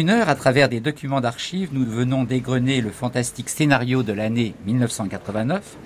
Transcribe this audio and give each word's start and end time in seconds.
une 0.00 0.08
heure, 0.08 0.30
à 0.30 0.34
travers 0.34 0.70
des 0.70 0.80
documents 0.80 1.20
d'archives, 1.20 1.68
nous 1.72 1.84
venons 1.84 2.24
d'égrener 2.24 2.80
le 2.80 2.88
fantastique 2.88 3.50
scénario 3.50 4.02
de 4.02 4.14
l'année 4.14 4.54
1989. 4.64 5.76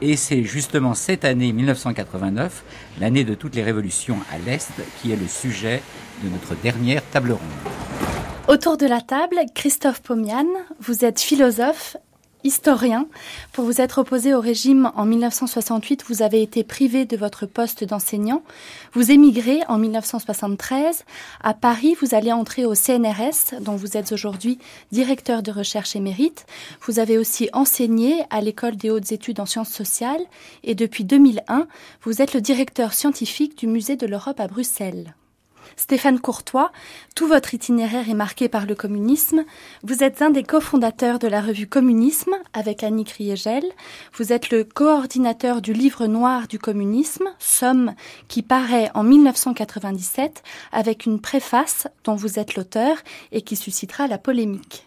Et 0.00 0.16
c'est 0.16 0.42
justement 0.42 0.94
cette 0.94 1.24
année 1.24 1.52
1989, 1.52 2.64
l'année 3.00 3.22
de 3.22 3.34
toutes 3.34 3.54
les 3.54 3.62
révolutions 3.62 4.16
à 4.32 4.38
l'Est, 4.38 4.72
qui 5.00 5.12
est 5.12 5.16
le 5.16 5.28
sujet 5.28 5.80
de 6.24 6.28
notre 6.28 6.60
dernière 6.60 7.08
table 7.10 7.30
ronde. 7.30 7.40
Autour 8.48 8.76
de 8.78 8.86
la 8.86 9.00
table, 9.00 9.36
Christophe 9.54 10.02
Pomian, 10.02 10.46
vous 10.80 11.04
êtes 11.04 11.20
philosophe, 11.20 11.96
historien. 12.44 13.06
Pour 13.52 13.64
vous 13.64 13.80
être 13.80 13.98
opposé 13.98 14.34
au 14.34 14.40
régime 14.40 14.90
en 14.94 15.04
1968, 15.04 16.04
vous 16.08 16.22
avez 16.22 16.42
été 16.42 16.64
privé 16.64 17.04
de 17.04 17.16
votre 17.16 17.46
poste 17.46 17.84
d'enseignant. 17.84 18.42
Vous 18.92 19.10
émigrez 19.10 19.60
en 19.68 19.78
1973. 19.78 21.04
À 21.42 21.54
Paris, 21.54 21.96
vous 22.00 22.14
allez 22.14 22.32
entrer 22.32 22.64
au 22.64 22.74
CNRS, 22.74 23.60
dont 23.60 23.76
vous 23.76 23.96
êtes 23.96 24.12
aujourd'hui 24.12 24.58
directeur 24.90 25.42
de 25.42 25.50
recherche 25.50 25.96
émérite. 25.96 26.46
Vous 26.82 26.98
avez 26.98 27.18
aussi 27.18 27.48
enseigné 27.52 28.24
à 28.30 28.40
l'École 28.40 28.76
des 28.76 28.90
hautes 28.90 29.12
études 29.12 29.40
en 29.40 29.46
sciences 29.46 29.72
sociales 29.72 30.22
et 30.64 30.74
depuis 30.74 31.04
2001, 31.04 31.66
vous 32.02 32.22
êtes 32.22 32.34
le 32.34 32.40
directeur 32.40 32.92
scientifique 32.92 33.56
du 33.56 33.66
Musée 33.66 33.96
de 33.96 34.06
l'Europe 34.06 34.40
à 34.40 34.48
Bruxelles. 34.48 35.14
Stéphane 35.76 36.20
Courtois, 36.20 36.72
tout 37.14 37.26
votre 37.26 37.54
itinéraire 37.54 38.08
est 38.08 38.14
marqué 38.14 38.48
par 38.48 38.66
le 38.66 38.74
communisme. 38.74 39.44
Vous 39.82 40.02
êtes 40.02 40.22
un 40.22 40.30
des 40.30 40.42
cofondateurs 40.42 41.18
de 41.18 41.28
la 41.28 41.40
revue 41.40 41.66
Communisme 41.66 42.34
avec 42.52 42.82
Annie 42.82 43.04
Kriegel. 43.04 43.64
Vous 44.14 44.32
êtes 44.32 44.50
le 44.50 44.64
coordinateur 44.64 45.62
du 45.62 45.72
livre 45.72 46.06
noir 46.06 46.48
du 46.48 46.58
communisme, 46.58 47.28
Somme, 47.38 47.94
qui 48.28 48.42
paraît 48.42 48.90
en 48.94 49.02
1997 49.02 50.42
avec 50.72 51.06
une 51.06 51.20
préface 51.20 51.86
dont 52.04 52.14
vous 52.14 52.38
êtes 52.38 52.54
l'auteur 52.54 52.96
et 53.32 53.42
qui 53.42 53.56
suscitera 53.56 54.06
la 54.06 54.18
polémique. 54.18 54.86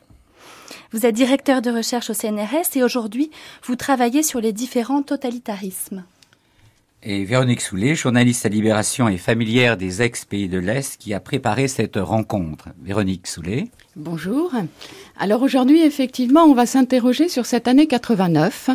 Vous 0.92 1.06
êtes 1.06 1.16
directeur 1.16 1.62
de 1.62 1.72
recherche 1.72 2.10
au 2.10 2.14
CNRS 2.14 2.76
et 2.76 2.84
aujourd'hui 2.84 3.32
vous 3.64 3.76
travaillez 3.76 4.24
sur 4.24 4.40
les 4.40 4.54
différents 4.54 5.04
totalitarismes 5.04 6.04
et 7.06 7.24
Véronique 7.24 7.62
Soulet, 7.62 7.94
journaliste 7.94 8.48
à 8.48 8.50
Libération 8.50 9.08
et 9.08 9.18
familière 9.18 9.78
des 9.78 10.02
ex-pays 10.02 10.50
de 10.50 10.58
l'Est, 10.58 10.98
qui 10.98 11.14
a 11.14 11.20
préparé 11.20 11.68
cette 11.68 11.98
rencontre. 11.98 12.70
Véronique 12.82 13.28
Soulet. 13.28 13.68
Bonjour. 13.96 14.52
Alors 15.16 15.44
aujourd'hui, 15.44 15.84
effectivement, 15.84 16.46
on 16.46 16.56
va 16.56 16.66
s'interroger 16.66 17.30
sur 17.30 17.46
cette 17.46 17.68
année 17.68 17.86
89, 17.86 18.72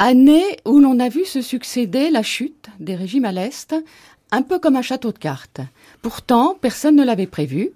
année 0.00 0.42
où 0.66 0.80
l'on 0.80 0.98
a 0.98 1.08
vu 1.08 1.24
se 1.24 1.40
succéder 1.40 2.10
la 2.10 2.24
chute 2.24 2.66
des 2.80 2.96
régimes 2.96 3.24
à 3.24 3.32
l'Est, 3.32 3.76
un 4.32 4.42
peu 4.42 4.58
comme 4.58 4.74
un 4.74 4.82
château 4.82 5.12
de 5.12 5.18
cartes. 5.18 5.60
Pourtant, 6.02 6.56
personne 6.60 6.96
ne 6.96 7.04
l'avait 7.04 7.28
prévu, 7.28 7.70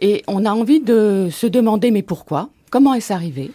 et 0.00 0.22
on 0.28 0.44
a 0.44 0.52
envie 0.52 0.80
de 0.80 1.30
se 1.32 1.48
demander 1.48 1.90
mais 1.90 2.02
pourquoi? 2.02 2.48
Comment 2.70 2.94
est-ce 2.94 3.12
arrivé? 3.12 3.50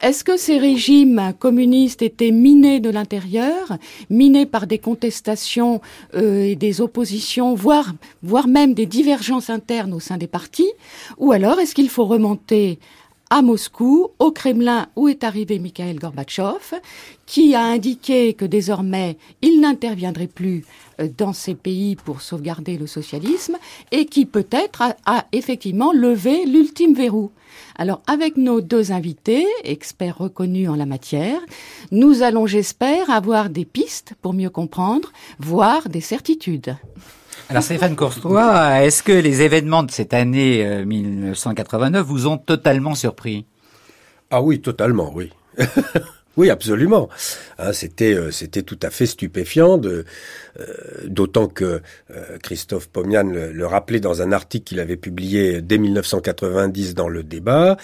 Est-ce 0.00 0.24
que 0.24 0.36
ces 0.36 0.58
régimes 0.58 1.32
communistes 1.38 2.02
étaient 2.02 2.30
minés 2.30 2.80
de 2.80 2.90
l'intérieur, 2.90 3.76
minés 4.10 4.46
par 4.46 4.66
des 4.66 4.78
contestations 4.78 5.80
euh, 6.14 6.42
et 6.42 6.56
des 6.56 6.80
oppositions, 6.80 7.54
voire, 7.54 7.92
voire 8.22 8.48
même 8.48 8.74
des 8.74 8.86
divergences 8.86 9.50
internes 9.50 9.94
au 9.94 10.00
sein 10.00 10.18
des 10.18 10.26
partis 10.26 10.70
Ou 11.18 11.32
alors 11.32 11.58
est-ce 11.60 11.74
qu'il 11.74 11.88
faut 11.88 12.04
remonter 12.04 12.78
à 13.30 13.42
Moscou, 13.42 14.08
au 14.18 14.30
Kremlin, 14.30 14.86
où 14.94 15.08
est 15.08 15.24
arrivé 15.24 15.58
Mikhail 15.58 15.96
Gorbatchev, 15.96 16.80
qui 17.26 17.54
a 17.54 17.64
indiqué 17.64 18.34
que 18.34 18.44
désormais 18.44 19.16
il 19.42 19.60
n'interviendrait 19.60 20.28
plus 20.28 20.64
euh, 21.00 21.08
dans 21.16 21.32
ces 21.32 21.54
pays 21.54 21.96
pour 21.96 22.20
sauvegarder 22.22 22.78
le 22.78 22.86
socialisme 22.86 23.56
et 23.90 24.06
qui 24.06 24.26
peut-être 24.26 24.82
a 25.04 25.26
effectivement 25.32 25.92
levé 25.92 26.46
l'ultime 26.46 26.94
verrou. 26.94 27.30
Alors, 27.76 28.00
avec 28.06 28.36
nos 28.36 28.60
deux 28.60 28.92
invités, 28.92 29.46
experts 29.64 30.18
reconnus 30.18 30.68
en 30.68 30.76
la 30.76 30.86
matière, 30.86 31.40
nous 31.90 32.22
allons, 32.22 32.46
j'espère, 32.46 33.10
avoir 33.10 33.50
des 33.50 33.64
pistes 33.64 34.14
pour 34.22 34.34
mieux 34.34 34.50
comprendre, 34.50 35.12
voire 35.38 35.88
des 35.88 36.00
certitudes. 36.00 36.76
Alors 37.48 37.62
Stéphane 37.62 37.94
Courtois, 37.94 38.82
est-ce 38.82 39.04
que 39.04 39.12
les 39.12 39.42
événements 39.42 39.84
de 39.84 39.92
cette 39.92 40.14
année 40.14 40.84
1989 40.84 42.00
euh, 42.00 42.04
vous 42.04 42.26
ont 42.26 42.38
totalement 42.38 42.96
surpris? 42.96 43.46
Ah 44.32 44.42
oui, 44.42 44.60
totalement, 44.60 45.12
oui. 45.14 45.32
Oui, 46.36 46.50
absolument. 46.50 47.08
Hein, 47.58 47.72
c'était 47.72 48.12
euh, 48.12 48.30
c'était 48.30 48.62
tout 48.62 48.78
à 48.82 48.90
fait 48.90 49.06
stupéfiant, 49.06 49.78
de, 49.78 50.04
euh, 50.60 50.64
d'autant 51.06 51.48
que 51.48 51.80
euh, 52.10 52.38
Christophe 52.42 52.88
Pomian 52.88 53.24
le, 53.24 53.66
rappelait 53.66 54.00
dans 54.00 54.20
un 54.20 54.32
article 54.32 54.64
qu'il 54.64 54.80
avait 54.80 54.98
publié 54.98 55.62
dès 55.62 55.78
1990 55.78 56.94
dans 56.94 57.08
le 57.08 57.22
débat. 57.22 57.76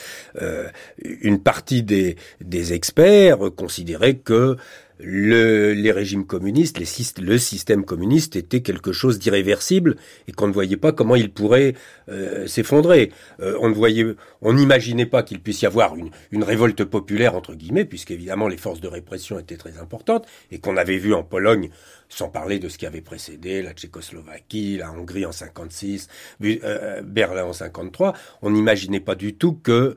une 1.02 1.40
partie 1.40 1.82
des, 1.82 2.16
des 2.40 2.72
experts 2.72 3.38
considéraient 3.56 4.16
que 4.16 4.56
le, 5.02 5.72
les 5.72 5.92
régimes 5.92 6.24
communistes, 6.26 6.78
les, 6.78 7.22
le 7.22 7.38
système 7.38 7.84
communiste 7.84 8.36
était 8.36 8.62
quelque 8.62 8.92
chose 8.92 9.18
d'irréversible 9.18 9.96
et 10.28 10.32
qu'on 10.32 10.48
ne 10.48 10.52
voyait 10.52 10.76
pas 10.76 10.92
comment 10.92 11.16
il 11.16 11.30
pourrait 11.30 11.74
euh, 12.08 12.46
s'effondrer. 12.46 13.12
Euh, 13.40 13.56
on 13.60 13.68
ne 13.68 13.74
voyait, 13.74 14.14
on 14.40 14.52
n'imaginait 14.54 15.06
pas 15.06 15.22
qu'il 15.22 15.40
puisse 15.40 15.62
y 15.62 15.66
avoir 15.66 15.96
une, 15.96 16.10
une, 16.30 16.44
révolte 16.44 16.84
populaire 16.84 17.34
entre 17.34 17.54
guillemets, 17.54 17.84
puisqu'évidemment 17.84 18.48
les 18.48 18.56
forces 18.56 18.80
de 18.80 18.88
répression 18.88 19.38
étaient 19.38 19.56
très 19.56 19.78
importantes 19.78 20.26
et 20.50 20.58
qu'on 20.58 20.76
avait 20.76 20.98
vu 20.98 21.14
en 21.14 21.24
Pologne, 21.24 21.70
sans 22.08 22.28
parler 22.28 22.58
de 22.58 22.68
ce 22.68 22.78
qui 22.78 22.86
avait 22.86 23.00
précédé, 23.00 23.62
la 23.62 23.72
Tchécoslovaquie, 23.72 24.78
la 24.78 24.92
Hongrie 24.92 25.26
en 25.26 25.32
56, 25.32 26.08
euh, 26.42 27.02
Berlin 27.02 27.44
en 27.44 27.52
53, 27.52 28.14
on 28.42 28.50
n'imaginait 28.50 29.00
pas 29.00 29.14
du 29.14 29.34
tout 29.34 29.54
que 29.54 29.94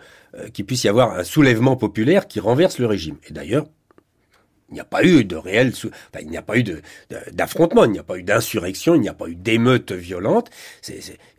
qu'il 0.54 0.66
puisse 0.66 0.84
y 0.84 0.90
avoir 0.90 1.18
un 1.18 1.24
soulèvement 1.24 1.78
populaire 1.78 2.28
qui 2.28 2.42
renverse 2.42 2.78
le 2.80 2.88
régime. 2.88 3.16
Et 3.30 3.32
d'ailleurs, 3.32 3.68
il 4.70 4.74
n'y 4.74 4.80
a 4.80 4.86
pas 4.86 5.04
eu 5.04 5.24
de 5.24 5.36
réel, 5.36 5.74
enfin, 5.76 6.20
il 6.22 6.30
n'y 6.30 6.38
a 6.38 6.42
pas 6.42 6.58
eu 6.58 6.64
d'affrontement, 7.32 7.86
il 7.86 7.92
n'y 7.92 8.00
a 8.00 8.04
pas 8.04 8.18
eu 8.18 8.24
d'insurrection, 8.24 8.96
il 8.96 9.02
n'y 9.02 9.10
a 9.10 9.14
pas 9.14 9.28
eu 9.28 9.36
d'émeute 9.36 9.92
violente. 9.92 10.50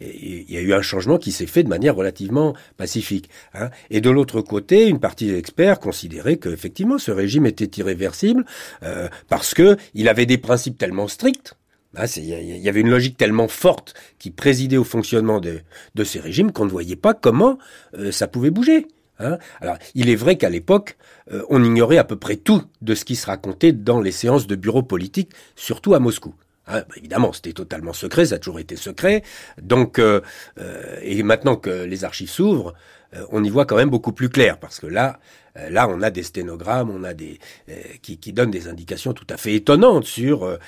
il 0.00 0.50
y 0.50 0.56
a 0.56 0.60
eu 0.60 0.72
un 0.72 0.82
changement 0.82 1.18
qui 1.18 1.32
s'est 1.32 1.46
fait 1.46 1.64
de 1.64 1.68
manière 1.68 1.96
relativement 1.96 2.54
pacifique. 2.76 3.28
Hein. 3.54 3.70
Et 3.90 4.00
de 4.00 4.10
l'autre 4.10 4.42
côté, 4.42 4.86
une 4.86 5.00
partie 5.00 5.26
des 5.26 5.38
experts 5.38 5.80
considérait 5.80 6.36
qu'effectivement 6.36 6.98
ce 6.98 7.10
régime 7.10 7.46
était 7.46 7.80
irréversible 7.80 8.44
euh, 8.84 9.08
parce 9.28 9.54
que 9.54 9.76
il 9.94 10.08
avait 10.08 10.26
des 10.26 10.38
principes 10.38 10.78
tellement 10.78 11.08
stricts. 11.08 11.54
Hein, 11.96 12.04
il 12.16 12.58
y 12.58 12.68
avait 12.68 12.80
une 12.80 12.90
logique 12.90 13.16
tellement 13.16 13.48
forte 13.48 13.94
qui 14.18 14.30
présidait 14.30 14.76
au 14.76 14.84
fonctionnement 14.84 15.40
de, 15.40 15.60
de 15.94 16.04
ces 16.04 16.20
régimes 16.20 16.52
qu'on 16.52 16.66
ne 16.66 16.70
voyait 16.70 16.94
pas 16.94 17.14
comment 17.14 17.58
euh, 17.98 18.12
ça 18.12 18.28
pouvait 18.28 18.50
bouger. 18.50 18.86
Hein. 19.18 19.38
Alors, 19.60 19.78
il 19.94 20.10
est 20.10 20.14
vrai 20.14 20.36
qu'à 20.36 20.50
l'époque, 20.50 20.96
euh, 21.32 21.42
on 21.48 21.62
ignorait 21.62 21.98
à 21.98 22.04
peu 22.04 22.16
près 22.16 22.36
tout 22.36 22.62
de 22.82 22.94
ce 22.94 23.04
qui 23.04 23.16
se 23.16 23.26
racontait 23.26 23.72
dans 23.72 24.00
les 24.00 24.12
séances 24.12 24.46
de 24.46 24.54
bureau 24.54 24.82
politique, 24.82 25.30
surtout 25.56 25.94
à 25.94 25.98
Moscou. 25.98 26.34
Hein, 26.68 26.82
bah, 26.88 26.94
évidemment, 26.96 27.32
c'était 27.32 27.52
totalement 27.52 27.92
secret, 27.92 28.26
ça 28.26 28.36
a 28.36 28.38
toujours 28.38 28.60
été 28.60 28.76
secret. 28.76 29.22
Donc, 29.60 29.98
euh, 29.98 30.20
euh, 30.58 30.98
et 31.02 31.22
maintenant 31.22 31.56
que 31.56 31.84
les 31.84 32.04
archives 32.04 32.30
s'ouvrent, 32.30 32.74
on 33.30 33.42
y 33.42 33.48
voit 33.48 33.64
quand 33.64 33.76
même 33.76 33.88
beaucoup 33.88 34.12
plus 34.12 34.28
clair, 34.28 34.58
parce 34.58 34.78
que 34.78 34.86
là, 34.86 35.20
là, 35.70 35.88
on 35.88 36.02
a 36.02 36.10
des 36.10 36.24
sténogrammes, 36.24 36.90
on 36.90 37.02
a 37.02 37.14
des 37.14 37.38
qui, 38.02 38.18
qui, 38.18 38.32
donnent 38.34 38.50
des 38.50 38.68
indications 38.68 39.14
tout 39.14 39.26
à 39.30 39.38
fait 39.38 39.54
étonnantes 39.54 40.04
sur 40.04 40.58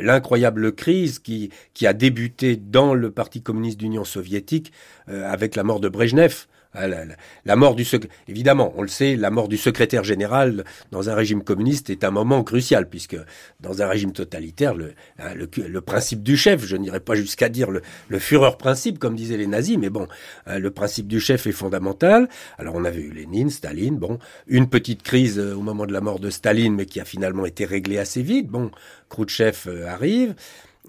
l'incroyable 0.00 0.74
crise 0.74 1.18
qui 1.20 1.50
qui 1.72 1.86
a 1.86 1.94
débuté 1.94 2.56
dans 2.56 2.94
le 2.94 3.10
Parti 3.10 3.42
communiste 3.42 3.78
d'Union 3.78 4.04
soviétique 4.04 4.72
avec 5.06 5.54
la 5.54 5.62
mort 5.62 5.80
de 5.80 5.88
Brejnev. 5.88 6.46
Ah, 6.74 6.88
la, 6.88 7.56
mort 7.56 7.76
du 7.76 7.86
évidemment, 8.26 8.72
on 8.76 8.82
le 8.82 8.88
sait, 8.88 9.14
la 9.14 9.30
mort 9.30 9.46
du 9.46 9.56
secrétaire 9.56 10.02
général 10.02 10.64
dans 10.90 11.08
un 11.08 11.14
régime 11.14 11.44
communiste 11.44 11.88
est 11.88 12.02
un 12.02 12.10
moment 12.10 12.42
crucial 12.42 12.88
puisque 12.88 13.16
dans 13.60 13.80
un 13.80 13.86
régime 13.86 14.12
totalitaire, 14.12 14.74
le, 14.74 14.94
hein, 15.20 15.34
le, 15.34 15.80
principe 15.80 16.24
du 16.24 16.36
chef, 16.36 16.64
je 16.64 16.76
n'irai 16.76 16.98
pas 16.98 17.14
jusqu'à 17.14 17.48
dire 17.48 17.70
le, 17.70 17.82
le 18.08 18.18
fureur 18.18 18.58
principe 18.58 18.98
comme 18.98 19.14
disaient 19.14 19.36
les 19.36 19.46
nazis, 19.46 19.78
mais 19.78 19.88
bon, 19.88 20.08
hein, 20.46 20.58
le 20.58 20.70
principe 20.72 21.06
du 21.06 21.20
chef 21.20 21.46
est 21.46 21.52
fondamental. 21.52 22.28
Alors 22.58 22.74
on 22.74 22.84
avait 22.84 23.02
eu 23.02 23.12
Lénine, 23.12 23.50
Staline, 23.50 23.96
bon, 23.96 24.18
une 24.48 24.68
petite 24.68 25.02
crise 25.02 25.38
euh, 25.38 25.54
au 25.54 25.60
moment 25.60 25.86
de 25.86 25.92
la 25.92 26.00
mort 26.00 26.18
de 26.18 26.30
Staline, 26.30 26.74
mais 26.74 26.86
qui 26.86 27.00
a 27.00 27.04
finalement 27.04 27.46
été 27.46 27.64
réglée 27.64 27.98
assez 27.98 28.22
vite. 28.22 28.48
Bon, 28.48 28.70
Khrouchtchev 29.08 29.68
euh, 29.68 29.86
arrive. 29.86 30.34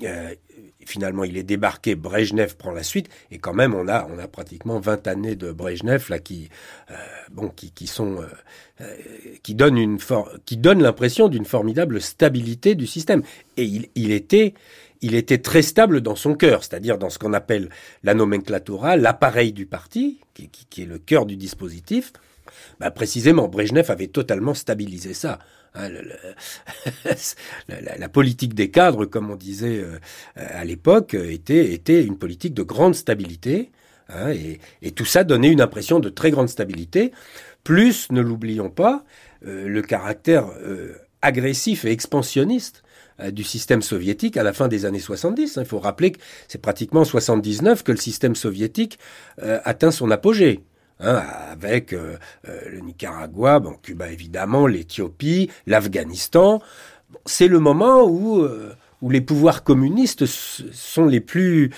Euh, 0.04 0.34
finalement, 0.86 1.24
il 1.24 1.38
est 1.38 1.44
débarqué, 1.44 1.96
Brejnev 1.96 2.56
prend 2.56 2.72
la 2.72 2.84
suite, 2.84 3.10
et 3.32 3.38
quand 3.38 3.54
même, 3.54 3.74
on 3.74 3.88
a, 3.88 4.08
on 4.10 4.20
a 4.20 4.28
pratiquement 4.28 4.80
20 4.80 5.08
années 5.08 5.36
de 5.36 5.52
Brejnev 5.52 6.06
là 6.10 6.20
qui, 6.20 6.50
euh, 6.92 6.94
bon, 7.32 7.50
qui, 7.50 7.72
qui 7.72 7.88
sont, 7.88 8.22
euh, 8.22 8.28
euh, 8.82 8.96
qui 9.44 9.56
donnent 9.56 10.82
l'impression 10.82 11.28
d'une 11.28 11.46
formidable 11.46 12.02
stabilité 12.02 12.76
du 12.76 12.88
système. 12.88 13.24
Et 13.58 13.66
il, 13.96 14.12
était, 14.12 14.54
il 15.02 15.16
était 15.16 15.40
très 15.40 15.62
stable 15.62 16.02
dans 16.02 16.16
son 16.16 16.36
cœur, 16.36 16.64
c'est-à-dire 16.64 16.98
dans 16.98 17.10
ce 17.10 17.20
qu'on 17.20 17.34
appelle 17.34 17.70
la 18.04 18.14
nomenclatura, 18.14 18.96
l'appareil 18.98 19.54
du 19.54 19.66
parti, 19.66 20.20
qui, 20.34 20.50
qui, 20.50 20.66
qui, 20.70 20.84
est 20.84 20.88
le 20.88 21.00
cœur 21.00 21.26
du 21.26 21.36
dispositif. 21.36 22.14
bah, 22.80 22.92
Précisément, 22.92 23.48
Brejnev 23.48 23.92
avait 23.92 24.08
totalement 24.08 24.54
stabilisé 24.54 25.14
ça. 25.14 25.40
Hein, 25.76 25.90
la, 27.98 28.10
politique 28.10 28.54
des 28.54 28.72
cadres, 28.72 29.06
comme 29.06 29.30
on 29.30 29.36
disait 29.36 29.80
euh, 29.80 30.00
à 30.36 30.64
l'époque, 30.66 31.14
était, 31.14 32.04
une 32.04 32.18
politique 32.18 32.54
de 32.54 32.64
grande 32.64 32.96
stabilité. 32.96 33.72
Hein, 34.10 34.32
et, 34.82 34.92
tout 34.92 35.06
ça 35.06 35.24
donnait 35.24 35.52
une 35.52 35.62
impression 35.62 36.00
de 36.00 36.10
très 36.10 36.32
grande 36.32 36.50
stabilité. 36.50 37.12
Plus, 37.64 38.12
ne 38.12 38.22
l'oublions 38.22 38.70
pas, 38.70 39.04
euh, 39.46 39.68
le 39.68 39.82
caractère 39.82 40.48
euh, 40.62 40.96
agressif 41.22 41.86
et 41.86 41.92
expansionniste 41.92 42.84
du 43.32 43.46
système 43.46 43.82
soviétique 43.82 44.36
à 44.36 44.44
la 44.44 44.52
fin 44.52 44.68
des 44.68 44.84
années 44.84 45.00
70. 45.00 45.58
Hein. 45.58 45.62
Il 45.62 45.68
faut 45.68 45.80
rappeler 45.80 46.12
que 46.12 46.20
c'est 46.50 46.62
pratiquement 46.62 47.00
en 47.00 47.06
79 47.06 47.82
que 47.82 47.94
le 47.94 47.98
système 47.98 48.36
soviétique 48.36 49.00
atteint 49.38 49.92
son 49.92 50.12
apogée. 50.12 50.66
Hein, 51.02 51.24
avec 51.52 51.92
euh, 51.92 52.16
euh, 52.48 52.62
le 52.72 52.80
Nicaragua, 52.80 53.60
bon, 53.60 53.76
Cuba 53.82 54.10
évidemment, 54.10 54.66
l'Éthiopie, 54.66 55.50
l'Afghanistan. 55.68 56.62
c'est 57.26 57.50
le 57.50 57.60
moment 57.60 58.06
où, 58.06 58.40
euh, 58.40 58.74
où 59.02 59.10
les 59.10 59.20
pouvoirs 59.20 59.66
communistes 59.66 60.26
sont 60.26 61.06
les 61.06 61.20
plus 61.20 61.72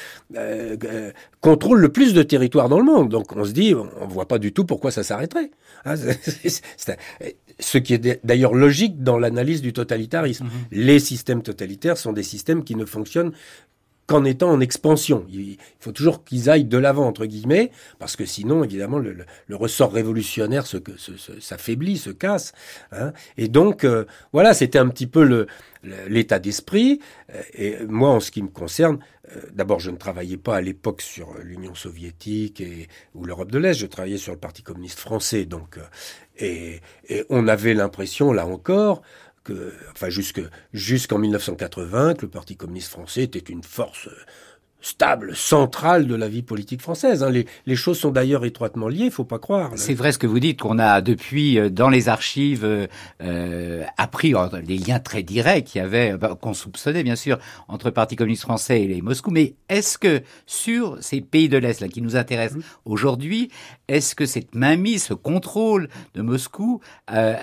contrôlent 1.42 1.80
le 1.80 1.90
plus 1.90 2.14
de 2.14 2.22
territoire 2.22 2.70
dans 2.70 2.78
le 2.78 2.86
monde. 2.86 3.10
Donc 3.10 3.36
on 3.36 3.44
se 3.44 3.54
dit, 3.54 3.74
on 3.74 4.06
ne 4.06 4.12
voit 4.12 4.28
pas 4.28 4.38
du 4.38 4.54
tout 4.54 4.66
pourquoi 4.66 4.92
ça 4.92 5.02
s'arrêterait. 5.02 5.50
Hein, 5.86 5.96
ce 7.60 7.78
qui 7.80 7.96
est 7.96 8.24
d'ailleurs 8.24 8.54
logique 8.54 9.02
dans 9.02 9.18
l'analyse 9.18 9.64
du 9.64 9.74
totalitarisme. 9.74 10.46
Mm-hmm. 10.46 10.68
Les 10.72 11.00
systèmes 11.00 11.42
totalitaires 11.42 11.98
sont 11.98 12.14
des 12.14 12.24
systèmes 12.24 12.64
qui 12.64 12.76
ne 12.76 12.86
fonctionnent 12.86 13.32
qu'en 14.08 14.24
étant 14.24 14.50
en 14.50 14.62
expansion. 14.62 15.26
Il 15.30 15.58
faut 15.80 15.92
toujours 15.92 16.24
qu'ils 16.24 16.50
aillent 16.50 16.66
de 16.66 16.78
l'avant, 16.78 17.06
entre 17.06 17.26
guillemets, 17.26 17.72
parce 18.00 18.16
que 18.16 18.26
sinon, 18.26 18.64
évidemment, 18.64 19.00
le, 19.00 19.26
ressort 19.52 19.92
révolutionnaire 19.92 20.66
s'affaiblit, 21.40 21.98
se, 21.98 22.10
casse. 22.10 22.54
Hein. 22.94 23.12
Et 23.38 23.50
donc, 23.50 23.84
euh, 23.84 24.06
voilà, 24.32 24.54
c'était 24.54 24.80
un 24.80 24.88
petit 24.88 25.08
peu 25.08 25.46
l'état 26.08 26.40
d'esprit. 26.40 27.02
Euh, 27.34 27.42
et 27.54 27.86
moi, 27.86 28.10
en 28.12 28.22
ce 28.22 28.32
qui 28.32 28.42
me 28.42 28.48
concerne, 28.48 29.00
euh, 29.36 29.42
d'abord, 29.54 29.82
je 29.82 29.92
ne 29.92 29.98
travaillais 29.98 30.38
pas 30.38 30.56
à 30.56 30.62
l'époque 30.62 31.02
sur 31.02 31.34
l'Union 31.44 31.76
soviétique 31.76 32.62
et, 32.62 32.88
ou 33.14 33.26
l'Europe 33.26 33.52
de 33.52 33.58
l'Est, 33.58 33.74
je 33.74 33.88
travaillais 33.88 34.18
sur 34.18 34.32
le 34.32 34.40
Parti 34.40 34.64
communiste 34.64 35.00
français. 35.00 35.44
Donc, 35.44 35.80
et, 36.38 36.80
et 37.10 37.26
on 37.30 37.50
avait 37.50 37.74
l'impression, 37.74 38.32
là 38.32 38.48
encore, 38.48 39.02
enfin 39.92 40.10
jusqu'en 40.74 41.18
1980, 41.18 42.16
que 42.16 42.22
le 42.24 42.30
Parti 42.30 42.56
communiste 42.56 42.92
français 42.92 43.24
était 43.24 43.40
une 43.40 43.64
force 43.64 44.10
stable, 44.80 45.36
centrale 45.36 46.08
de 46.08 46.16
la 46.16 46.28
vie 46.28 46.44
politique 46.44 46.82
française. 46.82 47.24
Hein. 47.24 47.32
Les, 47.66 47.76
choses 47.76 48.00
sont 48.00 48.12
d'ailleurs 48.12 48.46
étroitement 48.46 48.88
liées, 48.88 49.06
il 49.06 49.12
faut 49.12 49.26
pas 49.26 49.40
croire. 49.40 49.72
C'est 49.76 49.94
vrai 49.94 50.12
ce 50.12 50.18
que 50.18 50.28
vous 50.28 50.40
dites, 50.40 50.62
qu'on 50.62 50.80
a 50.80 51.02
depuis 51.02 51.60
euh, 51.60 51.70
dans 51.70 51.90
les 51.90 52.10
archives 52.10 52.64
euh, 52.64 52.88
euh 53.22 53.84
appris 53.98 54.34
les 54.66 54.78
liens 54.78 55.00
très 55.00 55.24
directs 55.24 55.66
qu'il 55.66 55.82
y 55.82 55.84
avait, 55.84 56.18
bah, 56.18 56.38
qu'on 56.40 56.54
soupçonnait 56.54 57.04
bien 57.04 57.16
sûr, 57.16 57.38
entre 57.68 57.88
le 57.88 57.92
Parti 57.92 58.16
communiste 58.16 58.44
français 58.44 58.82
et 58.82 58.88
les 58.88 59.02
Moscou. 59.02 59.32
Mais 59.32 59.56
est-ce 59.70 59.98
que 59.98 60.22
sur 60.46 60.98
ces 61.02 61.22
pays 61.22 61.50
de 61.50 61.58
l'Est 61.58 61.82
là 61.82 61.88
qui 61.88 62.02
nous 62.02 62.16
intéressent 62.16 62.60
mmh. 62.60 62.64
aujourd'hui, 62.86 63.50
est-ce 63.88 64.16
que 64.16 64.26
cette 64.26 64.56
mainmise, 64.56 65.04
ce 65.04 65.14
contrôle 65.14 65.90
de 66.14 66.22
Moscou 66.22 66.82
euh, 67.12 67.36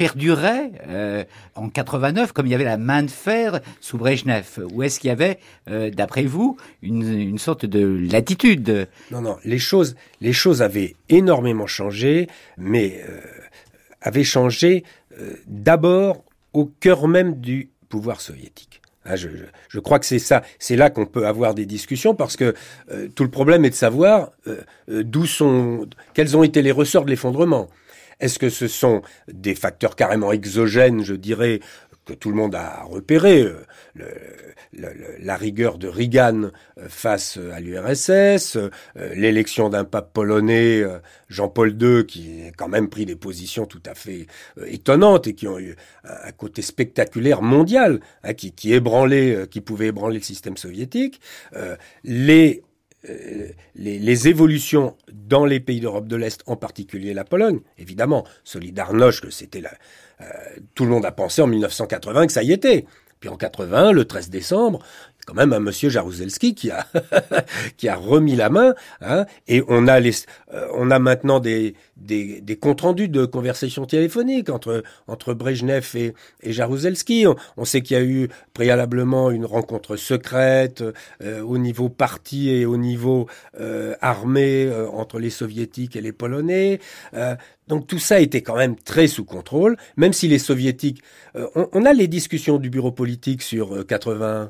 perdurait 0.00 0.72
euh, 0.88 1.24
en 1.56 1.68
89 1.68 2.32
comme 2.32 2.46
il 2.46 2.52
y 2.52 2.54
avait 2.54 2.64
la 2.64 2.78
main 2.78 3.02
de 3.02 3.10
fer 3.10 3.60
sous 3.82 3.98
Brejnev 3.98 4.46
Ou 4.72 4.82
est-ce 4.82 4.98
qu'il 4.98 5.08
y 5.08 5.10
avait, 5.10 5.38
euh, 5.68 5.90
d'après 5.90 6.22
vous, 6.22 6.56
une, 6.80 7.36
sorte 7.36 7.66
de 7.66 8.00
latitude? 8.10 8.88
Non, 9.10 9.20
non, 9.20 9.36
les 9.44 9.58
choses, 9.58 9.96
les 10.22 10.32
choses 10.32 10.62
avaient 10.62 10.96
énormément 11.10 11.66
changé, 11.66 12.28
mais 12.56 13.04
euh, 13.06 13.20
avaient 14.00 14.24
changé 14.24 14.84
d'abord 15.46 16.24
au 16.54 16.64
cœur 16.64 17.06
même 17.06 17.34
du 17.34 17.68
pouvoir 17.90 18.22
soviétique. 18.22 18.80
Ah, 19.04 19.16
je, 19.16 19.28
je, 19.68 19.80
crois 19.80 19.98
que 19.98 20.06
c'est 20.06 20.18
ça, 20.18 20.42
c'est 20.58 20.76
là 20.76 20.88
qu'on 20.88 21.04
peut 21.04 21.26
avoir 21.26 21.52
des 21.52 21.66
discussions 21.66 22.14
parce 22.14 22.36
que 22.38 22.54
tout 23.14 23.24
le 23.24 23.30
problème 23.30 23.66
est 23.66 23.70
de 23.70 23.74
savoir 23.74 24.30
d'où 24.88 25.26
sont, 25.26 25.86
quels 26.14 26.38
ont 26.38 26.42
été 26.42 26.62
les 26.62 26.72
ressorts 26.72 27.04
de 27.04 27.10
l'effondrement. 27.10 27.68
Est-ce 28.20 28.38
que 28.38 28.50
ce 28.50 28.68
sont 28.68 29.02
des 29.32 29.54
facteurs 29.54 29.96
carrément 29.96 30.32
exogènes, 30.32 31.04
je 31.04 31.14
dirais, 31.14 31.60
que 32.04 32.14
tout 32.14 32.30
le 32.30 32.36
monde 32.36 32.54
a 32.54 32.82
repéré, 32.82 33.42
euh, 33.42 33.58
la 35.20 35.36
rigueur 35.36 35.78
de 35.78 35.88
Reagan 35.88 36.44
euh, 36.44 36.50
face 36.88 37.38
à 37.52 37.60
l'URSS, 37.60 38.56
euh, 38.56 38.70
l'élection 39.14 39.68
d'un 39.68 39.84
pape 39.84 40.12
polonais, 40.12 40.82
Jean-Paul 41.28 41.76
II, 41.80 42.06
qui 42.06 42.42
a 42.48 42.52
quand 42.52 42.68
même 42.68 42.88
pris 42.88 43.06
des 43.06 43.16
positions 43.16 43.66
tout 43.66 43.82
à 43.86 43.94
fait 43.94 44.26
étonnantes 44.66 45.26
et 45.26 45.34
qui 45.34 45.46
ont 45.46 45.58
eu 45.58 45.76
un 46.04 46.32
côté 46.32 46.62
spectaculaire 46.62 47.42
mondial, 47.42 48.00
hein, 48.24 48.34
qui, 48.34 48.52
qui 48.52 48.72
ébranlait, 48.72 49.46
qui 49.50 49.60
pouvait 49.60 49.88
ébranler 49.88 50.16
le 50.16 50.24
système 50.24 50.56
soviétique, 50.56 51.20
les 52.04 52.62
euh, 53.08 53.48
les, 53.76 54.28
évolutions 54.28 54.94
dans 55.10 55.46
les 55.46 55.60
pays 55.60 55.80
d'Europe 55.80 56.06
de 56.06 56.16
l'Est, 56.16 56.42
en 56.46 56.56
particulier 56.56 57.14
la 57.14 57.24
Pologne. 57.24 57.60
Évidemment, 57.78 58.26
Solidarność, 58.44 59.22
que 59.22 59.30
c'était 59.30 59.62
la, 59.62 59.70
euh, 60.20 60.24
tout 60.74 60.84
le 60.84 60.90
monde 60.90 61.06
a 61.06 61.12
pensé 61.12 61.40
en 61.40 61.46
1980 61.46 62.26
que 62.26 62.32
ça 62.32 62.42
y 62.42 62.52
était. 62.52 62.84
Puis 63.20 63.28
en 63.28 63.36
80, 63.36 63.92
le 63.92 64.04
13 64.04 64.30
décembre, 64.30 64.80
quand 65.26 65.34
même 65.34 65.52
un 65.52 65.60
monsieur 65.60 65.88
Jaruzelski 65.90 66.54
qui 66.54 66.70
a 66.70 66.86
qui 67.76 67.88
a 67.88 67.96
remis 67.96 68.36
la 68.36 68.48
main 68.48 68.74
hein, 69.00 69.26
et 69.48 69.62
on 69.68 69.86
a 69.86 70.00
les 70.00 70.12
euh, 70.52 70.66
on 70.74 70.90
a 70.90 70.98
maintenant 70.98 71.40
des 71.40 71.74
des, 71.96 72.40
des 72.40 72.56
comptes 72.56 72.80
rendus 72.80 73.08
de 73.08 73.26
conversations 73.26 73.84
téléphoniques 73.84 74.48
entre 74.48 74.82
entre 75.06 75.34
Brejnev 75.34 75.86
et, 75.94 76.14
et 76.42 76.52
Jaruzelski. 76.52 77.26
On, 77.56 77.64
sait 77.64 77.82
qu'il 77.82 77.96
y 77.96 78.00
a 78.00 78.02
eu 78.02 78.28
préalablement 78.54 79.30
une 79.30 79.44
rencontre 79.44 79.96
secrète 79.96 80.82
euh, 81.22 81.42
au 81.42 81.58
niveau 81.58 81.88
parti 81.88 82.50
et 82.50 82.64
au 82.64 82.76
niveau 82.76 83.28
euh, 83.60 83.94
armé 84.00 84.70
entre 84.92 85.18
les 85.18 85.30
soviétiques 85.30 85.94
et 85.94 86.00
les 86.00 86.12
polonais. 86.12 86.80
donc 87.68 87.86
tout 87.86 87.98
ça 87.98 88.20
était 88.20 88.42
quand 88.42 88.56
même 88.56 88.76
très 88.76 89.06
sous 89.06 89.24
contrôle, 89.24 89.76
même 89.96 90.12
si 90.12 90.26
les 90.26 90.38
soviétiques. 90.38 91.02
On, 91.34 91.68
on, 91.72 91.84
a 91.84 91.92
les 91.92 92.08
discussions 92.08 92.58
du 92.58 92.70
bureau 92.70 92.92
politique 92.92 93.42
sur 93.42 93.86
80 93.86 94.24
euh, 94.24 94.46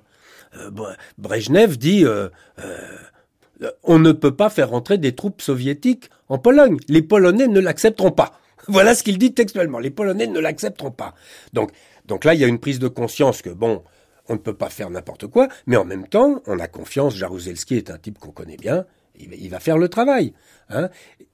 Brejnev 1.19 1.77
dit 1.77 2.05
euh, 2.05 2.29
euh, 2.59 3.71
on 3.83 3.99
ne 3.99 4.13
peut 4.13 4.35
pas 4.35 4.51
faire 4.51 4.73
entrer 4.73 4.99
des 4.99 5.15
troupes 5.15 5.43
soviétiques 5.43 6.11
en 6.29 6.39
Pologne. 6.39 6.79
Les 6.89 7.03
Polonais 7.03 7.49
ne 7.49 7.61
l'accepteront 7.61 8.13
pas. 8.13 8.39
Voilà 8.69 8.95
ce 8.95 9.03
qu'il 9.03 9.19
dit 9.19 9.33
textuellement. 9.33 9.79
Les 9.79 9.91
Polonais 9.91 10.27
ne 10.27 10.39
l'accepteront 10.39 10.91
pas. 10.91 11.15
Donc, 11.53 11.71
donc 12.07 12.25
là, 12.25 12.35
il 12.35 12.41
y 12.41 12.45
a 12.45 12.47
une 12.47 12.59
prise 12.59 12.79
de 12.79 12.89
conscience 12.89 13.43
que 13.43 13.51
bon, 13.51 13.83
on 14.29 14.35
ne 14.35 14.39
peut 14.39 14.55
pas 14.55 14.69
faire 14.69 14.91
n'importe 14.91 15.27
quoi, 15.27 15.49
mais 15.67 15.77
en 15.77 15.85
même 15.85 16.07
temps, 16.07 16.43
on 16.47 16.59
a 16.59 16.69
confiance. 16.69 17.17
Jaruzelski 17.17 17.77
est 17.77 17.91
un 17.91 17.99
type 17.99 18.19
qu'on 18.19 18.31
connaît 18.31 18.57
bien. 18.57 18.85
Il 19.19 19.51
va 19.51 19.61
faire 19.61 19.77
le 19.77 19.89
travail. 19.89 20.33
Hein. 20.71 20.89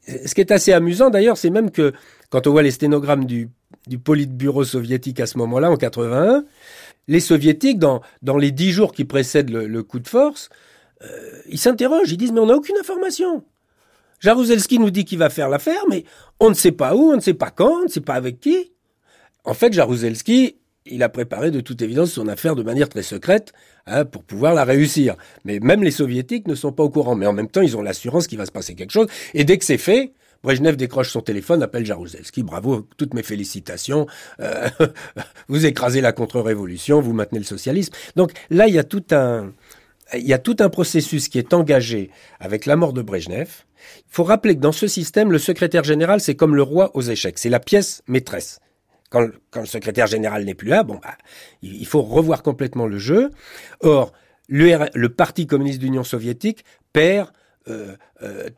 Ce 0.07 0.35
qui 0.35 0.41
est 0.41 0.51
assez 0.51 0.73
amusant 0.73 1.11
d'ailleurs, 1.11 1.37
c'est 1.37 1.51
même 1.51 1.71
que 1.71 1.93
quand 2.31 2.47
on 2.47 2.53
voit 2.53 2.63
les 2.63 2.71
sténogrammes 2.71 3.27
du, 3.27 3.49
du 3.87 3.99
Politburo 3.99 4.65
soviétique 4.65 5.21
à 5.21 5.27
ce 5.27 5.39
moment-là, 5.39 5.71
en 5.71 5.77
81, 5.77 6.45
les 7.09 7.21
soviétiques, 7.21 7.79
dans, 7.79 8.01
dans 8.23 8.37
les 8.37 8.51
dix 8.51 8.73
jours 8.73 8.93
qui 8.93 9.05
précèdent 9.05 9.51
le, 9.51 9.83
coup 9.83 10.01
de 10.01 10.09
force, 10.09 10.49
euh, 11.03 11.07
ils 11.49 11.59
s'interrogent, 11.59 12.11
ils 12.11 12.17
disent 12.17 12.33
mais 12.33 12.41
on 12.41 12.47
n'a 12.47 12.57
aucune 12.57 12.77
information. 12.79 13.45
Jaruzelski 14.21 14.79
nous 14.79 14.91
dit 14.91 15.05
qu'il 15.05 15.19
va 15.19 15.31
faire 15.31 15.49
l'affaire, 15.49 15.83
mais 15.91 16.05
on 16.41 16.49
ne 16.49 16.55
sait 16.55 16.73
pas 16.73 16.95
où, 16.95 17.13
on 17.13 17.17
ne 17.17 17.21
sait 17.21 17.35
pas 17.35 17.51
quand, 17.51 17.81
on 17.81 17.85
ne 17.85 17.89
sait 17.89 18.01
pas 18.01 18.15
avec 18.15 18.41
qui. 18.41 18.73
En 19.45 19.55
fait, 19.55 19.73
Jaruzelski, 19.73 20.57
il 20.87 21.03
a 21.03 21.09
préparé 21.09 21.51
de 21.51 21.61
toute 21.61 21.83
évidence 21.83 22.13
son 22.13 22.29
affaire 22.29 22.57
de 22.57 22.63
manière 22.63 22.89
très 22.89 23.03
secrète 23.03 23.53
hein, 23.87 24.05
pour 24.05 24.23
pouvoir 24.23 24.55
la 24.55 24.65
réussir. 24.65 25.17
Mais 25.45 25.61
même 25.61 25.83
les 25.83 25.91
soviétiques 25.91 26.49
ne 26.49 26.55
sont 26.55 26.73
pas 26.73 26.83
au 26.83 26.91
courant. 26.91 27.15
Mais 27.15 27.27
en 27.27 27.33
même 27.33 27.49
temps, 27.49 27.61
ils 27.61 27.77
ont 27.77 27.83
l'assurance 27.83 28.27
qu'il 28.27 28.39
va 28.39 28.47
se 28.47 28.53
passer 28.53 28.75
quelque 28.75 28.93
chose. 28.93 29.09
Et 29.35 29.45
dès 29.45 29.59
que 29.59 29.65
c'est 29.65 29.79
fait, 29.79 30.13
Brejnev 30.43 30.77
décroche 30.77 31.11
son 31.11 31.21
téléphone, 31.21 31.63
appelle 31.63 31.85
Jaruzelski. 31.85 32.43
Bravo, 32.43 32.89
toutes 32.97 33.15
mes 33.15 33.23
félicitations. 33.23 34.07
Euh, 34.41 34.69
vous 35.49 35.67
écrasez 35.67 36.01
la 36.01 36.13
contre-révolution, 36.13 37.01
vous 37.01 37.13
maintenez 37.13 37.39
le 37.39 37.45
socialisme. 37.45 37.93
Donc 38.17 38.33
là, 38.51 38.69
il 38.69 38.75
y 38.75 38.79
a 38.79 38.85
tout 38.85 39.05
un, 39.11 39.53
il 40.15 40.27
y 40.27 40.33
a 40.33 40.39
tout 40.39 40.57
un 40.61 40.69
processus 40.69 41.29
qui 41.29 41.39
est 41.39 41.53
engagé 41.53 42.11
avec 42.39 42.67
la 42.67 42.77
mort 42.77 42.93
de 42.93 43.03
Brejnev. 43.03 43.49
Il 43.99 44.11
faut 44.13 44.25
rappeler 44.25 44.55
que 44.57 44.61
dans 44.61 44.73
ce 44.73 44.87
système, 44.87 45.33
le 45.33 45.39
secrétaire 45.39 45.85
général, 45.85 46.21
c'est 46.21 46.37
comme 46.37 46.55
le 46.55 46.63
roi 46.63 46.91
aux 46.95 47.03
échecs. 47.03 47.39
C'est 47.39 47.51
la 47.51 47.61
pièce 47.61 48.03
maîtresse. 48.07 48.61
Quand, 49.11 49.29
quand 49.51 49.61
le 49.61 49.67
secrétaire 49.67 50.07
général 50.07 50.45
n'est 50.45 50.55
plus 50.55 50.69
là, 50.69 50.83
bon, 50.83 50.99
bah, 51.03 51.17
il 51.63 51.87
faut 51.87 52.03
revoir 52.03 52.43
complètement 52.43 52.87
le 52.87 52.99
jeu. 52.99 53.31
Or, 53.81 54.13
le, 54.49 54.89
le 54.95 55.09
Parti 55.09 55.47
communiste 55.47 55.79
d'Union 55.79 56.05
soviétique 56.05 56.65
perd 56.93 57.31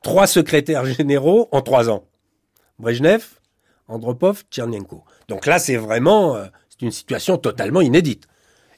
trois 0.03 0.27
secrétaires 0.27 0.85
généraux 0.85 1.49
en 1.53 1.63
trois 1.63 1.89
ans. 1.91 2.05
Brejnev, 2.79 3.25
Andropov, 3.89 4.45
Tchernenko. 4.51 5.05
Donc 5.29 5.47
là, 5.47 5.59
c'est 5.59 5.77
vraiment 5.77 6.37
euh, 6.37 6.47
c'est 6.69 6.83
une 6.83 6.93
situation 6.93 7.39
totalement 7.39 7.81
inédite. 7.81 8.29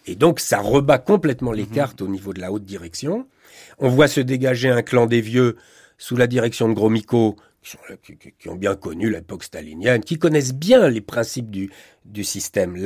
Et 0.07 0.15
donc, 0.15 0.41
ça 0.41 0.61
rebat 0.61 0.99
complètement 0.99 1.53
les 1.53 1.65
mhm. 1.65 1.71
cartes 1.71 2.01
au 2.01 2.09
niveau 2.09 2.33
de 2.33 2.41
la 2.41 2.53
haute 2.53 2.65
direction. 2.65 3.27
On 3.79 3.89
voit 3.89 4.09
se 4.09 4.21
dégager 4.21 4.71
un 4.71 4.83
clan 4.83 5.07
des 5.07 5.21
vieux 5.21 5.57
sous 5.99 6.17
la 6.17 6.27
direction 6.27 6.69
de 6.69 6.73
Gromyko, 6.73 7.37
qui, 8.39 8.49
ont 8.49 8.55
bien 8.55 8.75
connu 8.75 9.11
l'époque 9.11 9.45
stalinienne, 9.45 10.03
qui 10.03 10.19
connaissent 10.19 10.55
bien 10.55 10.89
les 10.89 11.03
principes 11.03 11.51
du, 11.51 11.71
du 12.07 12.25
système, 12.25 12.79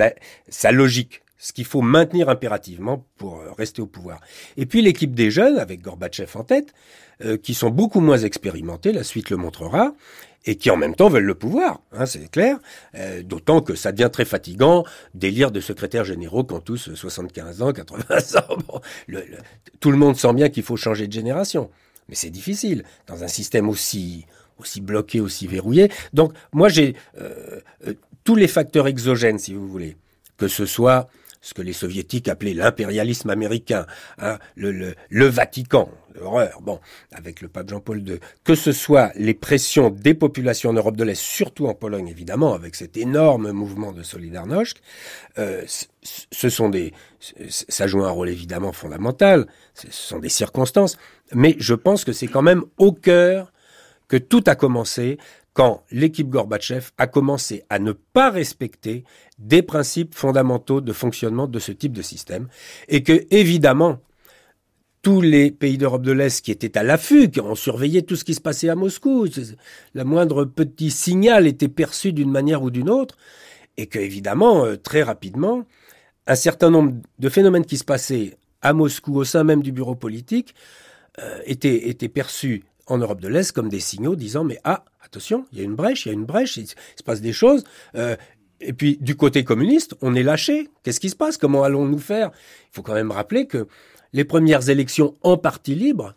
sa 0.48 0.72
logique, 0.72 1.22
ce 1.44 1.52
qu'il 1.52 1.66
faut 1.66 1.82
maintenir 1.82 2.30
impérativement 2.30 3.04
pour 3.18 3.40
euh, 3.40 3.52
rester 3.52 3.82
au 3.82 3.86
pouvoir. 3.86 4.18
Et 4.56 4.64
puis 4.64 4.80
l'équipe 4.80 5.14
des 5.14 5.30
jeunes, 5.30 5.58
avec 5.58 5.82
Gorbatchev 5.82 6.30
en 6.36 6.42
tête, 6.42 6.72
euh, 7.22 7.36
qui 7.36 7.52
sont 7.52 7.68
beaucoup 7.68 8.00
moins 8.00 8.16
expérimentés, 8.16 8.92
la 8.92 9.04
suite 9.04 9.28
le 9.28 9.36
montrera, 9.36 9.92
et 10.46 10.56
qui 10.56 10.70
en 10.70 10.78
même 10.78 10.94
temps 10.94 11.10
veulent 11.10 11.24
le 11.24 11.34
pouvoir, 11.34 11.82
hein, 11.92 12.06
c'est 12.06 12.30
clair, 12.30 12.56
euh, 12.94 13.22
d'autant 13.22 13.60
que 13.60 13.74
ça 13.74 13.92
devient 13.92 14.08
très 14.10 14.24
fatigant, 14.24 14.84
délire 15.12 15.50
de 15.50 15.60
secrétaires 15.60 16.06
généraux 16.06 16.44
qui 16.44 16.54
ont 16.54 16.60
tous 16.60 16.94
75 16.94 17.60
ans, 17.60 17.74
80 17.74 18.04
ans. 18.38 18.80
tout 19.80 19.90
le 19.90 19.98
monde 19.98 20.16
sent 20.16 20.32
bien 20.32 20.48
qu'il 20.48 20.62
faut 20.62 20.78
changer 20.78 21.06
de 21.08 21.12
génération, 21.12 21.68
mais 22.08 22.14
c'est 22.14 22.30
difficile 22.30 22.84
dans 23.06 23.22
un 23.22 23.28
système 23.28 23.68
aussi 23.68 24.24
aussi 24.58 24.80
bloqué, 24.80 25.20
aussi 25.20 25.46
verrouillé. 25.46 25.90
Donc 26.14 26.32
moi 26.52 26.68
j'ai 26.68 26.94
tous 28.22 28.36
les 28.36 28.46
facteurs 28.46 28.86
exogènes, 28.86 29.38
si 29.40 29.52
vous 29.52 29.66
voulez, 29.66 29.96
que 30.38 30.46
ce 30.46 30.64
soit 30.64 31.08
ce 31.44 31.52
que 31.52 31.60
les 31.60 31.74
soviétiques 31.74 32.28
appelaient 32.28 32.54
l'impérialisme 32.54 33.28
américain, 33.28 33.84
hein, 34.18 34.38
le, 34.56 34.72
le, 34.72 34.94
le, 35.10 35.26
Vatican, 35.26 35.90
l'horreur, 36.14 36.62
bon, 36.62 36.80
avec 37.12 37.42
le 37.42 37.48
pape 37.48 37.68
Jean-Paul 37.68 37.98
II, 38.08 38.18
que 38.44 38.54
ce 38.54 38.72
soit 38.72 39.12
les 39.14 39.34
pressions 39.34 39.90
des 39.90 40.14
populations 40.14 40.70
en 40.70 40.72
Europe 40.72 40.96
de 40.96 41.04
l'Est, 41.04 41.20
surtout 41.20 41.66
en 41.66 41.74
Pologne 41.74 42.08
évidemment, 42.08 42.54
avec 42.54 42.74
cet 42.74 42.96
énorme 42.96 43.52
mouvement 43.52 43.92
de 43.92 44.02
Solidarność, 44.02 44.80
euh, 45.38 45.62
ce 46.02 46.48
sont 46.48 46.70
des, 46.70 46.94
ça 47.50 47.86
joue 47.86 48.04
un 48.04 48.10
rôle 48.10 48.30
évidemment 48.30 48.72
fondamental, 48.72 49.46
ce 49.74 49.88
sont 49.90 50.20
des 50.20 50.30
circonstances, 50.30 50.96
mais 51.34 51.56
je 51.58 51.74
pense 51.74 52.06
que 52.06 52.14
c'est 52.14 52.26
quand 52.26 52.42
même 52.42 52.64
au 52.78 52.92
cœur 52.92 53.52
que 54.08 54.16
tout 54.16 54.44
a 54.46 54.54
commencé 54.54 55.18
quand 55.54 55.84
l'équipe 55.90 56.28
Gorbatchev 56.28 56.90
a 56.98 57.06
commencé 57.06 57.62
à 57.70 57.78
ne 57.78 57.92
pas 57.92 58.30
respecter 58.30 59.04
des 59.38 59.62
principes 59.62 60.14
fondamentaux 60.14 60.80
de 60.80 60.92
fonctionnement 60.92 61.46
de 61.46 61.58
ce 61.60 61.72
type 61.72 61.92
de 61.92 62.02
système 62.02 62.48
et 62.88 63.02
que, 63.02 63.24
évidemment, 63.30 64.00
tous 65.00 65.20
les 65.20 65.50
pays 65.50 65.78
d'Europe 65.78 66.02
de 66.02 66.12
l'Est 66.12 66.44
qui 66.44 66.50
étaient 66.50 66.76
à 66.76 66.82
l'affût, 66.82 67.30
qui 67.30 67.40
ont 67.40 67.54
surveillé 67.54 68.02
tout 68.02 68.16
ce 68.16 68.24
qui 68.24 68.34
se 68.34 68.40
passait 68.40 68.68
à 68.68 68.74
Moscou, 68.74 69.26
la 69.94 70.04
moindre 70.04 70.44
petit 70.44 70.90
signal 70.90 71.46
était 71.46 71.68
perçu 71.68 72.12
d'une 72.12 72.30
manière 72.30 72.62
ou 72.62 72.70
d'une 72.70 72.90
autre, 72.90 73.16
et 73.76 73.86
que, 73.86 73.98
évidemment, 73.98 74.64
euh, 74.64 74.76
très 74.76 75.02
rapidement, 75.02 75.66
un 76.26 76.34
certain 76.34 76.70
nombre 76.70 76.94
de 77.18 77.28
phénomènes 77.28 77.66
qui 77.66 77.76
se 77.76 77.84
passaient 77.84 78.36
à 78.62 78.72
Moscou 78.72 79.16
au 79.16 79.24
sein 79.24 79.44
même 79.44 79.62
du 79.62 79.72
bureau 79.72 79.94
politique 79.94 80.54
euh, 81.20 81.38
étaient, 81.44 81.88
étaient 81.88 82.08
perçus 82.08 82.64
en 82.86 82.98
Europe 82.98 83.20
de 83.20 83.28
l'Est 83.28 83.52
comme 83.52 83.68
des 83.68 83.80
signaux 83.80 84.16
disant 84.16 84.44
mais 84.44 84.60
ah 84.64 84.84
attention 85.02 85.46
il 85.52 85.58
y 85.58 85.60
a 85.60 85.64
une 85.64 85.74
brèche 85.74 86.06
il 86.06 86.08
y 86.08 86.12
a 86.12 86.14
une 86.14 86.24
brèche 86.24 86.56
il, 86.56 86.66
se 86.66 87.02
passe 87.04 87.20
des 87.20 87.32
choses 87.32 87.64
euh, 87.94 88.16
et 88.60 88.72
puis 88.72 88.98
du 89.00 89.16
côté 89.16 89.44
communiste 89.44 89.94
on 90.00 90.14
est 90.14 90.22
lâché. 90.22 90.68
Qu'est-ce 90.82 91.00
qui 91.00 91.10
se 91.10 91.16
passe? 91.16 91.36
Comment 91.36 91.64
allons-nous 91.64 91.98
faire? 91.98 92.30
Il 92.70 92.74
faut 92.74 92.82
quand 92.82 92.94
même 92.94 93.10
rappeler 93.10 93.46
que 93.46 93.66
les 94.12 94.24
premières 94.24 94.68
élections 94.68 95.14
en 95.22 95.36
parti 95.36 95.74
libre 95.74 96.14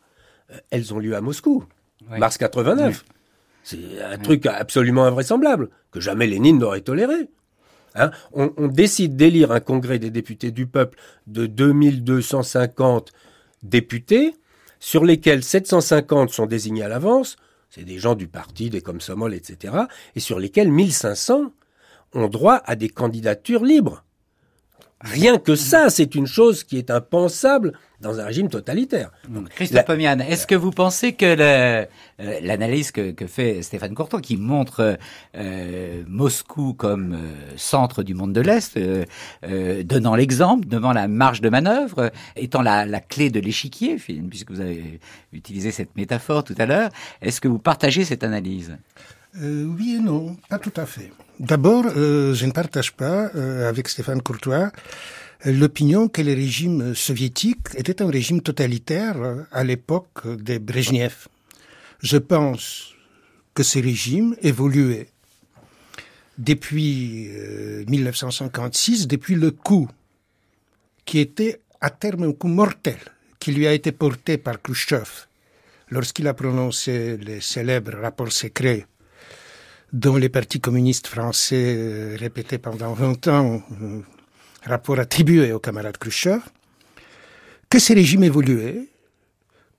euh, 0.52 0.58
elles 0.72 0.94
ont 0.94 1.00
lieu 1.00 1.16
à 1.16 1.22
Moscou 1.22 1.64
mars 2.10 2.38
89 2.38 3.04
c'est 3.64 4.02
un 4.02 4.18
truc 4.18 4.46
absolument 4.46 5.04
invraisemblable 5.04 5.70
que 5.92 6.00
jamais 6.00 6.26
Lénine 6.26 6.58
n'aurait 6.58 6.80
toléré. 6.80 7.28
Hein 7.96 8.12
on, 8.32 8.54
on, 8.56 8.68
décide 8.70 9.18
d'élire 9.18 9.52
un 9.52 9.60
congrès 9.60 10.00
des 10.00 10.10
députés 10.10 10.52
du 10.52 10.68
peuple 10.68 10.98
de 11.26 11.48
2250 11.48 13.12
députés 13.64 14.36
sur 14.80 15.04
lesquels 15.04 15.44
750 15.44 16.30
sont 16.30 16.46
désignés 16.46 16.84
à 16.84 16.90
l'avance, 16.90 17.38
c'est 17.70 17.84
des 17.84 18.00
gens 18.00 18.16
du 18.16 18.28
parti, 18.28 18.70
des 18.70 18.82
Komsomol, 18.82 19.34
etc., 19.34 19.74
et 20.16 20.20
sur 20.20 20.40
lesquels 20.40 20.72
1500 20.72 21.52
ont 22.14 22.28
droit 22.28 22.62
à 22.66 22.76
des 22.76 22.90
candidatures 22.90 23.64
libres. 23.64 24.04
Rien 25.02 25.38
que 25.38 25.56
ça, 25.56 25.92
c'est 25.92 26.16
une 26.16 26.26
chose 26.26 26.64
qui 26.64 26.78
est 26.78 26.90
impensable 26.90 27.74
dans 28.02 28.20
un 28.20 28.26
régime 28.26 28.50
totalitaire. 28.50 29.12
Christophe 29.52 29.86
Pomian, 29.86 30.20
est-ce 30.20 30.48
que 30.48 30.56
vous 30.56 30.72
pensez 30.72 31.14
que 31.14 31.36
euh, 31.40 31.86
l'analyse 32.42 32.92
que, 32.92 33.14
fait 33.28 33.62
Stéphane 33.62 33.94
Courton, 33.94 34.20
qui 34.20 34.38
montre 34.38 34.98
euh, 35.36 36.04
Moscou 36.08 36.74
comme 36.74 37.14
euh, 37.14 37.54
centre 37.58 38.02
du 38.02 38.16
monde 38.16 38.34
de 38.34 38.42
l'Est, 38.42 38.80
donnant 39.84 40.16
l'exemple, 40.16 40.68
devant 40.68 40.94
la 40.94 41.08
marge 41.08 41.42
de 41.42 41.50
manœuvre, 41.50 42.12
étant 42.36 42.62
la, 42.62 42.86
la 42.86 43.00
clé 43.00 43.30
de 43.30 43.40
l'échiquier, 43.40 43.98
puisque 43.98 44.50
vous 44.50 44.62
avez 44.62 45.00
utilisé 45.32 45.72
cette 45.72 45.96
métaphore 45.96 46.44
tout 46.44 46.56
à 46.58 46.66
l'heure, 46.66 46.90
est-ce 47.22 47.40
que 47.40 47.48
vous 47.48 47.60
partagez 47.60 48.04
cette 48.04 48.24
analyse? 48.24 48.76
Oui 49.40 49.96
et 49.96 50.00
non, 50.00 50.36
pas 50.50 50.58
tout 50.58 50.74
à 50.76 50.86
fait. 50.86 51.12
D'abord, 51.40 51.86
euh, 51.96 52.34
je 52.34 52.48
ne 52.48 52.52
partage 52.52 52.94
pas 52.94 53.30
euh, 53.36 53.70
avec 53.70 53.88
Stéphane 53.90 54.22
Courtois 54.24 54.72
l'opinion 55.46 56.08
que 56.08 56.24
le 56.24 56.34
régime 56.34 56.96
soviétique 56.96 57.68
était 57.76 58.02
un 58.02 58.10
régime 58.10 58.42
totalitaire 58.42 59.22
euh, 59.22 59.44
à 59.52 59.64
l'époque 59.64 60.26
de 60.26 60.58
Brezhnev. 60.58 61.28
Je 62.02 62.18
pense 62.18 62.96
que 63.54 63.62
ce 63.62 63.78
régime 63.78 64.36
évoluait 64.42 65.10
depuis 66.40 67.30
1956, 67.88 69.08
depuis 69.08 69.36
le 69.36 69.52
coup 69.52 69.88
qui 71.06 71.20
était 71.20 71.62
à 71.82 71.92
terme 71.92 72.24
un 72.24 72.34
coup 72.34 72.48
mortel 72.48 72.98
qui 73.40 73.52
lui 73.52 73.68
a 73.68 73.74
été 73.74 73.92
porté 73.92 74.38
par 74.38 74.62
Khrushchev 74.62 75.28
lorsqu'il 75.90 76.28
a 76.28 76.34
prononcé 76.34 77.18
les 77.18 77.42
célèbres 77.42 77.98
rapports 78.02 78.32
secrets 78.32 78.86
dont 79.94 80.18
les 80.18 80.30
partis 80.30 80.60
communistes 80.60 81.08
français 81.08 81.76
euh, 81.78 82.16
répétaient 82.20 82.58
pendant 82.58 82.94
20 82.94 83.28
ans, 83.28 83.62
euh, 83.82 84.02
rapport 84.64 85.00
attribué 85.00 85.52
au 85.54 85.60
camarade 85.60 85.98
Khrushchev, 85.98 86.42
que 87.70 87.80
ces 87.80 87.94
régimes 87.94 88.24
évoluaient, 88.24 88.88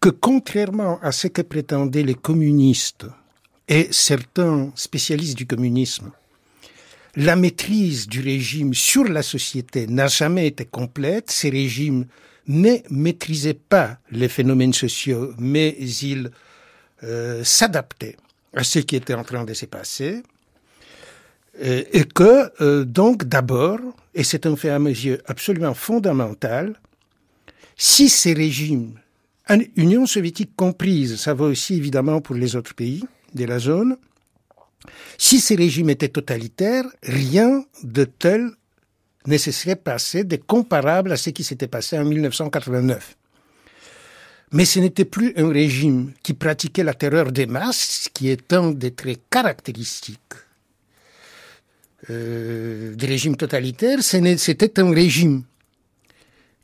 que 0.00 0.08
contrairement 0.08 0.98
à 1.02 1.12
ce 1.12 1.28
que 1.28 1.42
prétendaient 1.42 2.02
les 2.02 2.14
communistes 2.14 3.06
et 3.68 3.88
certains 3.90 4.72
spécialistes 4.74 5.36
du 5.36 5.46
communisme, 5.46 6.10
la 7.16 7.36
maîtrise 7.36 8.06
du 8.06 8.20
régime 8.20 8.74
sur 8.74 9.04
la 9.04 9.22
société 9.22 9.86
n'a 9.86 10.06
jamais 10.06 10.46
été 10.46 10.64
complète. 10.64 11.30
Ces 11.30 11.50
régimes 11.50 12.06
ne 12.46 12.76
maîtrisaient 12.90 13.54
pas 13.54 13.98
les 14.10 14.28
phénomènes 14.28 14.72
sociaux, 14.72 15.32
mais 15.38 15.76
ils 15.80 16.30
euh, 17.02 17.42
s'adaptaient 17.44 18.16
à 18.54 18.64
ce 18.64 18.78
qui 18.80 18.96
était 18.96 19.14
en 19.14 19.24
train 19.24 19.44
de 19.44 19.54
se 19.54 19.66
passer, 19.66 20.22
euh, 21.60 21.82
et, 21.92 22.04
que 22.04 22.50
euh, 22.62 22.84
donc 22.84 23.24
d'abord, 23.24 23.80
et 24.14 24.24
c'est 24.24 24.46
un 24.46 24.56
fait 24.56 24.70
à 24.70 24.78
mes 24.78 24.90
yeux 24.90 25.20
absolument 25.26 25.74
fondamental, 25.74 26.80
si 27.76 28.08
ces 28.08 28.32
régimes, 28.32 28.94
Union 29.76 30.06
soviétique 30.06 30.54
comprise, 30.56 31.16
ça 31.16 31.32
vaut 31.32 31.48
aussi 31.48 31.74
évidemment 31.74 32.20
pour 32.20 32.34
les 32.34 32.54
autres 32.54 32.74
pays 32.74 33.04
de 33.34 33.44
la 33.44 33.58
zone, 33.58 33.96
si 35.16 35.40
ces 35.40 35.56
régimes 35.56 35.90
étaient 35.90 36.08
totalitaires, 36.08 36.84
rien 37.02 37.64
de 37.82 38.04
tel 38.04 38.50
ne 39.26 39.36
se 39.36 39.50
serait 39.50 39.76
passé 39.76 40.24
de 40.24 40.36
comparable 40.36 41.12
à 41.12 41.16
ce 41.16 41.30
qui 41.30 41.44
s'était 41.44 41.68
passé 41.68 41.98
en 41.98 42.04
1989. 42.04 43.17
Mais 44.52 44.64
ce 44.64 44.80
n'était 44.80 45.04
plus 45.04 45.32
un 45.36 45.50
régime 45.50 46.12
qui 46.22 46.34
pratiquait 46.34 46.84
la 46.84 46.94
terreur 46.94 47.32
des 47.32 47.46
masses, 47.46 48.08
qui 48.14 48.28
est 48.30 48.52
un 48.52 48.70
des 48.70 48.92
traits 48.92 49.20
caractéristiques 49.28 50.34
euh, 52.10 52.94
des 52.94 53.06
régimes 53.06 53.36
totalitaires. 53.36 54.02
C'était 54.02 54.80
un 54.80 54.90
régime 54.90 55.42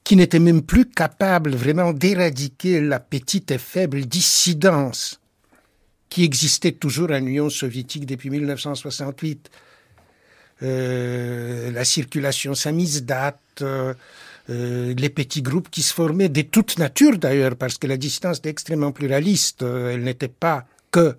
qui 0.03 0.17
n'était 0.17 0.39
même 0.39 0.63
plus 0.63 0.89
capable 0.89 1.55
vraiment 1.55 1.93
d'éradiquer 1.93 2.81
la 2.81 3.01
petite 3.01 3.51
et 3.51 3.59
faible 3.59 4.07
dissidence 4.07 5.21
qui 6.09 6.23
existait 6.23 6.73
toujours 6.73 7.11
en 7.11 7.17
Union 7.17 7.51
soviétique 7.51 8.07
depuis 8.07 8.31
1968. 8.31 9.51
Euh, 10.63 11.73
la 11.73 11.85
circulation 11.85 12.55
samizdat, 12.55 13.37
euh, 13.63 13.93
euh, 14.51 14.93
les 14.99 15.09
petits 15.09 15.41
groupes 15.41 15.71
qui 15.71 15.81
se 15.81 15.95
formaient 15.95 16.29
de 16.29 16.43
toute 16.43 16.79
nature 16.79 17.17
d'ailleurs, 17.17 17.57
parce 17.57 17.79
que 17.79 17.87
la 17.87 17.97
distance 17.97 18.39
était 18.39 18.51
extrêmement 18.51 18.93
pluraliste. 18.93 19.63
Euh, 19.63 19.93
elle 19.93 20.03
n'était 20.03 20.29
pas 20.29 20.67
que 20.91 21.17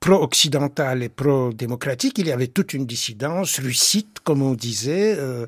pro-occidentale 0.00 1.02
et 1.02 1.08
pro-démocratique, 1.08 2.18
il 2.18 2.28
y 2.28 2.32
avait 2.32 2.46
toute 2.46 2.72
une 2.72 2.86
dissidence 2.86 3.58
russite, 3.58 4.20
comme 4.24 4.42
on 4.42 4.54
disait, 4.54 5.16
euh, 5.18 5.46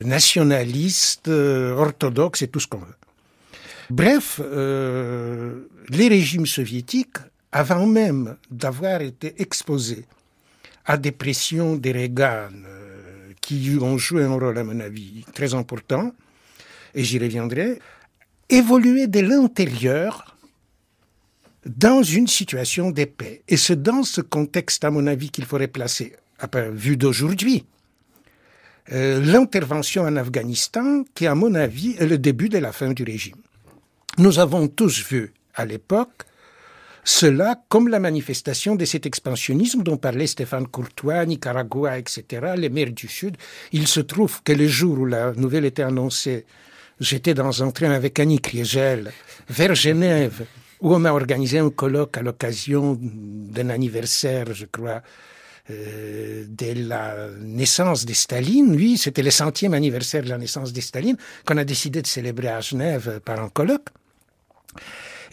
nationaliste, 0.00 1.28
orthodoxe 1.28 2.42
et 2.42 2.48
tout 2.48 2.60
ce 2.60 2.66
qu'on 2.66 2.78
veut. 2.78 2.96
Bref, 3.90 4.40
les 4.40 6.08
régimes 6.08 6.46
soviétiques, 6.46 7.18
avant 7.50 7.86
même 7.86 8.36
d'avoir 8.50 9.02
été 9.02 9.34
exposés 9.42 10.06
à 10.86 10.96
des 10.96 11.12
pressions 11.12 11.76
des 11.76 11.92
Reagan, 11.92 12.50
qui 13.42 13.76
ont 13.80 13.98
joué 13.98 14.24
un 14.24 14.32
rôle, 14.32 14.56
à 14.56 14.64
mon 14.64 14.80
avis, 14.80 15.24
très 15.34 15.52
important, 15.52 16.14
et 16.94 17.04
j'y 17.04 17.18
reviendrai, 17.18 17.78
évoluer 18.48 19.06
de 19.06 19.20
l'intérieur 19.20 20.36
dans 21.66 22.02
une 22.02 22.26
situation 22.26 22.90
de. 22.90 23.42
Et 23.48 23.56
c'est 23.56 23.82
dans 23.82 24.02
ce 24.02 24.20
contexte, 24.20 24.84
à 24.84 24.90
mon 24.90 25.06
avis, 25.06 25.30
qu'il 25.30 25.44
faudrait 25.44 25.68
placer, 25.68 26.14
à 26.38 26.48
vue 26.70 26.96
d'aujourd'hui, 26.96 27.66
euh, 28.92 29.20
l'intervention 29.20 30.02
en 30.02 30.16
Afghanistan, 30.16 31.04
qui, 31.14 31.26
à 31.26 31.34
mon 31.34 31.54
avis, 31.54 31.94
est 31.98 32.06
le 32.06 32.18
début 32.18 32.48
de 32.48 32.58
la 32.58 32.72
fin 32.72 32.92
du 32.92 33.04
régime. 33.04 33.36
Nous 34.18 34.38
avons 34.38 34.68
tous 34.68 35.06
vu, 35.08 35.32
à 35.54 35.64
l'époque, 35.64 36.24
cela 37.04 37.60
comme 37.68 37.88
la 37.88 37.98
manifestation 37.98 38.76
de 38.76 38.84
cet 38.84 39.06
expansionnisme 39.06 39.82
dont 39.82 39.96
parlait 39.96 40.28
Stéphane 40.28 40.68
Courtois, 40.68 41.26
Nicaragua, 41.26 41.98
etc., 41.98 42.52
les 42.56 42.68
mers 42.68 42.92
du 42.92 43.08
Sud. 43.08 43.36
Il 43.72 43.88
se 43.88 44.00
trouve 44.00 44.42
que 44.42 44.52
le 44.52 44.68
jour 44.68 45.00
où 45.00 45.06
la 45.06 45.32
nouvelle 45.32 45.64
était 45.64 45.82
annoncée, 45.82 46.46
j'étais 47.00 47.34
dans 47.34 47.62
un 47.62 47.70
train 47.70 47.90
avec 47.90 48.20
Annie 48.20 48.40
Kriegel 48.40 49.12
vers 49.48 49.74
Genève, 49.74 50.46
où 50.80 50.94
on 50.94 51.00
m'a 51.00 51.12
organisé 51.12 51.58
un 51.58 51.70
colloque 51.70 52.18
à 52.18 52.22
l'occasion 52.22 52.96
d'un 53.00 53.68
anniversaire, 53.70 54.52
je 54.52 54.66
crois, 54.66 55.02
euh, 55.70 56.44
de 56.48 56.88
la 56.88 57.28
naissance 57.40 58.04
de 58.04 58.12
Staline. 58.12 58.76
Lui, 58.76 58.96
c'était 58.96 59.22
le 59.22 59.30
centième 59.30 59.74
anniversaire 59.74 60.22
de 60.22 60.28
la 60.28 60.38
naissance 60.38 60.72
de 60.72 60.80
Staline 60.80 61.16
qu'on 61.46 61.56
a 61.56 61.64
décidé 61.64 62.02
de 62.02 62.06
célébrer 62.06 62.48
à 62.48 62.60
Genève 62.60 63.20
par 63.24 63.40
un 63.40 63.48
colloque. 63.48 63.88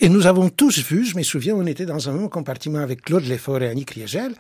Et 0.02 0.08
nous 0.08 0.28
avons 0.28 0.48
tous 0.48 0.80
vu, 0.80 1.04
je 1.04 1.18
me 1.18 1.24
souviens, 1.24 1.56
on 1.56 1.66
était 1.66 1.86
dans 1.86 2.08
un 2.08 2.14
même 2.14 2.30
compartiment 2.30 2.80
avec 2.80 3.02
Claude 3.02 3.28
Lefort 3.28 3.62
et 3.62 3.68
Annie 3.68 3.84
Kriegel, 3.84 4.34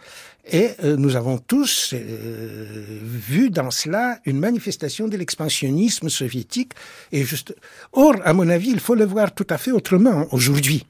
et 0.50 0.70
euh, 0.86 0.96
nous 0.96 1.18
avons 1.18 1.38
tous 1.38 1.94
euh, 1.94 2.86
vu 3.02 3.50
dans 3.50 3.70
cela 3.70 4.20
une 4.26 4.40
manifestation 4.40 5.10
de 5.10 5.18
l'expansionnisme 5.18 6.08
soviétique. 6.08 6.72
Et 7.12 7.26
juste, 7.26 7.54
or, 7.92 8.16
à 8.24 8.32
mon 8.32 8.48
avis, 8.48 8.70
il 8.70 8.80
faut 8.80 8.96
le 8.96 9.04
voir 9.04 9.34
tout 9.36 9.48
à 9.50 9.58
fait 9.58 9.72
autrement 9.72 10.28
aujourd'hui. 10.32 10.86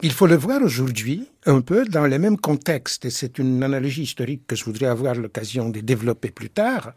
Il 0.00 0.12
faut 0.12 0.26
le 0.26 0.36
voir 0.36 0.62
aujourd'hui 0.62 1.28
un 1.44 1.60
peu 1.60 1.84
dans 1.84 2.06
le 2.06 2.18
même 2.18 2.38
contexte, 2.38 3.04
et 3.04 3.10
c'est 3.10 3.38
une 3.38 3.62
analogie 3.62 4.04
historique 4.04 4.46
que 4.46 4.56
je 4.56 4.64
voudrais 4.64 4.86
avoir 4.86 5.14
l'occasion 5.14 5.68
de 5.68 5.80
développer 5.80 6.30
plus 6.30 6.48
tard, 6.48 6.94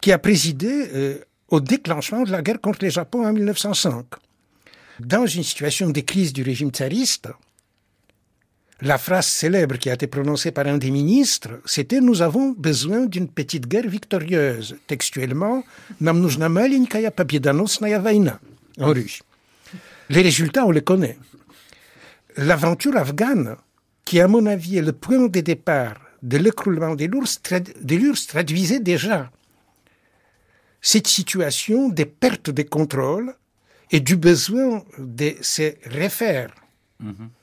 qui 0.00 0.12
a 0.12 0.18
présidé 0.18 0.90
euh, 0.94 1.18
au 1.48 1.58
déclenchement 1.60 2.22
de 2.22 2.30
la 2.30 2.40
guerre 2.40 2.60
contre 2.60 2.84
le 2.84 2.90
Japon 2.90 3.26
en 3.26 3.32
1905 3.32 4.04
dans 4.99 5.25
une 5.25 5.43
situation 5.43 5.89
de 5.89 6.01
crise 6.01 6.33
du 6.33 6.43
régime 6.43 6.71
tsariste, 6.71 7.29
la 8.81 8.97
phrase 8.97 9.27
célèbre 9.27 9.77
qui 9.77 9.89
a 9.89 9.93
été 9.93 10.07
prononcée 10.07 10.51
par 10.51 10.65
un 10.67 10.77
des 10.77 10.91
ministres, 10.91 11.59
c'était 11.65 11.99
Nous 11.99 12.21
avons 12.21 12.51
besoin 12.51 13.05
d'une 13.05 13.27
petite 13.27 13.67
guerre 13.67 13.89
victorieuse. 13.89 14.77
Textuellement, 14.87 15.63
Nam 15.99 16.21
нужна 16.21 16.47
маленькая 16.47 17.11
победоносная 17.11 17.99
война, 17.99 18.39
en 18.79 18.93
russe. 18.93 19.21
Les 20.09 20.21
résultats, 20.21 20.65
on 20.65 20.71
les 20.71 20.81
connaît. 20.81 21.17
L'aventure 22.37 22.95
afghane, 22.95 23.57
qui 24.05 24.21
à 24.21 24.29
mon 24.29 24.45
avis 24.45 24.77
est 24.77 24.81
le 24.81 24.93
point 24.93 25.27
de 25.27 25.41
départ 25.41 25.99
de 26.23 26.37
l'écroulement 26.37 26.95
des 26.95 27.07
l'URSS, 27.07 28.27
traduisait 28.27 28.79
déjà 28.79 29.29
cette 30.81 31.07
situation 31.07 31.89
des 31.89 32.05
pertes 32.05 32.49
de 32.49 32.63
contrôle 32.63 33.35
et 33.94 34.00
du 34.00 34.16
besoin 34.16 34.82
de 34.98 35.36
se 35.40 35.72
refaire 35.88 36.52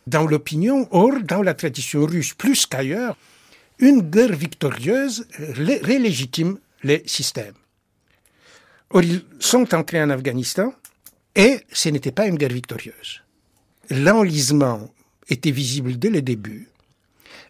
dans 0.06 0.26
l'opinion, 0.28 0.86
or 0.92 1.22
dans 1.24 1.42
la 1.42 1.54
tradition 1.54 2.06
russe 2.06 2.34
plus 2.34 2.66
qu'ailleurs, 2.66 3.16
une 3.80 4.02
guerre 4.02 4.36
victorieuse 4.36 5.26
relégitime 5.40 6.58
les 6.84 7.04
systèmes. 7.06 7.56
Or, 8.90 9.02
ils 9.02 9.24
sont 9.40 9.74
entrés 9.74 10.04
en 10.04 10.10
Afghanistan 10.10 10.74
et 11.36 11.62
ce 11.72 11.88
n'était 11.88 12.12
pas 12.12 12.28
une 12.28 12.36
guerre 12.36 12.52
victorieuse. 12.52 13.22
L'enlisement 13.90 14.94
était 15.30 15.52
visible 15.52 15.98
dès 15.98 16.10
le 16.10 16.22
début 16.22 16.68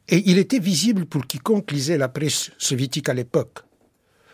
et 0.10 0.22
il 0.30 0.38
était 0.38 0.60
visible 0.60 1.08
pour 1.08 1.26
quiconque 1.26 1.72
lisait 1.72 1.98
la 1.98 2.08
presse 2.08 2.52
soviétique 2.60 3.10
à 3.10 3.16
l'époque 3.16 3.64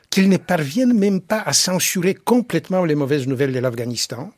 qu'ils 0.10 0.30
ne 0.30 0.38
parviennent 0.38 0.98
même 0.98 1.22
pas 1.22 1.40
à 1.40 1.54
censurer 1.54 2.16
complètement 2.16 2.84
les 2.84 2.96
mauvaises 2.96 3.28
nouvelles 3.28 3.54
de 3.54 3.60
l'Afghanistan, 3.60 4.34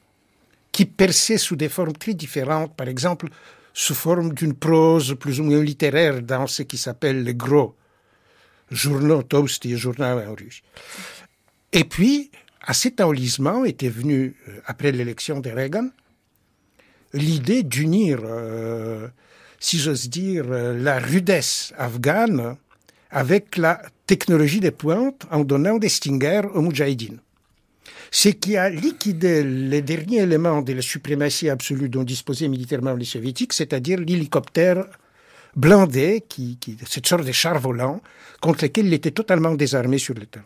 qui 0.71 0.85
perçait 0.85 1.37
sous 1.37 1.55
des 1.55 1.69
formes 1.69 1.93
très 1.93 2.13
différentes, 2.13 2.75
par 2.75 2.87
exemple 2.87 3.27
sous 3.73 3.95
forme 3.95 4.33
d'une 4.33 4.55
prose 4.55 5.15
plus 5.19 5.39
ou 5.39 5.43
moins 5.43 5.63
littéraire 5.63 6.21
dans 6.21 6.47
ce 6.47 6.63
qui 6.63 6.77
s'appelle 6.77 7.23
les 7.23 7.35
gros 7.35 7.75
journaux 8.71 9.23
toast 9.23 9.65
et 9.65 9.77
journaux 9.77 10.05
en 10.05 10.35
russe. 10.35 10.61
Et 11.71 11.83
puis, 11.83 12.31
à 12.61 12.73
cet 12.73 12.99
enlisement 12.99 13.63
était 13.65 13.89
venu, 13.89 14.35
euh, 14.47 14.59
après 14.65 14.91
l'élection 14.91 15.39
de 15.39 15.49
Reagan, 15.49 15.89
l'idée 17.13 17.63
d'unir, 17.63 18.19
euh, 18.23 19.07
si 19.59 19.79
j'ose 19.79 20.09
dire, 20.09 20.45
euh, 20.49 20.77
la 20.77 20.99
rudesse 20.99 21.73
afghane 21.77 22.57
avec 23.11 23.57
la 23.57 23.81
technologie 24.07 24.59
des 24.59 24.71
pointes 24.71 25.25
en 25.31 25.43
donnant 25.43 25.77
des 25.77 25.89
stingers 25.89 26.47
aux 26.53 26.61
Moudjahidines 26.61 27.19
ce 28.11 28.29
qui 28.29 28.57
a 28.57 28.69
liquidé 28.69 29.43
les 29.43 29.81
derniers 29.81 30.21
éléments 30.23 30.61
de 30.61 30.73
la 30.73 30.81
suprématie 30.81 31.49
absolue 31.49 31.89
dont 31.89 32.03
disposaient 32.03 32.47
militairement 32.47 32.93
les 32.93 33.05
soviétiques, 33.05 33.53
c'est-à-dire 33.53 33.99
l'hélicoptère 33.99 34.85
blindé, 35.55 36.23
qui, 36.27 36.57
qui, 36.57 36.77
cette 36.87 37.07
sorte 37.07 37.25
de 37.25 37.31
char 37.31 37.59
volant, 37.59 38.01
contre 38.41 38.65
lequel 38.65 38.87
il 38.87 38.93
était 38.93 39.11
totalement 39.11 39.53
désarmé 39.53 39.97
sur 39.97 40.13
le 40.13 40.25
terrain. 40.25 40.45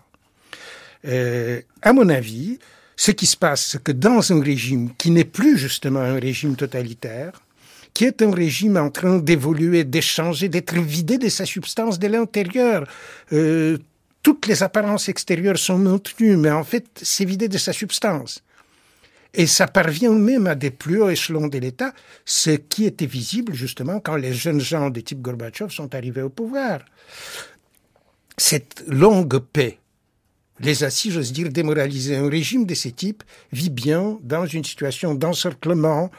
Euh, 1.06 1.62
à 1.82 1.94
mon 1.94 2.10
avis, 2.10 2.60
ce 2.96 3.12
qui 3.12 3.26
se 3.26 3.38
passe, 3.38 3.72
c'est 3.72 3.84
que 3.84 3.92
dans 3.92 4.32
un 4.32 4.42
régime 4.42 4.92
qui 4.98 5.12
n'est 5.12 5.26
plus 5.26 5.58
justement 5.58 6.00
un 6.00 6.20
régime 6.20 6.56
totalitaire, 6.56 7.34
qui 7.94 8.06
est 8.06 8.22
un 8.22 8.32
régime 8.32 8.78
en 8.78 8.90
train 8.90 9.20
d'évoluer, 9.20 9.84
d'échanger, 9.84 10.50
d'être 10.50 10.76
vidé 10.76 11.18
de 11.18 11.30
sa 11.30 11.46
substance 11.46 12.00
de 12.00 12.08
l'intérieur. 12.08 12.88
Euh, 13.34 13.78
toutes 14.24 14.48
les 14.48 14.64
apparences 14.64 15.10
extérieures 15.10 15.60
sont 15.60 15.78
maintenues, 15.78 16.38
mais 16.38 16.50
en 16.50 16.64
fait, 16.64 16.88
c'est 17.02 17.26
vidé 17.26 17.50
de 17.50 17.58
sa 17.58 17.74
substance. 17.74 18.42
Et 19.34 19.48
ça 19.48 19.68
parvient 19.68 20.14
même 20.14 20.48
à 20.48 20.56
des 20.56 20.72
plus 20.72 21.02
hauts 21.02 21.10
échelons 21.10 21.48
de 21.48 21.58
l'État, 21.58 21.94
ce 22.24 22.52
qui 22.52 22.86
était 22.86 23.06
visible 23.06 23.54
justement 23.54 24.00
quand 24.00 24.16
les 24.16 24.34
jeunes 24.34 24.62
gens 24.62 24.90
de 24.90 25.02
type 25.02 25.22
Gorbatchev 25.22 25.72
sont 25.72 25.94
arrivés 25.94 26.22
au 26.22 26.30
pouvoir. 26.30 26.80
Cette 28.38 28.84
longue 28.88 29.40
paix 29.40 29.80
les 30.60 30.84
a, 30.84 30.90
si 30.90 31.12
j'ose 31.12 31.34
dire, 31.34 31.50
démoralisés. 31.50 32.16
Un 32.16 32.30
régime 32.30 32.66
de 32.66 32.76
ce 32.76 32.90
type 32.90 33.24
vit 33.52 33.72
bien 33.72 34.20
dans 34.22 34.46
une 34.46 34.64
situation 34.64 35.16
d'encerclement, 35.16 36.12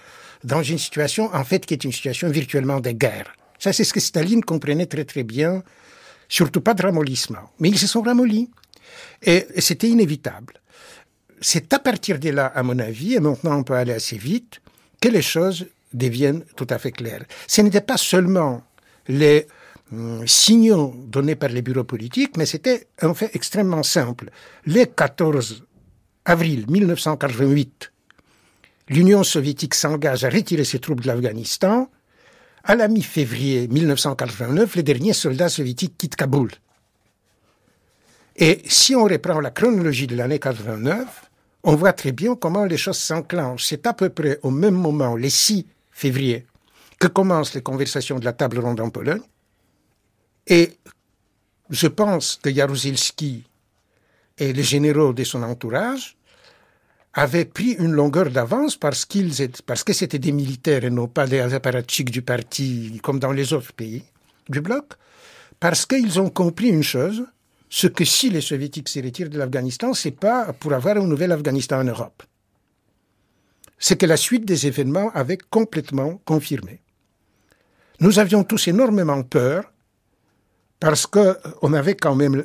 dans 0.43 0.63
une 0.63 0.79
situation, 0.79 1.33
en 1.33 1.45
fait, 1.45 1.65
qui 1.65 1.75
est 1.75 1.85
une 1.85 1.93
situation 1.93 2.29
virtuellement 2.29 2.81
de 2.81 2.91
guerre. 2.91 3.33
Ça, 3.59 3.73
c'est 3.73 3.85
ce 3.85 3.95
que 3.95 4.01
Staline 4.01 4.45
comprenait 4.45 4.87
très 4.87 5.05
très 5.05 5.23
bien 5.23 5.63
surtout 6.35 6.61
pas 6.61 6.75
de 6.75 6.83
ramollissement. 6.83 7.53
Mais 7.61 7.69
ils 7.69 7.79
se 7.79 7.87
sont 7.87 8.03
ramollis. 8.03 8.51
Et, 9.23 9.47
c'était 9.59 9.89
inévitable. 9.89 10.55
C'est 11.41 11.73
à 11.73 11.79
partir 11.79 12.19
de 12.19 12.31
là, 12.31 12.47
à 12.47 12.63
mon 12.65 12.79
avis, 12.81 13.15
et 13.15 13.21
maintenant 13.21 13.59
on 13.59 13.63
peut 13.63 13.75
aller 13.75 13.93
assez 13.93 14.19
vite, 14.19 14.61
que 15.01 15.09
les 15.09 15.23
choses 15.23 15.67
deviennent 15.93 16.45
tout 16.57 16.67
à 16.71 16.79
fait 16.79 16.91
claires. 16.91 17.25
Ce 17.47 17.61
n'était 17.61 17.81
pas 17.93 17.97
seulement 17.97 18.65
les 19.07 19.47
hum, 19.93 20.27
signaux 20.27 20.93
donnés 21.07 21.37
par 21.37 21.51
les 21.51 21.63
bureaux 21.63 21.85
politiques, 21.85 22.37
mais 22.37 22.47
c'était 22.47 22.89
un 23.01 23.15
fait 23.15 23.31
extrêmement 23.35 23.85
simple. 23.85 24.31
Le 24.67 24.85
14 24.87 25.65
avril 26.25 26.65
1988, 26.69 27.93
l'Union 28.89 29.23
soviétique 29.23 29.75
s'engage 29.75 30.25
à 30.25 30.31
retirer 30.31 30.65
ses 30.65 30.81
troupes 30.81 31.03
de 31.03 31.07
l'Afghanistan 31.07 31.89
à 32.65 32.75
la 32.75 32.89
mi-février 32.89 33.69
1989, 33.69 34.77
les 34.77 34.83
derniers 34.83 35.13
soldats 35.13 35.51
soviétiques 35.51 35.99
quittent 35.99 36.17
Kaboul. 36.17 36.51
Et 38.37 38.63
si 38.67 38.97
on 38.97 39.05
reprend 39.05 39.41
la 39.41 39.51
chronologie 39.51 40.07
de 40.07 40.17
l'année 40.17 40.39
89, 40.39 41.31
on 41.65 41.77
voit 41.77 41.93
très 41.93 42.13
bien 42.13 42.35
comment 42.35 42.65
les 42.65 42.79
choses 42.79 42.99
s'enclenchent. 42.99 43.67
C'est 43.67 43.87
à 43.87 43.93
peu 43.93 44.09
près 44.09 44.39
au 44.43 44.51
même 44.51 44.75
moment, 44.75 45.15
le 45.15 45.29
6 45.29 45.67
février, 45.91 46.47
que 46.99 47.07
commencent 47.07 47.55
les 47.55 47.63
conversations 47.63 48.19
de 48.19 48.25
la 48.25 48.33
table 48.33 48.59
ronde 48.59 48.81
en 48.81 48.91
Pologne. 48.91 49.23
Et 50.47 50.73
je 51.71 51.87
pense 51.87 52.39
que 52.43 52.53
Jaruzelski 52.53 53.45
et 54.39 54.53
les 54.53 54.63
généraux 54.63 55.13
de 55.13 55.23
son 55.23 55.43
entourage 55.43 56.17
avaient 57.15 57.45
pris 57.45 57.73
une 57.73 57.93
longueur 57.93 58.31
d'avance 58.31 58.77
parce 58.77 59.05
qu'ils 59.05 59.33
parce 59.67 59.85
que 59.85 59.93
c'était 59.93 60.19
des 60.19 60.33
militaires 60.33 60.85
et 60.85 60.91
non 60.91 61.07
pas 61.07 61.27
des 61.27 61.55
apparatchiks 61.55 62.11
du 62.11 62.23
parti 62.23 63.01
comme 63.03 63.21
dans 63.21 63.33
les 63.33 63.53
autres 63.53 63.73
pays 63.73 64.03
du 64.49 64.61
bloc, 64.61 64.95
parce 65.61 65.87
qu'ils 65.87 66.21
ont 66.21 66.29
compris 66.29 66.69
une 66.69 66.83
chose, 66.83 67.25
ce 67.71 67.87
que 67.87 68.05
si 68.05 68.31
les 68.31 68.41
soviétiques 68.41 68.89
se 68.89 69.01
retirent 69.01 69.31
de 69.31 69.39
l'Afghanistan, 69.39 69.95
c'est 69.95 70.11
pas 70.11 70.53
pour 70.53 70.73
avoir 70.75 70.97
un 70.97 71.07
nouvel 71.07 71.33
Afghanistan 71.33 71.81
en 71.81 71.85
Europe. 71.85 72.23
C'est 73.79 73.97
que 73.97 74.07
la 74.07 74.17
suite 74.17 74.45
des 74.45 74.67
événements 74.67 75.11
avait 75.15 75.39
complètement 75.39 76.21
confirmé. 76.25 76.81
Nous 78.01 78.19
avions 78.19 78.45
tous 78.45 78.69
énormément 78.69 79.23
peur 79.23 79.65
parce 80.81 81.07
que 81.07 81.39
on 81.63 81.73
avait 81.73 81.95
quand 81.95 82.15
même 82.15 82.45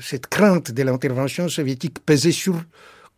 cette 0.00 0.28
crainte 0.28 0.70
de 0.70 0.82
l'intervention 0.82 1.48
soviétique 1.48 1.98
pesée 2.04 2.32
sur 2.32 2.54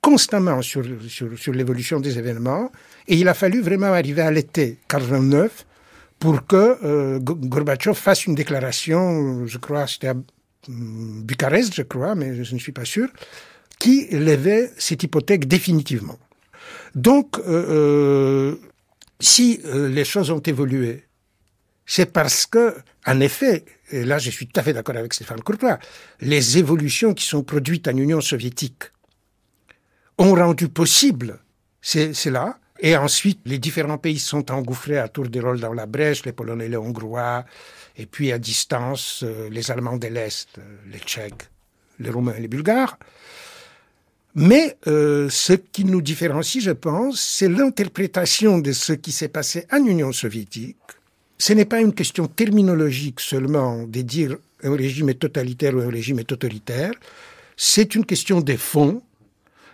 constamment 0.06 0.62
sur, 0.62 0.84
sur, 1.08 1.52
l'évolution 1.52 1.98
des 1.98 2.16
événements. 2.16 2.70
Et 3.08 3.16
il 3.16 3.26
a 3.26 3.34
fallu 3.34 3.60
vraiment 3.60 3.92
arriver 3.92 4.22
à 4.22 4.30
l'été 4.30 4.78
89 4.86 5.66
pour 6.20 6.46
que 6.46 6.78
euh, 6.84 7.18
Gorbatchev 7.18 7.96
fasse 7.96 8.24
une 8.26 8.36
déclaration, 8.36 9.44
je 9.48 9.58
crois, 9.58 9.88
c'était 9.88 10.06
à 10.06 10.14
Bucarest, 10.68 11.74
je 11.74 11.82
crois, 11.82 12.14
mais 12.14 12.40
je 12.44 12.54
ne 12.54 12.60
suis 12.60 12.70
pas 12.70 12.84
sûr, 12.84 13.08
qui 13.80 14.06
levait 14.12 14.70
cette 14.78 15.02
hypothèque 15.02 15.48
définitivement. 15.48 16.18
Donc, 16.94 17.38
euh, 17.40 17.42
euh 17.48 18.54
si 19.18 19.60
euh, 19.64 19.88
les 19.88 20.04
choses 20.04 20.30
ont 20.30 20.44
évolué, 20.54 21.04
c'est 21.84 22.12
parce 22.12 22.46
que, 22.46 22.76
en 23.06 23.18
effet, 23.20 23.64
et 23.90 24.04
là 24.04 24.18
je 24.18 24.30
suis 24.30 24.46
tout 24.46 24.60
à 24.60 24.62
fait 24.62 24.74
d'accord 24.74 24.96
avec 24.96 25.14
Stéphane 25.14 25.40
Courtois, 25.40 25.78
les 26.20 26.58
évolutions 26.58 27.14
qui 27.14 27.24
sont 27.24 27.42
produites 27.42 27.88
en 27.88 27.96
Union 27.96 28.20
soviétique 28.20 28.84
ont 30.18 30.34
rendu 30.34 30.68
possible 30.68 31.38
cela, 31.82 32.58
et 32.80 32.96
ensuite 32.96 33.40
les 33.44 33.58
différents 33.58 33.98
pays 33.98 34.18
sont 34.18 34.50
engouffrés 34.50 34.98
à 34.98 35.08
tour 35.08 35.28
de 35.28 35.40
rôle 35.40 35.60
dans 35.60 35.72
la 35.72 35.86
brèche, 35.86 36.24
les 36.24 36.32
Polonais, 36.32 36.68
les 36.68 36.76
Hongrois, 36.76 37.44
et 37.96 38.06
puis 38.06 38.32
à 38.32 38.38
distance, 38.38 39.22
euh, 39.22 39.48
les 39.50 39.70
Allemands 39.70 39.96
de 39.96 40.08
l'Est, 40.08 40.60
les 40.90 40.98
Tchèques, 40.98 41.48
les 41.98 42.10
Roumains 42.10 42.34
et 42.34 42.40
les 42.40 42.48
Bulgares. 42.48 42.98
Mais 44.34 44.76
euh, 44.86 45.30
ce 45.30 45.54
qui 45.54 45.86
nous 45.86 46.02
différencie, 46.02 46.62
je 46.62 46.72
pense, 46.72 47.20
c'est 47.20 47.48
l'interprétation 47.48 48.58
de 48.58 48.72
ce 48.72 48.92
qui 48.92 49.10
s'est 49.10 49.28
passé 49.28 49.66
en 49.72 49.82
Union 49.82 50.12
soviétique. 50.12 50.76
Ce 51.38 51.54
n'est 51.54 51.64
pas 51.64 51.80
une 51.80 51.94
question 51.94 52.26
terminologique 52.26 53.20
seulement 53.20 53.84
de 53.84 54.02
dire 54.02 54.36
un 54.62 54.76
régime 54.76 55.08
est 55.08 55.20
totalitaire 55.20 55.74
ou 55.74 55.80
un 55.80 55.90
régime 55.90 56.18
est 56.18 56.30
autoritaire. 56.32 56.92
C'est 57.56 57.94
une 57.94 58.04
question 58.04 58.42
des 58.42 58.58
fonds. 58.58 59.02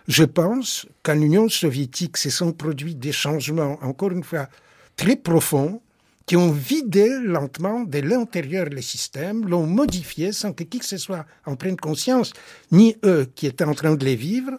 Je 0.07 0.23
pense 0.23 0.85
qu'en 1.01 1.19
Union 1.19 1.47
soviétique, 1.47 2.17
se 2.17 2.29
sont 2.29 2.51
produits 2.51 2.95
des 2.95 3.11
changements, 3.11 3.77
encore 3.81 4.11
une 4.11 4.23
fois, 4.23 4.49
très 4.95 5.15
profonds, 5.15 5.81
qui 6.25 6.37
ont 6.37 6.51
vidé 6.51 7.09
lentement 7.21 7.81
de 7.83 7.99
l'intérieur 7.99 8.65
les 8.65 8.81
systèmes, 8.81 9.47
l'ont 9.47 9.67
modifié 9.67 10.31
sans 10.31 10.53
que 10.53 10.63
qui 10.63 10.79
que 10.79 10.85
ce 10.85 10.97
soit 10.97 11.25
en 11.45 11.55
prenne 11.55 11.77
conscience, 11.77 12.31
ni 12.71 12.95
eux 13.03 13.27
qui 13.35 13.45
étaient 13.47 13.65
en 13.65 13.73
train 13.73 13.95
de 13.95 14.05
les 14.05 14.15
vivre, 14.15 14.51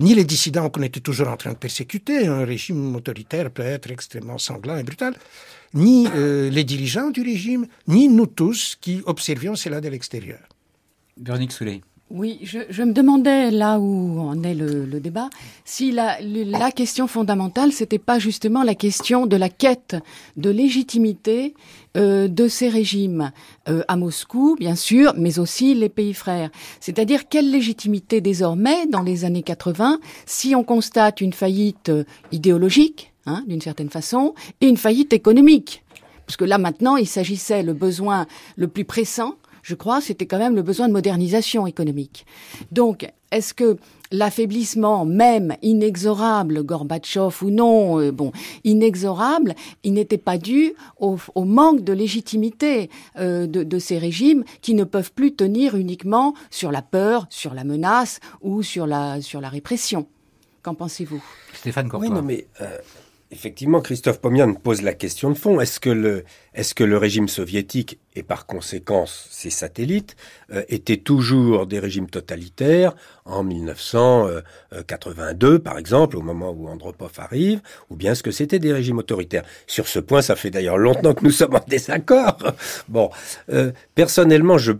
ni 0.00 0.14
les 0.14 0.24
dissidents 0.24 0.70
qu'on 0.70 0.82
était 0.82 1.00
toujours 1.00 1.28
en 1.28 1.36
train 1.36 1.52
de 1.52 1.58
persécuter. 1.58 2.26
Un 2.26 2.46
régime 2.46 2.96
autoritaire 2.96 3.50
peut 3.50 3.62
être 3.62 3.90
extrêmement 3.90 4.38
sanglant 4.38 4.78
et 4.78 4.82
brutal. 4.82 5.14
Ni 5.74 6.08
euh, 6.14 6.48
les 6.48 6.64
dirigeants 6.64 7.10
du 7.10 7.22
régime, 7.22 7.66
ni 7.86 8.08
nous 8.08 8.26
tous 8.26 8.76
qui 8.80 9.02
observions 9.04 9.56
cela 9.56 9.80
de 9.82 9.88
l'extérieur. 9.88 10.40
Véronique 11.18 11.52
Soulet. 11.52 11.82
Oui, 12.10 12.40
je, 12.42 12.82
me 12.82 12.92
demandais 12.92 13.52
là 13.52 13.78
où 13.78 14.18
en 14.18 14.42
est 14.42 14.54
le, 14.54 14.98
débat, 14.98 15.30
si 15.64 15.92
la, 15.92 16.20
la 16.20 16.72
question 16.72 17.06
fondamentale, 17.06 17.70
c'était 17.70 18.00
pas 18.00 18.18
justement 18.18 18.64
la 18.64 18.74
question 18.74 19.26
de 19.26 19.36
la 19.36 19.48
quête 19.48 19.94
de 20.36 20.50
légitimité 20.50 21.54
euh, 21.96 22.26
de 22.26 22.48
ces 22.48 22.68
régimes 22.68 23.30
euh, 23.68 23.84
à 23.86 23.94
Moscou, 23.94 24.56
bien 24.58 24.74
sûr, 24.74 25.14
mais 25.16 25.38
aussi 25.38 25.72
les 25.74 25.88
pays 25.88 26.12
frères. 26.12 26.50
C'est-à-dire 26.80 27.28
quelle 27.28 27.48
légitimité 27.48 28.20
désormais, 28.20 28.86
dans 28.86 29.02
les 29.02 29.24
années 29.24 29.44
80, 29.44 30.00
si 30.26 30.56
on 30.56 30.64
constate 30.64 31.20
une 31.20 31.32
faillite 31.32 31.90
euh, 31.90 32.02
idéologique, 32.32 33.12
hein, 33.26 33.44
d'une 33.46 33.60
certaine 33.60 33.90
façon, 33.90 34.34
et 34.60 34.68
une 34.68 34.76
faillite 34.76 35.12
économique? 35.12 35.84
Parce 36.26 36.36
que 36.36 36.44
là 36.44 36.58
maintenant, 36.58 36.96
il 36.96 37.06
s'agissait 37.06 37.62
le 37.62 37.72
besoin 37.72 38.26
le 38.56 38.66
plus 38.66 38.84
pressant 38.84 39.36
je 39.62 39.74
crois, 39.74 40.00
c'était 40.00 40.26
quand 40.26 40.38
même 40.38 40.56
le 40.56 40.62
besoin 40.62 40.88
de 40.88 40.92
modernisation 40.92 41.66
économique. 41.66 42.26
Donc, 42.72 43.10
est-ce 43.30 43.54
que 43.54 43.76
l'affaiblissement 44.10 45.04
même 45.04 45.56
inexorable, 45.62 46.64
Gorbatchev 46.64 47.42
ou 47.42 47.50
non, 47.50 48.00
euh, 48.00 48.10
bon, 48.10 48.32
inexorable, 48.64 49.54
il 49.84 49.92
n'était 49.92 50.18
pas 50.18 50.36
dû 50.36 50.72
au, 50.98 51.16
manque 51.44 51.82
de 51.82 51.92
légitimité 51.92 52.90
euh, 53.18 53.46
de, 53.46 53.78
ces 53.78 53.98
régimes 53.98 54.44
qui 54.62 54.74
ne 54.74 54.84
peuvent 54.84 55.12
plus 55.12 55.34
tenir 55.34 55.76
uniquement 55.76 56.34
sur 56.50 56.72
la 56.72 56.82
peur, 56.82 57.26
sur 57.30 57.54
la 57.54 57.64
menace 57.64 58.20
ou 58.42 58.62
sur 58.62 58.86
la, 58.86 59.20
sur 59.20 59.40
la 59.40 59.48
répression. 59.48 60.06
Qu'en 60.62 60.74
pensez-vous? 60.74 61.22
Stéphane 61.54 61.88
Courtois. 61.88 62.08
Oui, 62.08 62.14
non, 62.14 62.22
mais 62.22 62.46
euh, 62.60 62.76
Effectivement, 63.32 63.80
Christophe 63.80 64.20
Pomian 64.20 64.54
pose 64.54 64.82
la 64.82 64.92
question 64.92 65.30
de 65.30 65.36
fond. 65.36 65.60
Est-ce 65.60 65.78
que 65.78 66.82
le, 66.82 66.96
régime 66.96 67.28
soviétique, 67.28 68.00
et 68.16 68.24
par 68.24 68.44
conséquence 68.44 69.28
ses 69.30 69.50
satellites, 69.50 70.16
euh, 70.52 70.64
étaient 70.68 70.96
toujours 70.96 71.68
des 71.68 71.78
régimes 71.78 72.10
totalitaires 72.10 72.96
en 73.24 73.44
1982, 73.44 75.60
par 75.60 75.78
exemple, 75.78 76.16
au 76.16 76.22
moment 76.22 76.50
où 76.50 76.66
Andropov 76.66 77.12
arrive, 77.18 77.60
ou 77.88 77.94
bien 77.94 78.12
est-ce 78.12 78.24
que 78.24 78.32
c'était 78.32 78.58
des 78.58 78.72
régimes 78.72 78.98
autoritaires? 78.98 79.44
Sur 79.68 79.86
ce 79.86 80.00
point, 80.00 80.22
ça 80.22 80.34
fait 80.34 80.50
d'ailleurs 80.50 80.78
longtemps 80.78 81.14
que 81.14 81.22
nous 81.22 81.30
sommes 81.30 81.54
en 81.54 81.64
désaccord. 81.68 82.36
Bon, 82.88 83.10
euh, 83.52 83.70
personnellement, 83.94 84.58
je, 84.58 84.72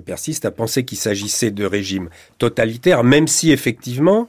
persiste 0.00 0.44
à 0.44 0.50
penser 0.50 0.84
qu'il 0.84 0.98
s'agissait 0.98 1.50
de 1.50 1.64
régimes 1.64 2.10
totalitaires, 2.36 3.04
même 3.04 3.26
si 3.26 3.52
effectivement, 3.52 4.28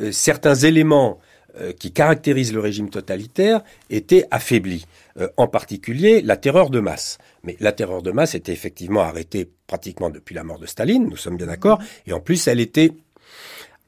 euh, 0.00 0.12
certains 0.12 0.54
éléments 0.54 1.18
euh, 1.60 1.72
qui 1.72 1.92
caractérise 1.92 2.52
le 2.52 2.58
régime 2.58 2.90
totalitaire 2.90 3.62
était 3.88 4.26
affaibli. 4.32 4.86
Euh, 5.20 5.28
en 5.36 5.46
particulier 5.46 6.20
la 6.20 6.36
terreur 6.36 6.68
de 6.68 6.80
masse. 6.80 7.18
Mais 7.44 7.56
la 7.60 7.70
terreur 7.70 8.02
de 8.02 8.10
masse 8.10 8.34
était 8.34 8.52
effectivement 8.52 9.02
arrêtée 9.02 9.48
pratiquement 9.68 10.10
depuis 10.10 10.34
la 10.34 10.42
mort 10.42 10.58
de 10.58 10.66
Staline, 10.66 11.06
nous 11.08 11.16
sommes 11.16 11.36
bien 11.36 11.46
d'accord, 11.46 11.78
et 12.08 12.12
en 12.12 12.18
plus 12.18 12.48
elle 12.48 12.58
était 12.58 12.90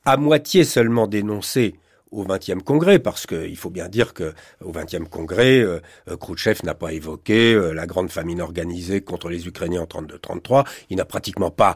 à 0.04 0.16
moitié 0.16 0.62
seulement 0.62 1.08
dénoncée 1.08 1.74
au 2.12 2.24
20e 2.24 2.60
congrès, 2.60 3.00
parce 3.00 3.26
qu'il 3.26 3.56
faut 3.56 3.70
bien 3.70 3.88
dire 3.88 4.14
que 4.14 4.32
au 4.64 4.70
20e 4.70 5.08
congrès, 5.08 5.58
euh, 5.58 5.80
Khrouchtchev 6.20 6.60
n'a 6.62 6.74
pas 6.74 6.92
évoqué 6.92 7.58
la 7.74 7.86
grande 7.86 8.10
famine 8.10 8.40
organisée 8.40 9.00
contre 9.00 9.28
les 9.28 9.48
Ukrainiens 9.48 9.82
en 9.82 10.02
32-33. 10.02 10.64
Il 10.90 10.98
n'a 10.98 11.04
pratiquement 11.04 11.50
pas 11.50 11.74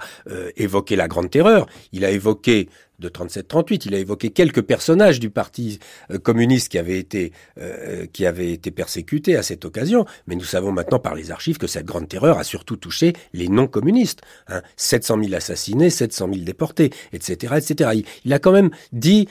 évoqué 0.56 0.94
la 0.94 1.08
grande 1.08 1.30
terreur. 1.30 1.66
Il 1.92 2.04
a 2.04 2.12
évoqué 2.12 2.68
de 3.00 3.08
37-38. 3.08 3.82
Il 3.86 3.94
a 3.94 3.98
évoqué 3.98 4.30
quelques 4.30 4.62
personnages 4.62 5.20
du 5.20 5.30
parti 5.30 5.78
euh, 6.10 6.18
communiste 6.18 6.68
qui 6.68 6.78
avaient 6.78 6.98
été 6.98 7.32
euh, 7.58 8.06
qui 8.12 8.26
avaient 8.26 8.52
été 8.52 8.70
persécutés 8.70 9.36
à 9.36 9.42
cette 9.42 9.64
occasion, 9.64 10.04
mais 10.26 10.36
nous 10.36 10.44
savons 10.44 10.72
maintenant 10.72 10.98
par 10.98 11.14
les 11.14 11.30
archives 11.30 11.58
que 11.58 11.66
cette 11.66 11.86
grande 11.86 12.08
terreur 12.08 12.38
a 12.38 12.44
surtout 12.44 12.76
touché 12.76 13.14
les 13.32 13.48
non-communistes. 13.48 14.20
Hein. 14.48 14.62
700 14.76 15.22
000 15.24 15.34
assassinés, 15.34 15.90
700 15.90 16.28
000 16.32 16.44
déportés, 16.44 16.90
etc., 17.12 17.54
etc. 17.56 18.02
Il, 18.24 18.32
a 18.32 18.38
quand 18.38 18.52
même 18.52 18.70
dit 18.92 19.28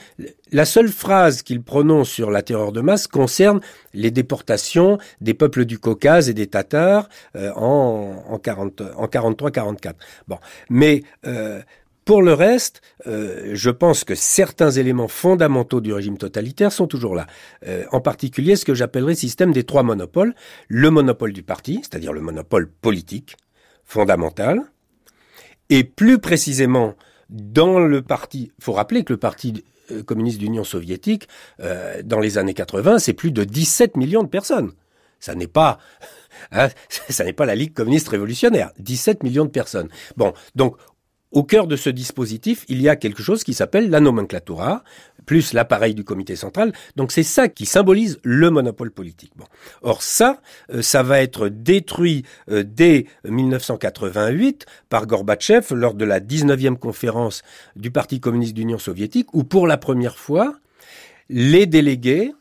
la 0.52 0.64
seule 0.64 0.88
phrase 0.88 1.42
qu'il 1.42 1.62
prononce 1.62 2.10
sur 2.10 2.30
la 2.30 2.42
terreur 2.42 2.72
de 2.72 2.80
masse 2.80 3.06
concerne 3.06 3.60
les 3.94 4.10
déportations 4.10 4.98
des 5.20 5.34
peuples 5.34 5.64
du 5.64 5.78
Caucase 5.78 6.28
et 6.28 6.34
des 6.34 6.46
Tatars 6.46 7.08
euh, 7.36 7.52
en, 7.54 8.24
en, 8.28 8.38
40, 8.38 8.82
en 8.96 9.06
43-44. 9.06 9.94
Bon, 10.28 10.38
mais 10.68 11.02
euh, 11.26 11.60
pour 12.10 12.22
le 12.22 12.34
reste, 12.34 12.82
euh, 13.06 13.52
je 13.52 13.70
pense 13.70 14.02
que 14.02 14.16
certains 14.16 14.72
éléments 14.72 15.06
fondamentaux 15.06 15.80
du 15.80 15.92
régime 15.92 16.18
totalitaire 16.18 16.72
sont 16.72 16.88
toujours 16.88 17.14
là. 17.14 17.28
Euh, 17.68 17.84
en 17.92 18.00
particulier 18.00 18.56
ce 18.56 18.64
que 18.64 18.74
j'appellerais 18.74 19.14
système 19.14 19.52
des 19.52 19.62
trois 19.62 19.84
monopoles. 19.84 20.34
Le 20.66 20.90
monopole 20.90 21.32
du 21.32 21.44
parti, 21.44 21.78
c'est-à-dire 21.82 22.12
le 22.12 22.20
monopole 22.20 22.68
politique, 22.68 23.36
fondamental. 23.84 24.60
Et 25.68 25.84
plus 25.84 26.18
précisément, 26.18 26.96
dans 27.28 27.78
le 27.78 28.02
parti, 28.02 28.50
faut 28.60 28.72
rappeler 28.72 29.04
que 29.04 29.12
le 29.12 29.18
parti 29.20 29.62
euh, 29.92 30.02
communiste 30.02 30.38
d'Union 30.38 30.64
soviétique, 30.64 31.28
dans 32.02 32.18
les 32.18 32.38
années 32.38 32.54
80, 32.54 32.98
c'est 32.98 33.12
plus 33.12 33.30
de 33.30 33.44
17 33.44 33.96
millions 33.96 34.24
de 34.24 34.28
personnes. 34.28 34.72
Ça 35.20 35.36
n'est 35.36 35.46
pas, 35.46 35.78
hein, 36.50 36.70
ça 37.08 37.22
n'est 37.22 37.32
pas 37.32 37.46
la 37.46 37.54
Ligue 37.54 37.72
communiste 37.72 38.08
révolutionnaire. 38.08 38.72
17 38.80 39.22
millions 39.22 39.44
de 39.44 39.50
personnes. 39.50 39.90
Bon, 40.16 40.32
donc 40.56 40.76
au 41.32 41.44
cœur 41.44 41.66
de 41.66 41.76
ce 41.76 41.90
dispositif, 41.90 42.64
il 42.68 42.82
y 42.82 42.88
a 42.88 42.96
quelque 42.96 43.22
chose 43.22 43.44
qui 43.44 43.54
s'appelle 43.54 43.88
la 43.88 44.00
nomenclatura, 44.00 44.82
plus 45.26 45.52
l'appareil 45.52 45.94
du 45.94 46.02
comité 46.02 46.34
central. 46.34 46.72
Donc 46.96 47.12
c'est 47.12 47.22
ça 47.22 47.48
qui 47.48 47.66
symbolise 47.66 48.18
le 48.24 48.50
monopole 48.50 48.90
politique. 48.90 49.32
Or 49.82 50.02
ça, 50.02 50.40
euh, 50.72 50.82
ça 50.82 51.02
va 51.02 51.22
être 51.22 51.48
détruit 51.48 52.24
euh, 52.50 52.64
dès 52.66 53.06
1988 53.24 54.66
par 54.88 55.06
Gorbatchev 55.06 55.74
lors 55.74 55.94
de 55.94 56.04
la 56.04 56.20
19e 56.20 56.76
conférence 56.76 57.42
du 57.76 57.90
Parti 57.90 58.20
communiste 58.20 58.54
d'Union 58.54 58.78
soviétique, 58.78 59.32
où 59.32 59.44
pour 59.44 59.66
la 59.66 59.76
première 59.76 60.18
fois, 60.18 60.56
les 61.28 61.66
délégués 61.66 62.32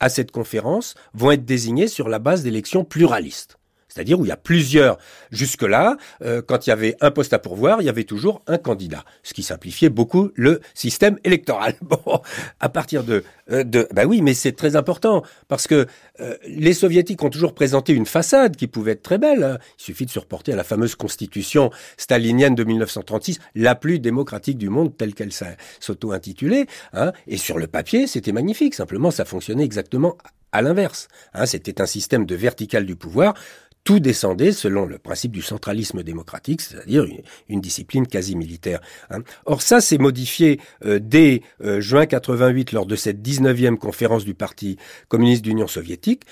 à 0.00 0.08
cette 0.08 0.30
conférence 0.30 0.94
vont 1.12 1.30
être 1.30 1.44
désignés 1.44 1.88
sur 1.88 2.08
la 2.08 2.18
base 2.18 2.42
d'élections 2.42 2.84
pluralistes. 2.84 3.59
C'est-à-dire 3.90 4.18
où 4.18 4.24
il 4.24 4.28
y 4.28 4.32
a 4.32 4.36
plusieurs. 4.36 4.98
Jusque-là, 5.30 5.96
euh, 6.22 6.40
quand 6.40 6.66
il 6.66 6.70
y 6.70 6.72
avait 6.72 6.96
un 7.00 7.10
poste 7.10 7.32
à 7.32 7.38
pourvoir, 7.38 7.82
il 7.82 7.84
y 7.84 7.88
avait 7.88 8.04
toujours 8.04 8.40
un 8.46 8.56
candidat, 8.56 9.04
ce 9.22 9.34
qui 9.34 9.42
simplifiait 9.42 9.90
beaucoup 9.90 10.30
le 10.34 10.60
système 10.74 11.18
électoral. 11.24 11.74
Bon, 11.90 12.20
à 12.60 12.68
partir 12.68 13.02
de, 13.02 13.24
euh, 13.50 13.64
de 13.64 13.88
bah 13.92 14.04
oui, 14.04 14.22
mais 14.22 14.32
c'est 14.32 14.52
très 14.52 14.76
important 14.76 15.24
parce 15.48 15.66
que 15.66 15.86
euh, 16.20 16.36
les 16.46 16.72
soviétiques 16.72 17.20
ont 17.24 17.30
toujours 17.30 17.52
présenté 17.52 17.92
une 17.92 18.06
façade 18.06 18.54
qui 18.54 18.68
pouvait 18.68 18.92
être 18.92 19.02
très 19.02 19.18
belle. 19.18 19.42
Hein. 19.42 19.58
Il 19.78 19.82
suffit 19.82 20.06
de 20.06 20.10
se 20.10 20.20
reporter 20.20 20.52
à 20.52 20.56
la 20.56 20.62
fameuse 20.62 20.94
constitution 20.94 21.70
stalinienne 21.96 22.54
de 22.54 22.62
1936, 22.62 23.40
la 23.56 23.74
plus 23.74 23.98
démocratique 23.98 24.56
du 24.56 24.68
monde, 24.68 24.96
telle 24.96 25.14
qu'elle 25.14 25.32
s'auto-intitulait. 25.80 26.66
Hein. 26.92 27.12
Et 27.26 27.38
sur 27.38 27.58
le 27.58 27.66
papier, 27.66 28.06
c'était 28.06 28.32
magnifique. 28.32 28.74
Simplement, 28.74 29.10
ça 29.10 29.24
fonctionnait 29.24 29.64
exactement 29.64 30.16
à 30.52 30.62
l'inverse. 30.62 31.08
Hein. 31.34 31.46
C'était 31.46 31.80
un 31.80 31.86
système 31.86 32.26
de 32.26 32.34
vertical 32.34 32.86
du 32.86 32.96
pouvoir 32.96 33.34
tout 33.84 34.00
descendait 34.00 34.52
selon 34.52 34.86
le 34.86 34.98
principe 34.98 35.32
du 35.32 35.42
centralisme 35.42 36.02
démocratique, 36.02 36.60
c'est-à-dire 36.60 37.06
une, 37.48 37.60
discipline 37.60 38.06
quasi 38.06 38.36
militaire. 38.36 38.80
Hein. 39.10 39.20
Or 39.46 39.62
ça, 39.62 39.80
s'est 39.80 39.98
modifié 39.98 40.60
euh, 40.84 40.98
dès 41.00 41.42
euh, 41.62 41.80
juin 41.80 42.06
88 42.06 42.72
lors 42.72 42.86
de 42.86 42.96
cette 42.96 43.20
19e 43.20 43.76
conférence 43.76 44.24
du 44.24 44.34
Parti 44.34 44.76
communiste 45.08 45.42
d'Union 45.42 45.66
soviétique 45.66 46.22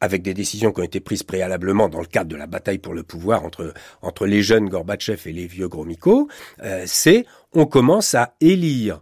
avec 0.00 0.22
des 0.22 0.34
décisions 0.34 0.72
qui 0.72 0.80
ont 0.80 0.84
été 0.84 1.00
prises 1.00 1.22
préalablement 1.22 1.88
dans 1.88 2.00
le 2.00 2.06
cadre 2.06 2.28
de 2.28 2.36
la 2.36 2.46
bataille 2.46 2.78
pour 2.78 2.92
le 2.92 3.02
pouvoir 3.02 3.44
entre, 3.44 3.72
entre 4.02 4.26
les 4.26 4.42
jeunes 4.42 4.68
Gorbatchev 4.68 5.22
et 5.26 5.32
les 5.32 5.46
vieux 5.46 5.68
Gromyko, 5.68 6.28
euh, 6.62 6.84
c'est 6.86 7.24
on 7.52 7.66
commence 7.66 8.14
à 8.14 8.34
élire 8.40 9.00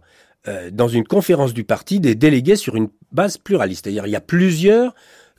dans 0.71 0.87
une 0.87 1.05
conférence 1.05 1.55
du 1.55 1.63
parti 1.63 1.99
des 1.99 2.13
délégués 2.13 2.55
sur 2.55 2.75
une 2.75 2.89
base 3.11 3.39
pluraliste. 3.39 3.85
C'est-à-dire 3.85 4.05
il 4.05 4.11
y 4.11 4.15
a 4.15 4.21
plusieurs 4.21 4.93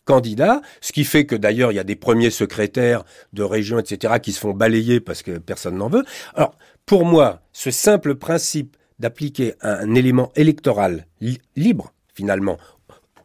candidats, 0.07 0.63
ce 0.81 0.93
qui 0.93 1.05
fait 1.05 1.27
que 1.27 1.37
d'ailleurs 1.37 1.73
il 1.73 1.75
y 1.75 1.79
a 1.79 1.85
des 1.85 1.97
premiers 1.97 2.31
secrétaires 2.31 3.05
de 3.35 3.43
régions, 3.43 3.79
etc., 3.79 4.15
qui 4.23 4.33
se 4.33 4.41
font 4.41 4.55
balayer 4.55 5.01
parce 5.01 5.23
que 5.23 5.37
personne 5.37 5.77
n'en 5.77 5.91
veut. 5.91 6.05
Alors, 6.35 6.57
pour 6.87 7.05
moi, 7.05 7.43
ce 7.53 7.71
simple 7.71 8.15
principe 8.15 8.77
d'appliquer 8.99 9.55
un, 9.61 9.95
élément 9.95 10.33
électoral 10.37 11.07
libre, 11.57 11.93
finalement, 12.15 12.57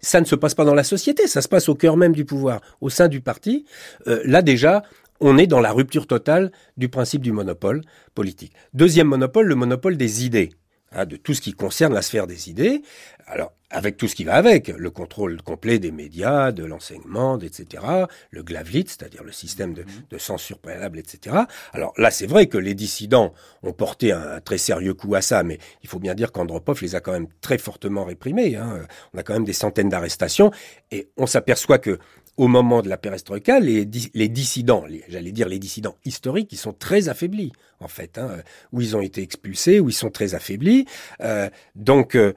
ça 0.01 0.19
ne 0.19 0.25
se 0.25 0.35
passe 0.35 0.55
pas 0.55 0.65
dans 0.65 0.73
la 0.73 0.83
société, 0.83 1.27
ça 1.27 1.41
se 1.41 1.47
passe 1.47 1.69
au 1.69 1.75
cœur 1.75 1.95
même 1.95 2.13
du 2.13 2.25
pouvoir, 2.25 2.59
au 2.81 2.89
sein 2.89 3.07
du 3.07 3.21
parti. 3.21 3.65
Euh, 4.07 4.21
là 4.25 4.41
déjà, 4.41 4.83
on 5.21 5.37
est 5.37 5.47
dans 5.47 5.59
la 5.59 5.71
rupture 5.71 6.07
totale 6.07 6.51
du 6.75 6.89
principe 6.89 7.21
du 7.21 7.31
monopole 7.31 7.81
politique. 8.15 8.53
Deuxième 8.73 9.07
monopole, 9.07 9.45
le 9.45 9.55
monopole 9.55 9.95
des 9.95 10.25
idées. 10.25 10.49
Hein, 10.93 11.05
de 11.05 11.15
tout 11.15 11.33
ce 11.33 11.39
qui 11.39 11.53
concerne 11.53 11.93
la 11.93 12.01
sphère 12.01 12.27
des 12.27 12.49
idées. 12.49 12.81
Alors, 13.25 13.53
avec 13.69 13.95
tout 13.95 14.09
ce 14.09 14.15
qui 14.15 14.25
va 14.25 14.33
avec, 14.33 14.67
le 14.67 14.89
contrôle 14.89 15.41
complet 15.41 15.79
des 15.79 15.91
médias, 15.91 16.51
de 16.51 16.65
l'enseignement, 16.65 17.39
etc., 17.39 17.81
le 18.29 18.43
Glavlit, 18.43 18.83
c'est-à-dire 18.87 19.23
le 19.23 19.31
système 19.31 19.73
de, 19.73 19.85
de, 20.09 20.17
censure 20.17 20.59
préalable, 20.59 20.99
etc. 20.99 21.37
Alors 21.71 21.93
là, 21.95 22.11
c'est 22.11 22.27
vrai 22.27 22.47
que 22.47 22.57
les 22.57 22.73
dissidents 22.73 23.33
ont 23.63 23.71
porté 23.71 24.11
un, 24.11 24.41
très 24.41 24.57
sérieux 24.57 24.93
coup 24.93 25.15
à 25.15 25.21
ça, 25.21 25.43
mais 25.43 25.59
il 25.81 25.87
faut 25.87 25.99
bien 25.99 26.13
dire 26.13 26.33
qu'Andropov 26.33 26.81
les 26.81 26.93
a 26.95 26.99
quand 26.99 27.13
même 27.13 27.27
très 27.39 27.57
fortement 27.57 28.03
réprimés. 28.03 28.57
Hein. 28.57 28.85
On 29.13 29.17
a 29.17 29.23
quand 29.23 29.33
même 29.33 29.45
des 29.45 29.53
centaines 29.53 29.87
d'arrestations, 29.87 30.51
et 30.91 31.09
on 31.15 31.25
s'aperçoit 31.25 31.77
que 31.77 31.99
au 32.41 32.47
moment 32.47 32.81
de 32.81 32.89
la 32.89 32.97
perestroïka, 32.97 33.59
les, 33.59 33.85
dissidents, 33.85 34.83
j'allais 35.07 35.31
dire 35.31 35.47
les 35.47 35.59
dissidents 35.59 35.95
historiques, 36.05 36.51
ils 36.51 36.57
sont 36.57 36.73
très 36.73 37.07
affaiblis, 37.07 37.51
en 37.79 37.87
fait, 37.87 38.17
hein, 38.17 38.37
où 38.71 38.81
ils 38.81 38.95
ont 38.95 39.01
été 39.01 39.21
expulsés, 39.21 39.79
où 39.79 39.89
ils 39.89 39.93
sont 39.93 40.09
très 40.09 40.33
affaiblis. 40.33 40.87
Euh, 41.21 41.51
donc, 41.75 42.15
euh, 42.15 42.33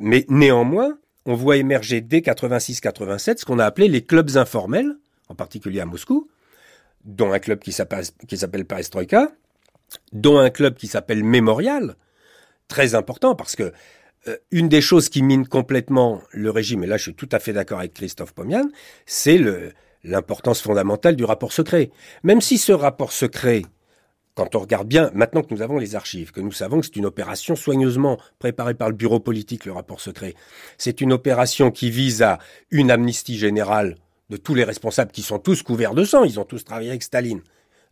mais 0.00 0.24
néanmoins, 0.28 0.96
on 1.26 1.34
voit 1.34 1.56
émerger 1.56 2.00
dès 2.00 2.20
86-87 2.20 3.38
ce 3.38 3.44
qu'on 3.44 3.58
a 3.58 3.64
appelé 3.64 3.88
les 3.88 4.02
clubs 4.02 4.36
informels, 4.36 4.96
en 5.28 5.34
particulier 5.34 5.80
à 5.80 5.86
Moscou, 5.86 6.30
dont 7.04 7.32
un 7.32 7.40
club 7.40 7.58
qui 7.58 7.72
s'appelle 7.72 8.64
Perestroïka, 8.64 9.32
dont 10.12 10.38
un 10.38 10.50
club 10.50 10.76
qui 10.76 10.86
s'appelle 10.86 11.24
Mémorial, 11.24 11.96
très 12.68 12.94
important 12.94 13.34
parce 13.34 13.56
que 13.56 13.64
euh, 13.64 13.72
une 14.50 14.68
des 14.68 14.80
choses 14.80 15.08
qui 15.08 15.22
mine 15.22 15.46
complètement 15.46 16.22
le 16.32 16.50
régime, 16.50 16.84
et 16.84 16.86
là 16.86 16.96
je 16.96 17.04
suis 17.04 17.14
tout 17.14 17.28
à 17.32 17.38
fait 17.38 17.52
d'accord 17.52 17.78
avec 17.78 17.94
Christophe 17.94 18.32
Pomian, 18.32 18.64
c'est 19.06 19.40
l'importance 20.04 20.60
fondamentale 20.60 21.16
du 21.16 21.24
rapport 21.24 21.52
secret. 21.52 21.90
Même 22.22 22.40
si 22.40 22.58
ce 22.58 22.72
rapport 22.72 23.12
secret, 23.12 23.62
quand 24.34 24.54
on 24.54 24.60
regarde 24.60 24.86
bien, 24.86 25.10
maintenant 25.14 25.42
que 25.42 25.52
nous 25.52 25.62
avons 25.62 25.78
les 25.78 25.96
archives, 25.96 26.30
que 26.30 26.40
nous 26.40 26.52
savons 26.52 26.80
que 26.80 26.86
c'est 26.86 26.96
une 26.96 27.06
opération 27.06 27.56
soigneusement 27.56 28.18
préparée 28.38 28.74
par 28.74 28.88
le 28.88 28.94
bureau 28.94 29.18
politique, 29.18 29.64
le 29.64 29.72
rapport 29.72 30.00
secret, 30.00 30.34
c'est 30.78 31.00
une 31.00 31.12
opération 31.12 31.70
qui 31.70 31.90
vise 31.90 32.22
à 32.22 32.38
une 32.70 32.90
amnistie 32.90 33.36
générale 33.36 33.96
de 34.30 34.36
tous 34.36 34.54
les 34.54 34.64
responsables 34.64 35.10
qui 35.10 35.22
sont 35.22 35.38
tous 35.38 35.62
couverts 35.62 35.94
de 35.94 36.04
sang, 36.04 36.24
ils 36.24 36.38
ont 36.38 36.44
tous 36.44 36.64
travaillé 36.64 36.90
avec 36.90 37.02
Staline, 37.02 37.40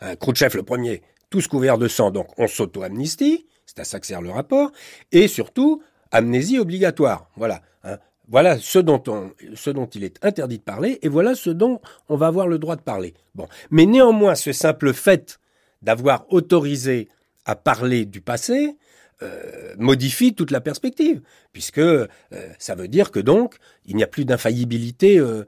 hein, 0.01 0.15
Khrouchtchev 0.17 0.55
le 0.57 0.63
premier, 0.63 1.03
tous 1.31 1.49
couverts 1.49 1.79
de 1.79 1.89
sang, 1.89 2.11
donc 2.13 2.29
on 2.39 2.47
s'auto-amnistie, 2.47 3.47
c'est 3.65 3.81
à 3.81 3.85
ça 3.85 3.99
que 3.99 4.07
sert 4.07 4.23
le 4.23 4.31
rapport, 4.31 4.71
et 5.11 5.27
surtout 5.27 5.83
amnésie 6.11 6.59
obligatoire. 6.59 7.29
Voilà. 7.37 7.63
Hein. 7.85 7.99
Voilà 8.29 8.59
ce 8.59 8.79
dont, 8.79 9.01
il 9.95 10.05
est 10.05 10.25
interdit 10.25 10.59
de 10.59 10.63
parler 10.63 10.99
et 11.03 11.09
voilà 11.09 11.35
ce 11.35 11.51
dont 11.51 11.81
on 12.09 12.17
va 12.17 12.27
avoir 12.27 12.49
le 12.49 12.59
droit 12.59 12.77
de 12.77 12.81
parler. 12.81 13.15
Bon. 13.35 13.47
Mais 13.71 13.87
néanmoins, 13.87 14.35
ce 14.35 14.53
simple 14.53 14.93
fait 14.93 15.39
d'avoir 15.83 16.27
autorisé 16.31 17.09
à 17.45 17.55
parler 17.55 18.05
du 18.05 18.21
passé 18.21 18.77
euh, 19.23 19.75
modifie 19.79 20.35
toute 20.35 20.51
la 20.51 20.61
perspective, 20.61 21.23
puisque 21.55 21.79
euh, 21.79 22.07
ça 22.59 22.75
veut 22.75 22.87
dire 22.87 23.11
que 23.11 23.19
donc 23.19 23.57
il 23.87 23.97
n'y 23.97 24.03
a 24.03 24.07
plus 24.07 24.27
d'infaillibilité 24.27 25.19
euh, 25.19 25.45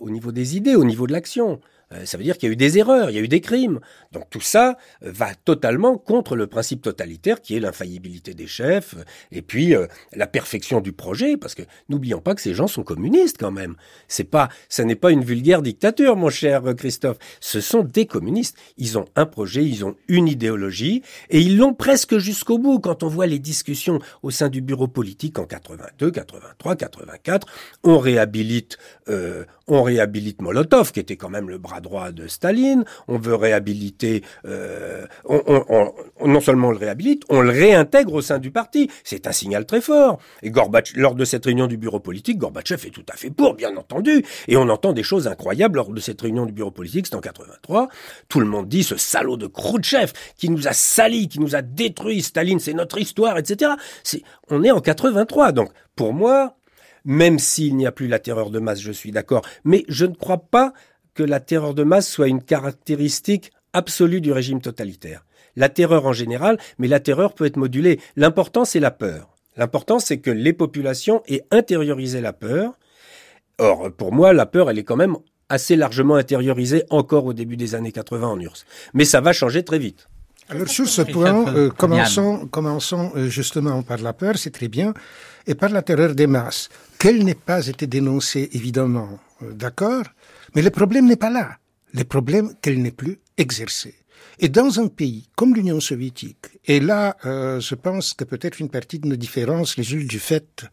au 0.00 0.10
niveau 0.10 0.32
des 0.32 0.56
idées, 0.56 0.74
au 0.74 0.84
niveau 0.84 1.06
de 1.06 1.12
l'action. 1.12 1.60
Euh, 1.92 2.04
ça 2.04 2.18
veut 2.18 2.24
dire 2.24 2.38
qu'il 2.38 2.48
y 2.48 2.50
a 2.50 2.52
eu 2.52 2.56
des 2.56 2.78
erreurs, 2.78 3.10
il 3.10 3.16
y 3.16 3.18
a 3.18 3.22
eu 3.22 3.28
des 3.28 3.40
crimes. 3.40 3.80
Donc 4.12 4.28
tout 4.30 4.40
ça 4.40 4.76
euh, 5.02 5.10
va 5.12 5.34
totalement 5.34 5.98
contre 5.98 6.36
le 6.36 6.46
principe 6.46 6.82
totalitaire 6.82 7.40
qui 7.40 7.56
est 7.56 7.60
l'infaillibilité 7.60 8.34
des 8.34 8.46
chefs 8.46 8.94
euh, 8.94 9.04
et 9.32 9.42
puis 9.42 9.74
la 10.14 10.26
perfection 10.26 10.80
du 10.80 10.92
projet 10.92 11.36
parce 11.36 11.54
que 11.54 11.62
n'oublions 11.88 12.20
pas 12.20 12.34
que 12.34 12.40
ces 12.40 12.54
gens 12.54 12.66
sont 12.66 12.82
communistes 12.82 13.36
quand 13.38 13.50
même. 13.50 13.76
C'est 14.08 14.24
pas 14.24 14.48
ça 14.68 14.84
n'est 14.84 14.94
pas 14.94 15.10
une 15.10 15.24
vulgaire 15.24 15.62
dictature 15.62 16.16
mon 16.16 16.30
cher 16.30 16.62
Christophe, 16.76 17.18
ce 17.40 17.60
sont 17.60 17.82
des 17.82 18.06
communistes. 18.06 18.56
Ils 18.76 18.98
ont 18.98 19.06
un 19.16 19.26
projet, 19.26 19.64
ils 19.64 19.84
ont 19.84 19.96
une 20.08 20.28
idéologie 20.28 21.02
et 21.30 21.40
ils 21.40 21.56
l'ont 21.56 21.74
presque 21.74 22.18
jusqu'au 22.18 22.58
bout 22.58 22.78
quand 22.78 23.02
on 23.02 23.08
voit 23.08 23.26
les 23.26 23.38
discussions 23.38 23.98
au 24.22 24.30
sein 24.30 24.48
du 24.48 24.60
bureau 24.60 24.88
politique 24.88 25.38
en 25.38 25.44
82, 25.44 26.10
83, 26.10 26.76
84, 26.76 27.46
on 27.82 27.98
réhabilite 27.98 28.78
on 29.66 29.82
réhabilite 29.82 30.42
Molotov 30.42 30.92
qui 30.92 31.00
était 31.00 31.16
quand 31.16 31.30
même 31.30 31.48
le 31.48 31.58
bras 31.58 31.73
droit 31.80 32.12
de 32.12 32.26
Staline, 32.26 32.84
on 33.08 33.18
veut 33.18 33.34
réhabiliter, 33.34 34.22
euh, 34.46 35.06
on, 35.24 35.92
non 36.24 36.40
seulement 36.40 36.68
on 36.68 36.72
le 36.72 36.78
réhabilite, 36.78 37.22
on 37.28 37.40
le 37.40 37.50
réintègre 37.50 38.14
au 38.14 38.22
sein 38.22 38.38
du 38.38 38.50
parti. 38.50 38.90
C'est 39.04 39.26
un 39.26 39.32
signal 39.32 39.66
très 39.66 39.80
fort. 39.80 40.18
Et 40.42 40.52
lors 40.96 41.14
de 41.14 41.24
cette 41.24 41.44
réunion 41.44 41.66
du 41.66 41.76
bureau 41.76 42.00
politique, 42.00 42.38
Gorbatchev 42.38 42.86
est 42.86 42.90
tout 42.90 43.04
à 43.12 43.16
fait 43.16 43.30
pour, 43.30 43.54
bien 43.54 43.76
entendu. 43.76 44.24
Et 44.48 44.56
on 44.56 44.68
entend 44.68 44.92
des 44.92 45.02
choses 45.02 45.26
incroyables 45.28 45.76
lors 45.76 45.90
de 45.90 46.00
cette 46.00 46.20
réunion 46.20 46.46
du 46.46 46.52
bureau 46.52 46.70
politique, 46.70 47.06
c'est 47.06 47.14
en 47.14 47.20
83. 47.20 47.88
Tout 48.28 48.40
le 48.40 48.46
monde 48.46 48.68
dit 48.68 48.82
ce 48.82 48.96
salaud 48.96 49.36
de 49.36 49.46
Khrouchtchev 49.46 50.12
qui 50.36 50.50
nous 50.50 50.68
a 50.68 50.72
sali, 50.72 51.28
qui 51.28 51.40
nous 51.40 51.54
a 51.54 51.62
détruit. 51.62 52.22
Staline, 52.22 52.60
c'est 52.60 52.74
notre 52.74 52.98
histoire, 52.98 53.38
etc. 53.38 53.72
On 54.48 54.62
est 54.62 54.70
en 54.70 54.80
83. 54.80 55.52
Donc, 55.52 55.70
pour 55.96 56.12
moi, 56.12 56.56
même 57.04 57.38
s'il 57.38 57.76
n'y 57.76 57.86
a 57.86 57.92
plus 57.92 58.08
la 58.08 58.18
terreur 58.18 58.50
de 58.50 58.58
masse, 58.58 58.80
je 58.80 58.92
suis 58.92 59.10
d'accord, 59.10 59.44
mais 59.64 59.84
je 59.88 60.06
ne 60.06 60.14
crois 60.14 60.38
pas 60.38 60.72
que 61.14 61.22
la 61.22 61.40
terreur 61.40 61.74
de 61.74 61.84
masse 61.84 62.08
soit 62.08 62.28
une 62.28 62.42
caractéristique 62.42 63.52
absolue 63.72 64.20
du 64.20 64.32
régime 64.32 64.60
totalitaire. 64.60 65.24
La 65.56 65.68
terreur 65.68 66.06
en 66.06 66.12
général, 66.12 66.58
mais 66.78 66.88
la 66.88 67.00
terreur 67.00 67.34
peut 67.34 67.46
être 67.46 67.56
modulée. 67.56 68.00
L'important, 68.16 68.64
c'est 68.64 68.80
la 68.80 68.90
peur. 68.90 69.34
L'important, 69.56 69.98
c'est 70.00 70.18
que 70.18 70.30
les 70.30 70.52
populations 70.52 71.22
aient 71.28 71.46
intériorisé 71.50 72.20
la 72.20 72.32
peur. 72.32 72.72
Or, 73.58 73.92
pour 73.92 74.12
moi, 74.12 74.32
la 74.32 74.46
peur, 74.46 74.68
elle 74.68 74.78
est 74.78 74.84
quand 74.84 74.96
même 74.96 75.16
assez 75.48 75.76
largement 75.76 76.16
intériorisée 76.16 76.84
encore 76.90 77.26
au 77.26 77.32
début 77.32 77.56
des 77.56 77.74
années 77.74 77.92
80 77.92 78.26
en 78.26 78.40
URSS. 78.40 78.66
Mais 78.94 79.04
ça 79.04 79.20
va 79.20 79.32
changer 79.32 79.62
très 79.62 79.78
vite. 79.78 80.08
Alors 80.48 80.68
sur 80.68 80.86
ce 80.86 81.02
point, 81.02 81.54
euh, 81.54 81.70
commençons, 81.70 82.46
commençons 82.50 83.12
euh, 83.16 83.28
justement 83.28 83.82
par 83.82 83.98
la 83.98 84.12
peur, 84.12 84.36
c'est 84.36 84.50
très 84.50 84.68
bien, 84.68 84.92
et 85.46 85.54
par 85.54 85.70
la 85.70 85.80
terreur 85.80 86.14
des 86.14 86.26
masses, 86.26 86.68
qu'elle 86.98 87.24
n'ait 87.24 87.34
pas 87.34 87.66
été 87.66 87.86
dénoncée, 87.86 88.50
évidemment, 88.52 89.18
euh, 89.42 89.52
d'accord, 89.52 90.02
mais 90.54 90.62
le 90.62 90.70
problème 90.70 91.06
n'est 91.06 91.16
pas 91.16 91.30
là. 91.30 91.58
Le 91.92 92.04
problème 92.04 92.54
qu'elle 92.60 92.82
n'est 92.82 92.90
plus 92.90 93.20
exercée. 93.36 93.94
Et 94.38 94.48
dans 94.48 94.80
un 94.80 94.88
pays 94.88 95.28
comme 95.36 95.54
l'Union 95.54 95.80
soviétique, 95.80 96.46
et 96.64 96.80
là, 96.80 97.16
euh, 97.24 97.60
je 97.60 97.74
pense 97.74 98.14
que 98.14 98.24
peut-être 98.24 98.60
une 98.60 98.70
partie 98.70 98.98
de 98.98 99.06
nos 99.06 99.16
différences 99.16 99.74
résulte 99.74 100.08
du 100.08 100.18
fait 100.18 100.64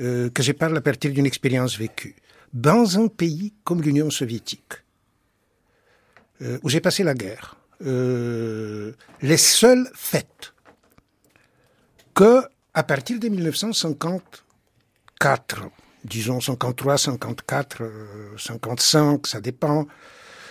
euh, 0.00 0.28
que 0.30 0.42
je 0.42 0.52
parle 0.52 0.76
à 0.76 0.80
partir 0.80 1.12
d'une 1.12 1.26
expérience 1.26 1.76
vécue. 1.76 2.16
Dans 2.52 3.00
un 3.00 3.08
pays 3.08 3.52
comme 3.64 3.82
l'Union 3.82 4.10
soviétique, 4.10 4.74
euh, 6.42 6.58
où 6.62 6.68
j'ai 6.68 6.80
passé 6.80 7.02
la 7.02 7.14
guerre, 7.14 7.56
les 7.80 9.36
seuls 9.36 9.90
faits 9.94 10.54
que, 12.14 12.42
à 12.72 12.84
partir 12.84 13.18
de 13.18 13.28
1954, 13.28 15.64
disons 16.04 16.40
53, 16.40 16.98
54, 16.98 17.82
55, 18.36 19.26
ça 19.26 19.40
dépend, 19.40 19.86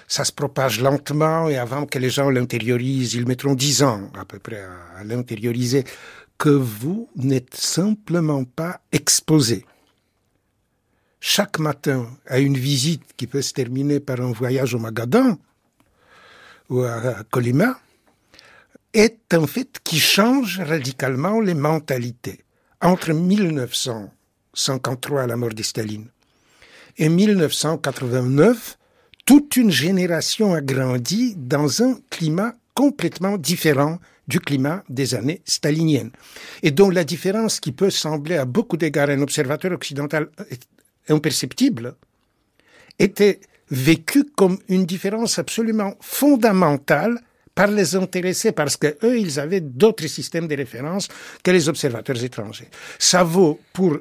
ça 0.07 0.25
se 0.25 0.31
propage 0.31 0.81
lentement 0.81 1.49
et 1.49 1.57
avant 1.57 1.85
que 1.85 1.99
les 1.99 2.09
gens 2.09 2.29
l'intériorisent, 2.29 3.13
ils 3.13 3.27
mettront 3.27 3.55
dix 3.55 3.83
ans 3.83 4.09
à 4.17 4.25
peu 4.25 4.39
près 4.39 4.63
à, 4.97 5.03
l'intérioriser, 5.03 5.83
que 6.37 6.49
vous 6.49 7.09
n'êtes 7.15 7.55
simplement 7.55 8.43
pas 8.43 8.81
exposé 8.91 9.65
chaque 11.19 11.57
matin 11.59 12.09
à 12.27 12.39
une 12.39 12.57
visite 12.57 13.03
qui 13.15 13.27
peut 13.27 13.41
se 13.41 13.53
terminer 13.53 14.01
par 14.01 14.19
un 14.19 14.33
voyage 14.33 14.75
au 14.75 14.79
Magadan 14.79 15.37
ou 16.69 16.81
à 16.81 17.23
Colima, 17.29 17.79
est 18.93 19.33
un 19.33 19.47
fait 19.47 19.79
qui 19.83 19.99
change 19.99 20.59
radicalement 20.59 21.39
les 21.39 21.53
mentalités. 21.53 22.41
Entre 22.81 23.13
1953, 24.53 25.27
la 25.27 25.35
mort 25.35 25.53
de 25.53 25.63
Staline, 25.63 26.07
et 26.97 27.09
1989, 27.09 28.77
toute 29.25 29.55
une 29.55 29.71
génération 29.71 30.53
a 30.53 30.61
grandi 30.61 31.35
dans 31.35 31.81
un 31.81 31.97
climat 32.09 32.53
complètement 32.73 33.37
différent 33.37 33.99
du 34.27 34.39
climat 34.39 34.83
des 34.89 35.15
années 35.15 35.41
staliniennes, 35.45 36.11
et 36.61 36.71
dont 36.71 36.89
la 36.89 37.03
différence 37.03 37.59
qui 37.59 37.71
peut 37.71 37.89
sembler 37.89 38.37
à 38.37 38.45
beaucoup 38.45 38.77
d'égards 38.77 39.09
un 39.09 39.21
observateur 39.21 39.71
occidental 39.71 40.29
imperceptible, 41.09 41.95
était 42.99 43.41
vécue 43.69 44.25
comme 44.35 44.59
une 44.69 44.85
différence 44.85 45.39
absolument 45.39 45.95
fondamentale 45.99 47.19
par 47.55 47.67
les 47.67 47.95
intéressés, 47.95 48.51
parce 48.51 48.77
que 48.77 48.97
eux, 49.03 49.19
ils 49.19 49.39
avaient 49.39 49.61
d'autres 49.61 50.07
systèmes 50.07 50.47
de 50.47 50.55
référence 50.55 51.07
que 51.43 51.51
les 51.51 51.69
observateurs 51.69 52.23
étrangers. 52.23 52.69
Ça 52.97 53.23
vaut 53.23 53.59
pour 53.73 53.99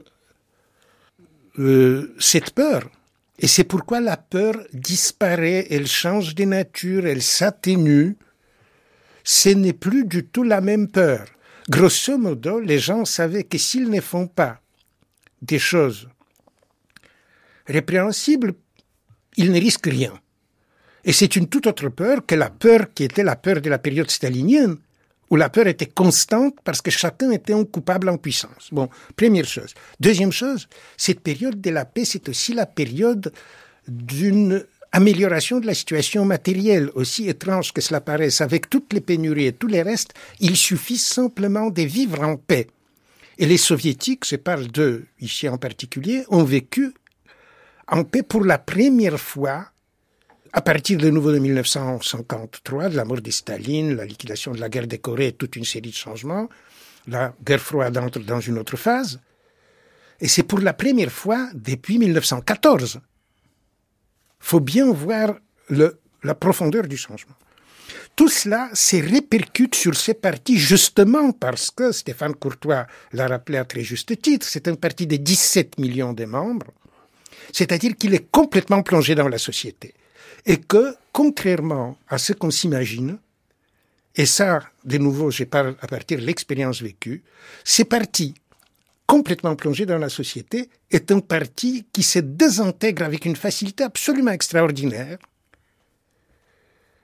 euh, 1.58 2.14
cette 2.18 2.50
peur. 2.50 2.88
Et 3.38 3.46
c'est 3.46 3.64
pourquoi 3.64 4.00
la 4.00 4.16
peur 4.16 4.54
disparaît, 4.72 5.66
elle 5.70 5.86
change 5.86 6.34
de 6.34 6.44
nature, 6.44 7.06
elle 7.06 7.22
s'atténue. 7.22 8.16
Ce 9.24 9.48
n'est 9.48 9.72
plus 9.72 10.04
du 10.04 10.24
tout 10.24 10.42
la 10.42 10.60
même 10.60 10.88
peur. 10.88 11.26
Grosso 11.68 12.18
modo, 12.18 12.60
les 12.60 12.78
gens 12.78 13.04
savaient 13.04 13.44
que 13.44 13.58
s'ils 13.58 13.90
ne 13.90 14.00
font 14.00 14.26
pas 14.26 14.60
des 15.40 15.58
choses 15.58 16.08
répréhensibles, 17.66 18.54
ils 19.36 19.52
ne 19.52 19.60
risquent 19.60 19.86
rien. 19.86 20.12
Et 21.04 21.12
c'est 21.12 21.36
une 21.36 21.48
toute 21.48 21.66
autre 21.66 21.88
peur 21.88 22.26
que 22.26 22.34
la 22.34 22.50
peur 22.50 22.92
qui 22.94 23.04
était 23.04 23.24
la 23.24 23.36
peur 23.36 23.60
de 23.60 23.70
la 23.70 23.78
période 23.78 24.10
stalinienne, 24.10 24.76
où 25.32 25.36
la 25.36 25.48
peur 25.48 25.66
était 25.66 25.86
constante 25.86 26.56
parce 26.62 26.82
que 26.82 26.90
chacun 26.90 27.30
était 27.30 27.54
un 27.54 27.64
coupable 27.64 28.10
en 28.10 28.18
puissance. 28.18 28.68
Bon, 28.70 28.90
première 29.16 29.46
chose. 29.46 29.72
Deuxième 29.98 30.30
chose, 30.30 30.68
cette 30.98 31.20
période 31.20 31.58
de 31.58 31.70
la 31.70 31.86
paix, 31.86 32.04
c'est 32.04 32.28
aussi 32.28 32.52
la 32.52 32.66
période 32.66 33.32
d'une 33.88 34.62
amélioration 34.92 35.58
de 35.58 35.66
la 35.66 35.72
situation 35.72 36.26
matérielle, 36.26 36.90
aussi 36.94 37.30
étrange 37.30 37.72
que 37.72 37.80
cela 37.80 38.02
paraisse, 38.02 38.42
avec 38.42 38.68
toutes 38.68 38.92
les 38.92 39.00
pénuries 39.00 39.46
et 39.46 39.54
tous 39.54 39.68
les 39.68 39.80
restes, 39.80 40.12
il 40.38 40.54
suffit 40.54 40.98
simplement 40.98 41.70
de 41.70 41.80
vivre 41.80 42.20
en 42.20 42.36
paix. 42.36 42.66
Et 43.38 43.46
les 43.46 43.56
soviétiques, 43.56 44.26
je 44.28 44.36
parle 44.36 44.66
d'eux 44.66 45.06
ici 45.18 45.48
en 45.48 45.56
particulier, 45.56 46.24
ont 46.28 46.44
vécu 46.44 46.92
en 47.88 48.04
paix 48.04 48.22
pour 48.22 48.44
la 48.44 48.58
première 48.58 49.18
fois 49.18 49.71
à 50.52 50.60
partir 50.60 50.98
de 50.98 51.08
nouveau 51.08 51.32
de 51.32 51.38
1953, 51.38 52.90
de 52.90 52.96
la 52.96 53.04
mort 53.04 53.22
de 53.22 53.30
Staline, 53.30 53.96
la 53.96 54.04
liquidation 54.04 54.52
de 54.52 54.60
la 54.60 54.68
guerre 54.68 54.86
des 54.86 54.98
Corées, 54.98 55.32
toute 55.32 55.56
une 55.56 55.64
série 55.64 55.90
de 55.90 55.94
changements, 55.94 56.48
la 57.06 57.34
guerre 57.42 57.60
froide 57.60 57.96
entre 57.96 58.18
dans 58.20 58.40
une 58.40 58.58
autre 58.58 58.76
phase. 58.76 59.18
Et 60.20 60.28
c'est 60.28 60.42
pour 60.42 60.60
la 60.60 60.74
première 60.74 61.10
fois 61.10 61.48
depuis 61.54 61.98
1914. 61.98 63.00
faut 64.40 64.60
bien 64.60 64.92
voir 64.92 65.36
le, 65.70 65.98
la 66.22 66.34
profondeur 66.34 66.86
du 66.86 66.98
changement. 66.98 67.34
Tout 68.14 68.28
cela 68.28 68.68
se 68.74 68.96
répercute 68.96 69.74
sur 69.74 69.96
ces 69.96 70.14
partis 70.14 70.58
justement 70.58 71.32
parce 71.32 71.70
que 71.70 71.92
Stéphane 71.92 72.34
Courtois 72.34 72.86
l'a 73.12 73.26
rappelé 73.26 73.56
à 73.56 73.64
très 73.64 73.82
juste 73.82 74.20
titre, 74.20 74.46
c'est 74.46 74.68
un 74.68 74.74
parti 74.74 75.06
de 75.06 75.16
17 75.16 75.78
millions 75.78 76.12
de 76.12 76.26
membres, 76.26 76.72
c'est-à-dire 77.52 77.96
qu'il 77.96 78.12
est 78.12 78.30
complètement 78.30 78.82
plongé 78.82 79.14
dans 79.14 79.28
la 79.28 79.38
société 79.38 79.94
et 80.46 80.58
que, 80.58 80.96
contrairement 81.12 81.96
à 82.08 82.18
ce 82.18 82.32
qu'on 82.32 82.50
s'imagine, 82.50 83.18
et 84.14 84.26
ça, 84.26 84.60
de 84.84 84.98
nouveau, 84.98 85.30
je 85.30 85.44
parle 85.44 85.76
à 85.80 85.86
partir 85.86 86.18
de 86.18 86.24
l'expérience 86.24 86.82
vécue, 86.82 87.22
ces 87.64 87.84
partis 87.84 88.34
complètement 89.06 89.56
plongés 89.56 89.86
dans 89.86 89.98
la 89.98 90.08
société 90.08 90.68
est 90.90 91.10
un 91.10 91.20
parti 91.20 91.86
qui 91.92 92.02
se 92.02 92.18
désintègre 92.18 93.04
avec 93.04 93.24
une 93.24 93.36
facilité 93.36 93.84
absolument 93.84 94.30
extraordinaire. 94.30 95.18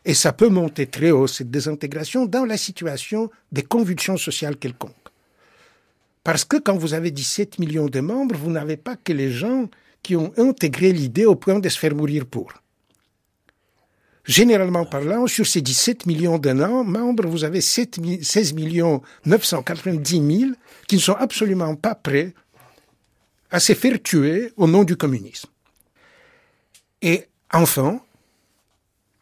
Et 0.04 0.14
ça 0.14 0.32
peut 0.32 0.48
monter 0.48 0.86
très 0.86 1.10
haut, 1.10 1.26
cette 1.26 1.50
désintégration, 1.50 2.24
dans 2.26 2.44
la 2.44 2.56
situation 2.56 3.30
des 3.52 3.62
convulsions 3.62 4.16
sociales 4.16 4.56
quelconques. 4.56 4.94
Parce 6.24 6.44
que 6.44 6.56
quand 6.56 6.76
vous 6.76 6.94
avez 6.94 7.10
17 7.10 7.58
millions 7.58 7.86
de 7.88 8.00
membres, 8.00 8.36
vous 8.36 8.50
n'avez 8.50 8.76
pas 8.76 8.96
que 8.96 9.12
les 9.12 9.30
gens 9.30 9.68
qui 10.02 10.16
ont 10.16 10.32
intégré 10.36 10.92
l'idée 10.92 11.24
au 11.24 11.36
point 11.36 11.58
de 11.58 11.68
se 11.68 11.78
faire 11.78 11.94
mourir 11.94 12.26
pour. 12.26 12.52
Généralement 14.28 14.84
parlant, 14.84 15.26
sur 15.26 15.46
ces 15.46 15.62
17 15.62 16.04
millions 16.04 16.38
de 16.38 16.52
membres, 16.52 17.26
vous 17.26 17.44
avez 17.44 17.62
7, 17.62 17.98
16 18.22 18.52
millions 18.52 19.00
990 19.24 20.38
000 20.40 20.50
qui 20.86 20.96
ne 20.96 21.00
sont 21.00 21.14
absolument 21.14 21.74
pas 21.76 21.94
prêts 21.94 22.34
à 23.50 23.58
se 23.58 23.72
faire 23.72 24.02
tuer 24.02 24.52
au 24.58 24.66
nom 24.66 24.84
du 24.84 24.96
communisme. 24.96 25.48
Et 27.00 27.24
enfin, 27.54 28.02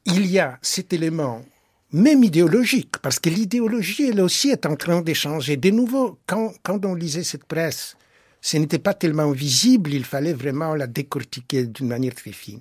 il 0.07 0.27
y 0.27 0.41
a 0.41 0.59
cet 0.61 0.93
élément 0.93 1.45
même 1.93 2.25
idéologique, 2.25 2.99
parce 3.01 3.21
que 3.21 3.31
l'idéologie, 3.31 4.09
elle 4.09 4.21
aussi, 4.21 4.51
est 4.51 4.67
en 4.67 4.75
train 4.75 5.03
d'échanger. 5.03 5.57
De 5.57 5.71
nouveau, 5.71 6.19
quand 6.27 6.85
on 6.85 6.95
lisait 6.97 7.23
cette 7.23 7.45
presse, 7.45 7.97
ce 8.41 8.57
n'était 8.57 8.81
pas 8.81 8.93
tellement 8.93 9.31
visible, 9.31 9.95
il 9.95 10.05
fallait 10.05 10.33
vraiment 10.33 10.75
la 10.75 10.89
décortiquer 10.89 11.67
d'une 11.67 11.87
manière 11.87 12.15
très 12.15 12.33
fine. 12.33 12.61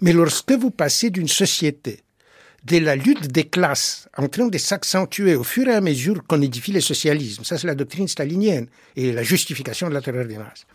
Mais 0.00 0.12
lorsque 0.12 0.52
vous 0.52 0.70
passez 0.70 1.10
d'une 1.10 1.28
société 1.28 2.00
de 2.64 2.78
la 2.78 2.96
lutte 2.96 3.28
des 3.28 3.44
classes 3.44 4.08
en 4.16 4.28
train 4.28 4.46
de 4.46 4.58
s'accentuer 4.58 5.34
au 5.34 5.44
fur 5.44 5.68
et 5.68 5.74
à 5.74 5.80
mesure 5.80 6.22
qu'on 6.26 6.40
édifie 6.40 6.72
le 6.72 6.80
socialisme, 6.80 7.44
ça 7.44 7.58
c'est 7.58 7.66
la 7.66 7.74
doctrine 7.74 8.08
stalinienne 8.08 8.68
et 8.96 9.12
la 9.12 9.22
justification 9.22 9.88
de 9.88 9.94
la 9.94 10.00
terreur 10.00 10.24
des 10.24 10.38
masses, 10.38 10.66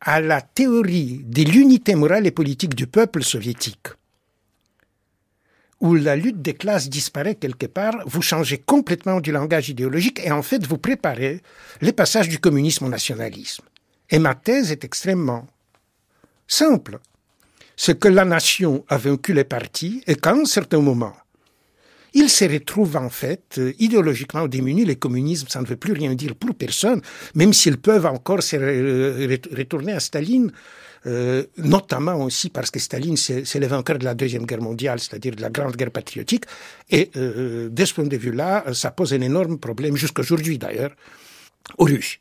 à 0.00 0.20
la 0.20 0.40
théorie 0.40 1.22
de 1.24 1.42
l'unité 1.42 1.94
morale 1.94 2.26
et 2.26 2.30
politique 2.30 2.74
du 2.74 2.86
peuple 2.86 3.22
soviétique, 3.22 3.88
où 5.80 5.94
la 5.94 6.16
lutte 6.16 6.40
des 6.40 6.54
classes 6.54 6.88
disparaît 6.88 7.34
quelque 7.34 7.66
part, 7.66 8.02
vous 8.06 8.22
changez 8.22 8.58
complètement 8.58 9.20
du 9.20 9.32
langage 9.32 9.68
idéologique 9.68 10.20
et 10.24 10.30
en 10.30 10.42
fait 10.42 10.66
vous 10.66 10.78
préparez 10.78 11.42
les 11.82 11.92
passages 11.92 12.28
du 12.28 12.38
communisme 12.38 12.86
au 12.86 12.88
nationalisme. 12.88 13.64
Et 14.08 14.18
ma 14.18 14.34
thèse 14.34 14.72
est 14.72 14.84
extrêmement 14.84 15.46
simple 16.48 16.98
c'est 17.82 17.98
que 17.98 18.08
la 18.08 18.26
nation 18.26 18.84
a 18.88 18.98
vaincu 18.98 19.32
les 19.32 19.44
partis 19.44 20.02
et 20.06 20.14
qu'à 20.14 20.32
un 20.32 20.44
certain 20.44 20.80
moment, 20.80 21.14
ils 22.12 22.28
se 22.28 22.44
retrouvent 22.44 22.98
en 22.98 23.08
fait 23.08 23.56
euh, 23.56 23.72
idéologiquement 23.78 24.46
démunis. 24.46 24.84
Les 24.84 24.96
communismes, 24.96 25.48
ça 25.48 25.62
ne 25.62 25.66
veut 25.66 25.76
plus 25.76 25.94
rien 25.94 26.14
dire 26.14 26.34
pour 26.34 26.54
personne, 26.54 27.00
même 27.34 27.54
s'ils 27.54 27.78
peuvent 27.78 28.04
encore 28.04 28.42
se 28.42 28.56
retourner 29.56 29.92
à 29.92 30.00
Staline, 30.00 30.52
euh, 31.06 31.44
notamment 31.56 32.16
aussi 32.22 32.50
parce 32.50 32.70
que 32.70 32.78
Staline, 32.78 33.16
c'est 33.16 33.58
le 33.58 33.66
vainqueur 33.66 33.98
de 33.98 34.04
la 34.04 34.12
Deuxième 34.12 34.44
Guerre 34.44 34.60
mondiale, 34.60 35.00
c'est-à-dire 35.00 35.34
de 35.34 35.40
la 35.40 35.48
Grande 35.48 35.74
Guerre 35.74 35.90
patriotique. 35.90 36.44
Et 36.90 37.10
euh, 37.16 37.70
de 37.70 37.84
ce 37.86 37.94
point 37.94 38.04
de 38.04 38.16
vue-là, 38.18 38.74
ça 38.74 38.90
pose 38.90 39.14
un 39.14 39.22
énorme 39.22 39.56
problème, 39.58 39.96
jusqu'aujourd'hui 39.96 40.58
d'ailleurs, 40.58 40.94
aux 41.78 41.86
Russes. 41.86 42.18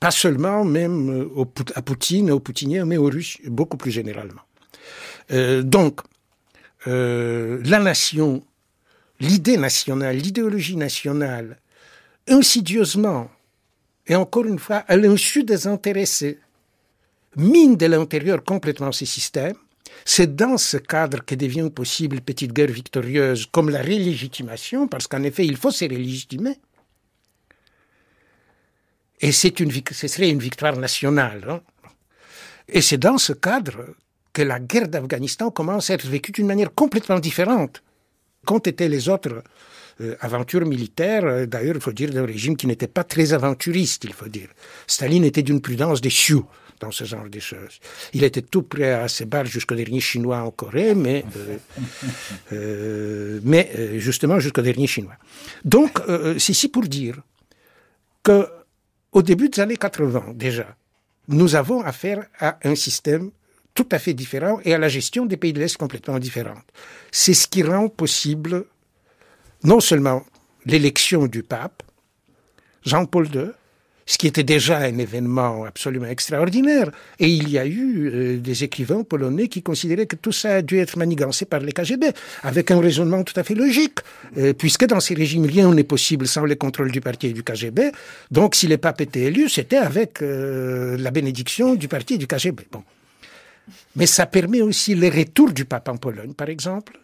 Pas 0.00 0.10
seulement 0.10 0.64
même 0.64 1.28
à 1.76 1.82
Poutine, 1.82 2.32
aux 2.32 2.40
Poutiniens, 2.40 2.84
mais 2.84 2.96
aux 2.96 3.06
Russes 3.06 3.38
beaucoup 3.46 3.76
plus 3.76 3.92
généralement. 3.92 4.42
Euh, 5.32 5.62
donc, 5.62 6.00
euh, 6.86 7.60
la 7.64 7.78
nation, 7.78 8.44
l'idée 9.20 9.56
nationale, 9.56 10.16
l'idéologie 10.16 10.76
nationale, 10.76 11.58
insidieusement, 12.28 13.30
et 14.06 14.14
encore 14.14 14.46
une 14.46 14.58
fois, 14.58 14.84
à 14.86 14.96
l'insu 14.96 15.42
des 15.42 15.66
intéressés, 15.66 16.38
mine 17.36 17.76
de 17.76 17.86
l'intérieur 17.86 18.44
complètement 18.44 18.92
ces 18.92 19.06
systèmes. 19.06 19.56
C'est 20.04 20.36
dans 20.36 20.58
ce 20.58 20.76
cadre 20.76 21.24
que 21.24 21.34
devient 21.34 21.70
possible 21.74 22.20
petite 22.20 22.52
guerre 22.52 22.70
victorieuse 22.70 23.46
comme 23.46 23.70
la 23.70 23.80
rélégitimation, 23.80 24.86
parce 24.86 25.06
qu'en 25.08 25.22
effet, 25.22 25.44
il 25.44 25.56
faut 25.56 25.70
se 25.70 25.84
rélégitimer. 25.84 26.58
Et 29.20 29.32
c'est 29.32 29.58
une, 29.60 29.72
ce 29.72 30.08
serait 30.08 30.30
une 30.30 30.38
victoire 30.38 30.76
nationale. 30.76 31.44
Hein. 31.48 31.60
Et 32.68 32.82
c'est 32.82 32.98
dans 32.98 33.18
ce 33.18 33.32
cadre 33.32 33.94
que 34.36 34.42
la 34.42 34.60
guerre 34.60 34.88
d'Afghanistan 34.88 35.50
commence 35.50 35.88
à 35.88 35.94
être 35.94 36.06
vécue 36.06 36.32
d'une 36.32 36.46
manière 36.46 36.74
complètement 36.74 37.18
différente. 37.18 37.82
Qu'ont 38.44 38.58
été 38.58 38.86
les 38.86 39.08
autres 39.08 39.42
euh, 40.02 40.14
aventure 40.20 40.66
militaire, 40.66 41.46
d'ailleurs, 41.46 41.76
il 41.76 41.80
faut 41.80 41.92
dire, 41.92 42.10
d'un 42.10 42.26
régime 42.26 42.54
qui 42.54 42.66
n'était 42.66 42.92
pas 42.98 43.02
très 43.02 43.32
aventuriste, 43.32 44.04
il 44.04 44.12
faut 44.12 44.28
dire. 44.28 44.50
Staline 44.86 45.24
était 45.24 45.42
d'une 45.42 45.62
prudence 45.62 46.02
des 46.02 46.10
sioux 46.10 46.46
dans 46.80 46.90
ce 46.90 47.04
genre 47.04 47.28
de 47.28 47.40
choses. 47.40 47.80
Il 48.12 48.24
était 48.24 48.42
tout 48.42 48.62
prêt 48.62 48.92
à 48.92 49.08
se 49.08 49.24
battre 49.24 49.50
jusqu'au 49.50 49.74
dernier 49.74 50.00
Chinois 50.00 50.40
en 50.42 50.50
Corée, 50.50 50.94
mais, 50.94 51.24
euh, 51.36 51.56
euh, 52.52 53.40
mais 53.42 53.70
euh, 53.78 53.98
justement 53.98 54.38
jusqu'au 54.38 54.62
dernier 54.62 54.86
Chinois. 54.86 55.16
Donc, 55.64 55.98
c'est 56.38 56.52
ici 56.52 56.68
pour 56.68 56.82
dire 56.82 57.16
que 58.22 58.46
au 59.12 59.22
début 59.22 59.48
des 59.48 59.60
années 59.60 59.78
80 59.78 60.34
déjà, 60.34 60.76
nous 61.28 61.54
avons 61.54 61.80
affaire 61.80 62.26
à 62.38 62.58
un 62.64 62.74
système 62.74 63.30
tout 63.76 63.88
à 63.92 64.00
fait 64.00 64.14
différent 64.14 64.58
et 64.64 64.74
à 64.74 64.78
la 64.78 64.88
gestion 64.88 65.26
des 65.26 65.36
pays 65.36 65.52
de 65.52 65.60
l'Est 65.60 65.76
complètement 65.76 66.18
différente. 66.18 66.64
C'est 67.12 67.34
ce 67.34 67.46
qui 67.46 67.62
rend 67.62 67.88
possible 67.88 68.64
non 69.62 69.80
seulement 69.80 70.24
l'élection 70.64 71.26
du 71.26 71.42
pape, 71.42 71.82
Jean-Paul 72.84 73.28
II, 73.32 73.50
ce 74.08 74.18
qui 74.18 74.28
était 74.28 74.44
déjà 74.44 74.78
un 74.78 74.98
événement 74.98 75.64
absolument 75.64 76.06
extraordinaire. 76.06 76.90
Et 77.18 77.28
il 77.28 77.50
y 77.50 77.58
a 77.58 77.66
eu 77.66 78.08
euh, 78.08 78.36
des 78.38 78.62
écrivains 78.62 79.02
polonais 79.02 79.48
qui 79.48 79.62
considéraient 79.62 80.06
que 80.06 80.16
tout 80.16 80.32
ça 80.32 80.56
a 80.56 80.62
dû 80.62 80.78
être 80.78 80.96
manigancé 80.96 81.44
par 81.44 81.60
les 81.60 81.72
KGB, 81.72 82.06
avec 82.44 82.70
un 82.70 82.80
raisonnement 82.80 83.24
tout 83.24 83.38
à 83.38 83.42
fait 83.42 83.54
logique, 83.54 83.98
euh, 84.38 84.52
puisque 84.52 84.86
dans 84.86 85.00
ces 85.00 85.14
régimes, 85.14 85.44
rien 85.44 85.72
n'est 85.74 85.84
possible 85.84 86.28
sans 86.28 86.44
le 86.44 86.54
contrôle 86.54 86.92
du 86.92 87.00
parti 87.00 87.26
et 87.26 87.32
du 87.32 87.42
KGB. 87.42 87.90
Donc, 88.30 88.54
si 88.54 88.68
les 88.68 88.78
papes 88.78 89.00
étaient 89.00 89.24
élus, 89.24 89.48
c'était 89.48 89.76
avec 89.76 90.22
euh, 90.22 90.96
la 90.98 91.10
bénédiction 91.10 91.74
du 91.74 91.88
parti 91.88 92.14
et 92.14 92.18
du 92.18 92.28
KGB. 92.28 92.68
Bon. 92.70 92.84
Mais 93.96 94.06
ça 94.06 94.26
permet 94.26 94.62
aussi 94.62 94.94
le 94.94 95.08
retour 95.08 95.52
du 95.52 95.64
pape 95.64 95.88
en 95.88 95.96
Pologne, 95.96 96.34
par 96.34 96.48
exemple, 96.48 96.98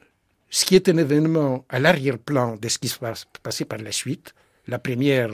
ce 0.51 0.65
qui 0.65 0.77
est 0.77 0.89
un 0.89 0.97
événement 0.97 1.65
à 1.69 1.79
l'arrière-plan 1.79 2.57
de 2.57 2.69
ce 2.69 2.79
qui 2.79 2.89
se 2.89 2.99
passe, 2.99 3.27
par 3.65 3.79
la 3.79 3.93
suite. 3.93 4.35
La 4.69 4.79
première 4.79 5.31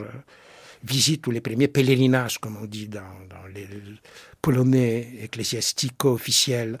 visite 0.83 1.27
ou 1.27 1.31
les 1.31 1.41
premiers 1.41 1.67
pèlerinages, 1.67 2.39
comme 2.39 2.57
on 2.61 2.65
dit 2.65 2.87
dans, 2.87 3.03
les 3.53 3.67
polonais 4.41 5.15
ecclésiastico 5.21 6.13
officiels 6.13 6.79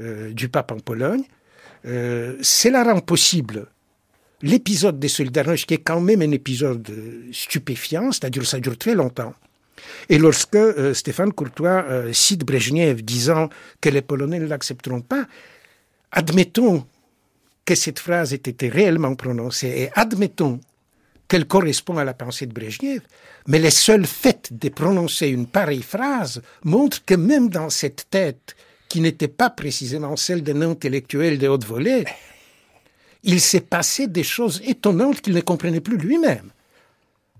euh, 0.00 0.32
du 0.32 0.48
pape 0.48 0.72
en 0.72 0.80
Pologne. 0.80 1.24
Euh, 1.84 2.36
cela 2.42 2.84
rend 2.84 3.00
possible 3.00 3.66
l'épisode 4.42 4.98
des 4.98 5.08
Solidarność, 5.08 5.66
qui 5.66 5.74
est 5.74 5.82
quand 5.82 6.00
même 6.00 6.22
un 6.22 6.30
épisode 6.32 6.90
stupéfiant, 7.32 8.10
c'est-à-dire 8.10 8.44
ça 8.44 8.58
dure 8.58 8.76
très 8.76 8.94
longtemps. 8.94 9.34
Et 10.08 10.18
lorsque 10.18 10.54
euh, 10.54 10.94
Stéphane 10.94 11.32
Courtois 11.32 11.84
cite 12.12 12.44
Brezhnev 12.44 13.02
disant 13.02 13.48
que 13.80 13.88
les 13.88 14.02
Polonais 14.02 14.38
ne 14.38 14.46
l'accepteront 14.46 15.00
pas, 15.00 15.26
admettons 16.10 16.86
que 17.64 17.74
cette 17.74 17.98
phrase 17.98 18.32
ait 18.32 18.36
été 18.36 18.68
réellement 18.68 19.14
prononcée 19.14 19.68
et 19.68 19.90
admettons 19.94 20.60
qu'elle 21.28 21.46
correspond 21.46 21.96
à 21.96 22.04
la 22.04 22.14
pensée 22.14 22.46
de 22.46 22.52
Brezhnev, 22.52 23.00
mais 23.46 23.58
le 23.58 23.70
seul 23.70 24.06
fait 24.06 24.52
de 24.52 24.68
prononcer 24.68 25.28
une 25.28 25.46
pareille 25.46 25.82
phrase 25.82 26.42
montre 26.64 27.04
que 27.04 27.14
même 27.14 27.48
dans 27.48 27.70
cette 27.70 28.06
tête, 28.10 28.54
qui 28.92 29.00
n'était 29.00 29.28
pas 29.28 29.48
précisément 29.48 30.16
celle 30.16 30.42
d'un 30.42 30.60
intellectuel 30.60 31.38
de 31.38 31.48
haute 31.48 31.64
volée, 31.64 32.04
il 33.22 33.40
s'est 33.40 33.62
passé 33.62 34.06
des 34.06 34.22
choses 34.22 34.60
étonnantes 34.66 35.22
qu'il 35.22 35.32
ne 35.32 35.40
comprenait 35.40 35.80
plus 35.80 35.96
lui-même. 35.96 36.50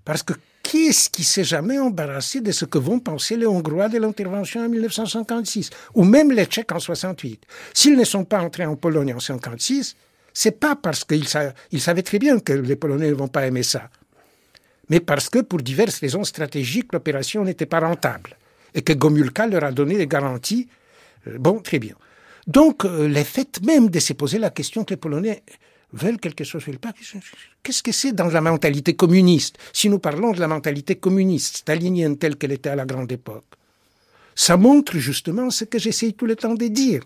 Parce 0.03 0.23
que 0.23 0.33
qui 0.73 0.87
est-ce 0.87 1.07
qui 1.11 1.23
s'est 1.23 1.43
jamais 1.43 1.77
embarrassé 1.77 2.41
de 2.41 2.51
ce 2.51 2.65
que 2.65 2.79
vont 2.79 2.99
penser 2.99 3.37
les 3.37 3.45
Hongrois 3.45 3.89
de 3.89 3.99
l'intervention 3.99 4.65
en 4.65 4.69
1956, 4.69 5.69
ou 5.93 6.03
même 6.03 6.31
les 6.31 6.45
Tchèques 6.45 6.71
en 6.71 6.79
68 6.79 7.43
S'ils 7.75 7.95
ne 7.95 8.03
sont 8.03 8.25
pas 8.25 8.41
entrés 8.41 8.65
en 8.65 8.75
Pologne 8.75 9.13
en 9.13 9.21
1956, 9.21 9.95
c'est 10.33 10.59
pas 10.59 10.75
parce 10.75 11.03
qu'ils 11.03 11.27
savaient 11.27 12.01
très 12.01 12.17
bien 12.17 12.39
que 12.39 12.53
les 12.53 12.75
Polonais 12.75 13.09
ne 13.09 13.13
vont 13.13 13.27
pas 13.27 13.45
aimer 13.45 13.61
ça, 13.61 13.91
mais 14.89 14.99
parce 14.99 15.29
que 15.29 15.43
pour 15.43 15.61
diverses 15.61 15.99
raisons 15.99 16.23
stratégiques, 16.23 16.91
l'opération 16.91 17.43
n'était 17.45 17.67
pas 17.67 17.79
rentable 17.79 18.35
et 18.73 18.81
que 18.81 18.93
Gomulka 18.93 19.45
leur 19.45 19.65
a 19.65 19.71
donné 19.71 19.95
des 19.99 20.07
garanties. 20.07 20.67
Euh, 21.27 21.37
bon, 21.37 21.59
très 21.59 21.77
bien. 21.77 21.93
Donc, 22.47 22.83
euh, 22.83 23.07
le 23.07 23.23
fait 23.23 23.63
même 23.63 23.91
de 23.91 23.99
se 23.99 24.13
poser 24.13 24.39
la 24.39 24.49
question 24.49 24.83
que 24.85 24.95
les 24.95 24.97
Polonais 24.99 25.43
veulent 25.93 26.19
quelque 26.19 26.43
chose, 26.43 26.65
veulent 26.65 26.79
pas, 26.79 26.93
qu'est-ce 27.61 27.83
que 27.83 27.91
c'est 27.91 28.11
dans 28.11 28.27
la 28.27 28.41
mentalité 28.41 28.95
communiste? 28.95 29.57
Si 29.71 29.89
nous 29.89 29.99
parlons 29.99 30.31
de 30.31 30.39
la 30.39 30.47
mentalité 30.47 30.95
communiste, 30.95 31.57
stalinienne 31.57 32.17
telle 32.17 32.35
qu'elle 32.35 32.51
était 32.51 32.69
à 32.69 32.75
la 32.75 32.85
grande 32.85 33.11
époque, 33.11 33.45
ça 34.35 34.57
montre 34.57 34.97
justement 34.97 35.49
ce 35.49 35.63
que 35.63 35.79
j'essaie 35.79 36.11
tout 36.11 36.25
le 36.25 36.35
temps 36.35 36.55
de 36.55 36.67
dire 36.67 37.03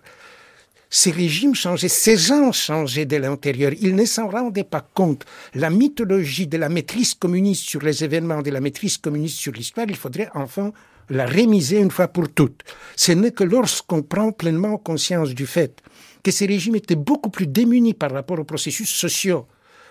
ces 0.90 1.12
régimes 1.12 1.56
changeaient, 1.56 1.90
ces 1.90 2.18
gens 2.18 2.52
changeaient 2.52 3.06
de 3.06 3.18
l'intérieur. 3.18 3.74
Ils 3.82 3.96
ne 3.96 4.06
s'en 4.06 4.30
rendaient 4.30 4.64
pas 4.64 4.88
compte. 4.94 5.26
La 5.54 5.70
mythologie 5.70 6.48
de 6.48 6.58
la 6.58 6.70
maîtrise 6.70 7.14
communiste 7.14 7.64
sur 7.64 7.82
les 7.82 8.04
événements, 8.04 8.42
de 8.42 8.52
la 8.52 8.62
maîtrise 8.62 8.98
communiste 8.98 9.38
sur 9.38 9.52
l'histoire, 9.52 9.88
il 9.90 9.98
faudrait 9.98 10.30
enfin 10.34 10.72
la 11.10 11.26
rémiser 11.26 11.80
une 11.80 11.92
fois 11.92 12.08
pour 12.08 12.30
toutes. 12.30 12.64
Ce 12.96 13.12
n'est 13.12 13.32
que 13.32 13.44
lorsqu'on 13.44 14.02
prend 14.02 14.32
pleinement 14.32 14.78
conscience 14.78 15.30
du 15.30 15.46
fait 15.46 15.82
que 16.28 16.32
ces 16.32 16.46
régimes 16.46 16.76
étaient 16.76 16.98
beaucoup 16.98 17.30
plus 17.30 17.48
démunis 17.48 17.94
par 17.94 18.12
rapport 18.12 18.38
aux 18.38 18.44
processus 18.44 18.90
sociaux, 18.90 19.48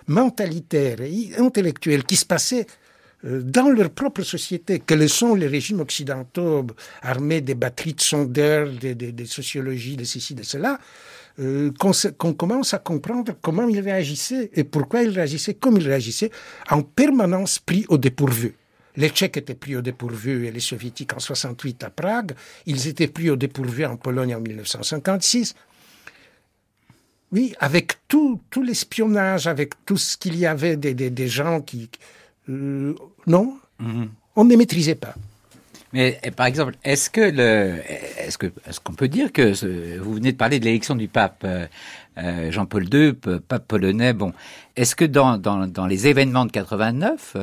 mentalitaires 0.06 1.00
et 1.00 1.30
intellectuels 1.38 2.04
qui 2.04 2.14
se 2.16 2.26
passaient 2.26 2.66
euh, 3.24 3.40
dans 3.40 3.70
leur 3.70 3.88
propre 3.88 4.20
société, 4.20 4.80
que 4.80 4.92
le 4.92 5.08
sont 5.08 5.34
les 5.34 5.46
régimes 5.46 5.80
occidentaux 5.80 6.66
armés 7.00 7.40
des 7.40 7.54
batteries 7.54 7.94
de 7.94 8.02
sondeurs, 8.02 8.68
des, 8.68 8.94
des, 8.94 9.24
sociologies, 9.24 9.96
de 9.96 10.04
ceci, 10.04 10.34
de 10.34 10.42
cela, 10.42 10.78
euh, 11.38 11.72
qu'on 12.18 12.34
commence 12.34 12.74
à 12.74 12.80
comprendre 12.80 13.32
comment 13.40 13.66
ils 13.66 13.80
réagissaient 13.80 14.50
et 14.52 14.64
pourquoi 14.64 15.04
ils 15.04 15.14
réagissaient 15.14 15.54
comme 15.54 15.78
ils 15.78 15.88
réagissaient, 15.88 16.30
en 16.68 16.82
permanence 16.82 17.60
pris 17.60 17.86
au 17.88 17.96
dépourvu. 17.96 18.54
Les 18.98 19.08
Tchèques 19.08 19.38
étaient 19.38 19.54
pris 19.54 19.74
au 19.74 19.80
dépourvu 19.80 20.46
et 20.46 20.52
les 20.52 20.60
Soviétiques 20.60 21.14
en 21.14 21.18
68 21.18 21.82
à 21.84 21.88
Prague. 21.88 22.32
Ils 22.66 22.88
étaient 22.88 23.08
pris 23.08 23.30
au 23.30 23.36
dépourvu 23.36 23.86
en 23.86 23.96
Pologne 23.96 24.34
en 24.34 24.40
1956. 24.40 25.54
Oui, 27.32 27.54
avec 27.58 28.06
tout, 28.08 28.40
tout 28.50 28.62
l'espionnage, 28.62 29.46
avec 29.46 29.84
tout 29.84 29.96
ce 29.96 30.16
qu'il 30.16 30.36
y 30.36 30.46
avait 30.46 30.76
des, 30.76 30.94
des, 30.94 31.10
des 31.10 31.28
gens 31.28 31.60
qui, 31.60 31.90
euh, 32.48 32.94
non, 33.26 33.54
mhm. 33.80 34.08
on 34.36 34.44
ne 34.44 34.56
maîtrisait 34.56 34.94
pas. 34.94 35.14
Mais 35.92 36.20
par 36.36 36.46
exemple, 36.46 36.74
est-ce 36.84 37.08
que 37.08 37.20
le, 37.20 37.80
est-ce 38.18 38.36
que, 38.38 38.46
est-ce 38.68 38.80
qu'on 38.80 38.92
peut 38.92 39.08
dire 39.08 39.32
que 39.32 39.98
vous 39.98 40.14
venez 40.14 40.32
de 40.32 40.36
parler 40.36 40.60
de 40.60 40.64
l'élection 40.64 40.94
du 40.94 41.08
pape 41.08 41.42
euh, 41.44 41.66
euh, 42.18 42.50
Jean-Paul 42.50 42.92
II, 42.92 43.14
pape 43.14 43.66
polonais. 43.66 44.12
Bon, 44.12 44.32
est-ce 44.74 44.96
que 44.96 45.04
dans, 45.04 45.38
dans, 45.38 45.66
dans, 45.66 45.86
les 45.86 46.06
événements 46.06 46.44
de 46.44 46.50
89, 46.50 47.36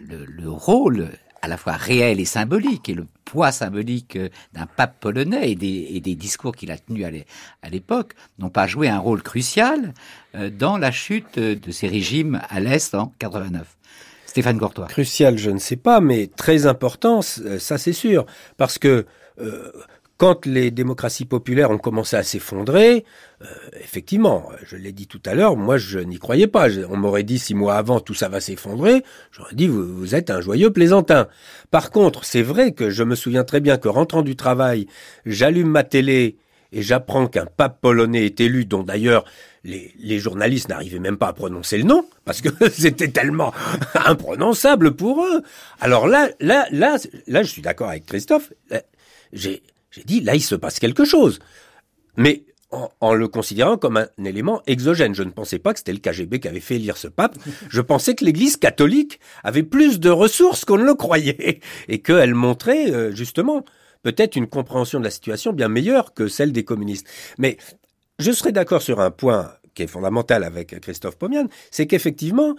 le, 0.00 0.24
le, 0.24 0.50
rôle 0.50 1.10
à 1.42 1.48
la 1.48 1.56
fois 1.56 1.74
réel 1.74 2.20
et 2.20 2.24
symbolique 2.24 2.88
et 2.88 2.94
le 2.94 3.06
poids 3.24 3.52
symbolique 3.52 4.18
d'un 4.52 4.66
pape 4.66 5.00
polonais 5.00 5.52
et 5.52 5.54
des, 5.54 6.14
discours 6.14 6.54
qu'il 6.54 6.70
a 6.70 6.78
tenus 6.78 7.06
à 7.62 7.68
l'époque 7.68 8.14
n'ont 8.38 8.50
pas 8.50 8.66
joué 8.66 8.88
un 8.88 8.98
rôle 8.98 9.22
crucial 9.22 9.94
dans 10.52 10.78
la 10.78 10.92
chute 10.92 11.38
de 11.38 11.70
ces 11.70 11.88
régimes 11.88 12.40
à 12.48 12.60
l'est 12.60 12.94
en 12.94 13.12
89 13.18 13.76
Stéphane 14.36 14.58
Courtois. 14.58 14.84
Crucial, 14.88 15.38
je 15.38 15.48
ne 15.48 15.58
sais 15.58 15.76
pas, 15.76 16.02
mais 16.02 16.26
très 16.26 16.66
important, 16.66 17.20
euh, 17.40 17.58
ça 17.58 17.78
c'est 17.78 17.94
sûr. 17.94 18.26
Parce 18.58 18.76
que 18.76 19.06
euh, 19.40 19.72
quand 20.18 20.46
les 20.46 20.70
démocraties 20.70 21.26
populaires 21.26 21.70
ont 21.70 21.78
commencé 21.78 22.16
à 22.16 22.22
s'effondrer, 22.22 23.04
euh, 23.42 23.46
effectivement, 23.80 24.48
je 24.64 24.76
l'ai 24.76 24.92
dit 24.92 25.06
tout 25.06 25.20
à 25.26 25.34
l'heure, 25.34 25.56
moi 25.56 25.76
je 25.76 25.98
n'y 25.98 26.18
croyais 26.18 26.46
pas. 26.46 26.68
On 26.88 26.96
m'aurait 26.96 27.22
dit 27.22 27.38
six 27.38 27.54
mois 27.54 27.74
avant 27.74 28.00
tout 28.00 28.14
ça 28.14 28.28
va 28.28 28.40
s'effondrer, 28.40 29.02
j'aurais 29.30 29.54
dit 29.54 29.66
vous, 29.66 29.84
vous, 29.94 30.14
êtes 30.14 30.30
un 30.30 30.40
joyeux 30.40 30.70
plaisantin. 30.70 31.28
Par 31.70 31.90
contre, 31.90 32.24
c'est 32.24 32.42
vrai 32.42 32.72
que 32.72 32.88
je 32.90 33.02
me 33.02 33.14
souviens 33.14 33.44
très 33.44 33.60
bien 33.60 33.76
que 33.76 33.88
rentrant 33.88 34.22
du 34.22 34.36
travail, 34.36 34.86
j'allume 35.26 35.68
ma 35.68 35.84
télé 35.84 36.38
et 36.72 36.82
j'apprends 36.82 37.26
qu'un 37.26 37.46
pape 37.46 37.80
polonais 37.80 38.26
est 38.26 38.40
élu, 38.40 38.64
dont 38.64 38.82
d'ailleurs 38.82 39.24
les, 39.64 40.18
journalistes 40.18 40.68
n'arrivaient 40.68 40.98
même 40.98 41.16
pas 41.16 41.28
à 41.28 41.32
prononcer 41.32 41.78
le 41.78 41.84
nom, 41.84 42.06
parce 42.24 42.40
que 42.40 42.48
c'était 42.70 43.08
tellement 43.08 43.52
imprononçable 43.94 44.92
pour 44.92 45.24
eux. 45.24 45.42
Alors 45.80 46.06
là, 46.06 46.28
là, 46.40 46.66
là, 46.70 46.96
là, 47.26 47.42
je 47.42 47.48
suis 47.48 47.62
d'accord 47.62 47.88
avec 47.90 48.06
Christophe. 48.06 48.52
J'ai, 49.32 49.62
dit, 50.04 50.20
là, 50.20 50.34
il 50.34 50.42
se 50.42 50.54
passe 50.54 50.78
quelque 50.78 51.04
chose. 51.04 51.38
Mais 52.16 52.44
en, 53.00 53.14
le 53.14 53.28
considérant 53.28 53.76
comme 53.76 53.96
un 53.96 54.24
élément 54.24 54.62
exogène. 54.66 55.14
Je 55.14 55.22
ne 55.22 55.30
pensais 55.30 55.58
pas 55.58 55.72
que 55.72 55.78
c'était 55.78 55.92
le 55.92 55.98
KGB 55.98 56.40
qui 56.40 56.48
avait 56.48 56.60
fait 56.60 56.76
élire 56.76 56.96
ce 56.96 57.08
pape. 57.08 57.36
Je 57.70 57.80
pensais 57.80 58.14
que 58.14 58.24
l'Église 58.24 58.56
catholique 58.56 59.20
avait 59.44 59.62
plus 59.62 60.00
de 60.00 60.10
ressources 60.10 60.64
qu'on 60.64 60.78
ne 60.78 60.84
le 60.84 60.94
croyait 60.94 61.60
et 61.88 62.00
qu'elle 62.00 62.34
montrait 62.34 62.90
euh, 62.90 63.14
justement 63.14 63.64
peut-être 64.02 64.36
une 64.36 64.46
compréhension 64.46 64.98
de 64.98 65.04
la 65.04 65.10
situation 65.10 65.52
bien 65.52 65.68
meilleure 65.68 66.14
que 66.14 66.28
celle 66.28 66.52
des 66.52 66.64
communistes. 66.64 67.06
Mais 67.38 67.56
je 68.18 68.32
serais 68.32 68.52
d'accord 68.52 68.82
sur 68.82 69.00
un 69.00 69.10
point 69.10 69.52
qui 69.74 69.82
est 69.82 69.88
fondamental 69.88 70.42
avec 70.42 70.80
Christophe 70.80 71.18
Pomian, 71.18 71.48
c'est 71.70 71.86
qu'effectivement, 71.86 72.56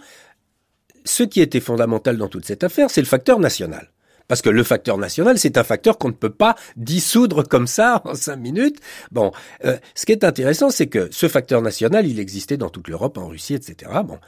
ce 1.04 1.24
qui 1.24 1.40
était 1.40 1.60
fondamental 1.60 2.16
dans 2.16 2.28
toute 2.28 2.44
cette 2.44 2.62
affaire, 2.62 2.90
c'est 2.90 3.00
le 3.00 3.06
facteur 3.06 3.40
national. 3.40 3.90
Parce 4.28 4.42
que 4.42 4.50
le 4.50 4.62
facteur 4.62 4.98
national, 4.98 5.38
c'est 5.38 5.56
un 5.58 5.64
facteur 5.64 5.98
qu'on 5.98 6.08
ne 6.08 6.12
peut 6.12 6.30
pas 6.30 6.54
dissoudre 6.76 7.42
comme 7.46 7.66
ça 7.66 8.02
en 8.04 8.14
cinq 8.14 8.36
minutes. 8.36 8.78
Bon, 9.10 9.32
euh, 9.64 9.76
ce 9.94 10.06
qui 10.06 10.12
est 10.12 10.24
intéressant, 10.24 10.70
c'est 10.70 10.86
que 10.86 11.08
ce 11.10 11.28
facteur 11.28 11.62
national, 11.62 12.06
il 12.06 12.20
existait 12.20 12.56
dans 12.56 12.70
toute 12.70 12.88
l'Europe, 12.88 13.18
en 13.18 13.28
Russie, 13.28 13.54
etc. 13.54 13.90
Bon, 14.04 14.18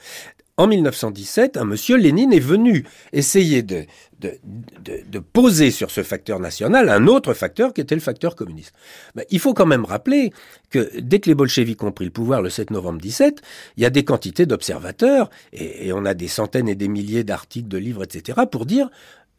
en 0.61 0.67
1917, 0.67 1.57
un 1.57 1.65
monsieur 1.65 1.97
Lénine 1.97 2.35
est 2.35 2.39
venu 2.39 2.85
essayer 3.15 3.63
de, 3.63 3.87
de, 4.21 4.39
de, 4.85 5.19
poser 5.19 5.71
sur 5.71 5.91
ce 5.91 6.03
facteur 6.03 6.39
national 6.39 6.91
un 6.91 7.07
autre 7.07 7.33
facteur 7.33 7.73
qui 7.73 7.81
était 7.81 7.95
le 7.95 8.03
facteur 8.03 8.37
communiste. 8.37 8.75
Mais 9.15 9.27
il 9.31 9.39
faut 9.39 9.55
quand 9.55 9.65
même 9.65 9.87
rappeler 9.87 10.35
que 10.69 10.91
dès 11.01 11.19
que 11.19 11.31
les 11.31 11.35
bolcheviks 11.35 11.83
ont 11.83 11.93
pris 11.93 12.05
le 12.05 12.11
pouvoir 12.11 12.43
le 12.43 12.51
7 12.51 12.73
novembre 12.73 13.01
17, 13.01 13.41
il 13.79 13.83
y 13.83 13.87
a 13.87 13.91
des 13.91 14.05
quantités 14.05 14.45
d'observateurs 14.45 15.31
et 15.55 15.95
on 15.95 16.05
a 16.05 16.13
des 16.13 16.29
centaines 16.29 16.69
et 16.69 16.75
des 16.75 16.89
milliers 16.89 17.25
d'articles, 17.25 17.69
de 17.69 17.79
livres, 17.79 18.05
etc. 18.05 18.41
pour 18.51 18.67
dire 18.67 18.91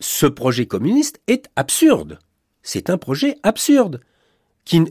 ce 0.01 0.25
projet 0.25 0.65
communiste 0.65 1.21
est 1.27 1.49
absurde. 1.55 2.19
C'est 2.63 2.89
un 2.89 2.97
projet 2.97 3.37
absurde 3.43 4.01
qui, 4.65 4.83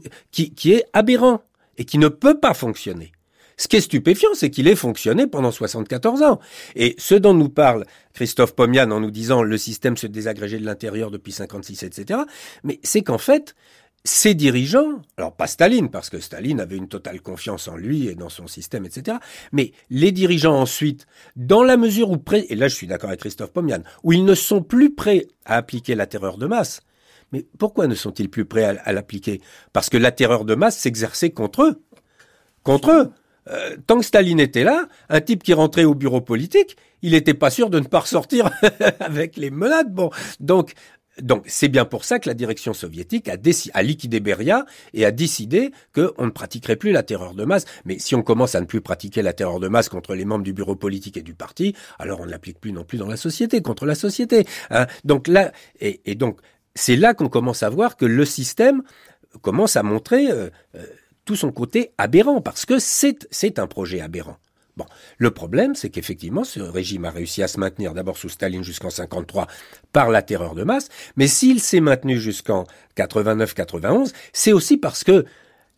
est 0.72 0.84
aberrant 0.92 1.42
et 1.78 1.84
qui 1.84 1.98
ne 1.98 2.08
peut 2.08 2.38
pas 2.38 2.54
fonctionner. 2.54 3.12
Ce 3.56 3.68
qui 3.68 3.76
est 3.76 3.82
stupéfiant, 3.82 4.30
c'est 4.32 4.50
qu'il 4.50 4.68
ait 4.68 4.74
fonctionné 4.74 5.26
pendant 5.26 5.50
74 5.50 6.22
ans. 6.22 6.40
Et 6.76 6.94
ce 6.96 7.14
dont 7.14 7.34
nous 7.34 7.50
parle 7.50 7.84
Christophe 8.14 8.54
Pomian 8.54 8.90
en 8.90 9.00
nous 9.00 9.10
disant 9.10 9.42
le 9.42 9.58
système 9.58 9.98
se 9.98 10.06
désagrégeait 10.06 10.58
de 10.58 10.64
l'intérieur 10.64 11.10
depuis 11.10 11.32
56, 11.32 11.82
etc., 11.82 12.20
mais 12.64 12.80
c'est 12.82 13.02
qu'en 13.02 13.18
fait, 13.18 13.54
ces 14.04 14.34
dirigeants, 14.34 15.02
alors 15.18 15.34
pas 15.34 15.46
Staline, 15.46 15.90
parce 15.90 16.08
que 16.08 16.20
Staline 16.20 16.60
avait 16.60 16.76
une 16.76 16.88
totale 16.88 17.20
confiance 17.20 17.68
en 17.68 17.76
lui 17.76 18.08
et 18.08 18.14
dans 18.14 18.30
son 18.30 18.46
système, 18.46 18.86
etc., 18.86 19.18
mais 19.52 19.72
les 19.90 20.10
dirigeants 20.10 20.58
ensuite, 20.58 21.06
dans 21.36 21.62
la 21.62 21.76
mesure 21.76 22.10
où, 22.10 22.16
prêts, 22.16 22.46
et 22.48 22.54
là 22.54 22.68
je 22.68 22.74
suis 22.74 22.86
d'accord 22.86 23.10
avec 23.10 23.20
Christophe 23.20 23.52
Pomian, 23.52 23.82
où 24.02 24.12
ils 24.12 24.24
ne 24.24 24.34
sont 24.34 24.62
plus 24.62 24.94
prêts 24.94 25.26
à 25.44 25.56
appliquer 25.56 25.94
la 25.94 26.06
terreur 26.06 26.38
de 26.38 26.46
masse, 26.46 26.80
mais 27.32 27.46
pourquoi 27.58 27.86
ne 27.86 27.94
sont-ils 27.94 28.30
plus 28.30 28.44
prêts 28.44 28.64
à, 28.64 28.92
l'appliquer? 28.92 29.40
Parce 29.72 29.88
que 29.88 29.96
la 29.96 30.12
terreur 30.12 30.44
de 30.44 30.54
masse 30.54 30.76
s'exerçait 30.76 31.30
contre 31.30 31.62
eux. 31.62 31.82
Contre 32.62 32.90
eux. 32.90 33.12
Euh, 33.48 33.76
tant 33.86 33.98
que 33.98 34.04
Staline 34.04 34.40
était 34.40 34.64
là, 34.64 34.86
un 35.08 35.20
type 35.20 35.42
qui 35.42 35.54
rentrait 35.54 35.84
au 35.84 35.94
bureau 35.94 36.20
politique, 36.20 36.76
il 37.02 37.12
n'était 37.12 37.34
pas 37.34 37.50
sûr 37.50 37.70
de 37.70 37.80
ne 37.80 37.86
pas 37.86 38.00
ressortir 38.00 38.50
avec 39.00 39.36
les 39.36 39.50
menades. 39.50 39.92
Bon, 39.92 40.10
donc 40.40 40.74
donc 41.22 41.44
c'est 41.46 41.68
bien 41.68 41.84
pour 41.84 42.04
ça 42.04 42.18
que 42.18 42.28
la 42.28 42.34
direction 42.34 42.74
soviétique 42.74 43.28
a, 43.28 43.36
a 43.74 43.82
liquidé 43.82 44.20
Beria 44.20 44.66
et 44.94 45.04
a 45.04 45.10
décidé 45.10 45.72
qu'on 45.94 46.24
ne 46.26 46.30
pratiquerait 46.30 46.76
plus 46.76 46.92
la 46.92 47.02
terreur 47.02 47.34
de 47.34 47.44
masse. 47.44 47.64
Mais 47.84 47.98
si 47.98 48.14
on 48.14 48.22
commence 48.22 48.54
à 48.54 48.60
ne 48.60 48.66
plus 48.66 48.80
pratiquer 48.80 49.22
la 49.22 49.32
terreur 49.32 49.60
de 49.60 49.68
masse 49.68 49.88
contre 49.88 50.14
les 50.14 50.24
membres 50.24 50.44
du 50.44 50.52
bureau 50.52 50.76
politique 50.76 51.16
et 51.16 51.22
du 51.22 51.34
parti, 51.34 51.74
alors 51.98 52.20
on 52.20 52.26
ne 52.26 52.30
l'applique 52.30 52.60
plus 52.60 52.72
non 52.72 52.84
plus 52.84 52.98
dans 52.98 53.08
la 53.08 53.16
société, 53.16 53.62
contre 53.62 53.86
la 53.86 53.94
société. 53.94 54.46
Hein. 54.70 54.86
Donc 55.04 55.28
là, 55.28 55.52
et, 55.80 56.14
donc 56.14 56.40
c'est 56.74 56.96
là 56.96 57.14
qu'on 57.14 57.28
commence 57.28 57.62
à 57.62 57.68
voir 57.68 57.96
que 57.96 58.06
le 58.06 58.24
système 58.24 58.82
commence 59.42 59.76
à 59.76 59.82
montrer 59.82 60.30
euh, 60.30 60.50
euh, 60.74 60.84
tout 61.24 61.36
son 61.36 61.52
côté 61.52 61.92
aberrant, 61.98 62.40
parce 62.40 62.66
que 62.66 62.78
c'est 62.78 63.58
un 63.58 63.66
projet 63.66 64.00
aberrant. 64.00 64.36
Bon, 64.76 64.86
le 65.18 65.30
problème, 65.30 65.74
c'est 65.74 65.90
qu'effectivement, 65.90 66.44
ce 66.44 66.60
régime 66.60 67.04
a 67.04 67.10
réussi 67.10 67.42
à 67.42 67.48
se 67.48 67.58
maintenir 67.58 67.92
d'abord 67.92 68.16
sous 68.16 68.28
Staline 68.28 68.62
jusqu'en 68.62 68.90
53 68.90 69.46
par 69.92 70.10
la 70.10 70.22
terreur 70.22 70.54
de 70.54 70.64
masse, 70.64 70.88
mais 71.16 71.26
s'il 71.26 71.60
s'est 71.60 71.80
maintenu 71.80 72.18
jusqu'en 72.18 72.64
89-91, 72.96 74.12
c'est 74.32 74.52
aussi 74.52 74.76
parce 74.76 75.04
que 75.04 75.24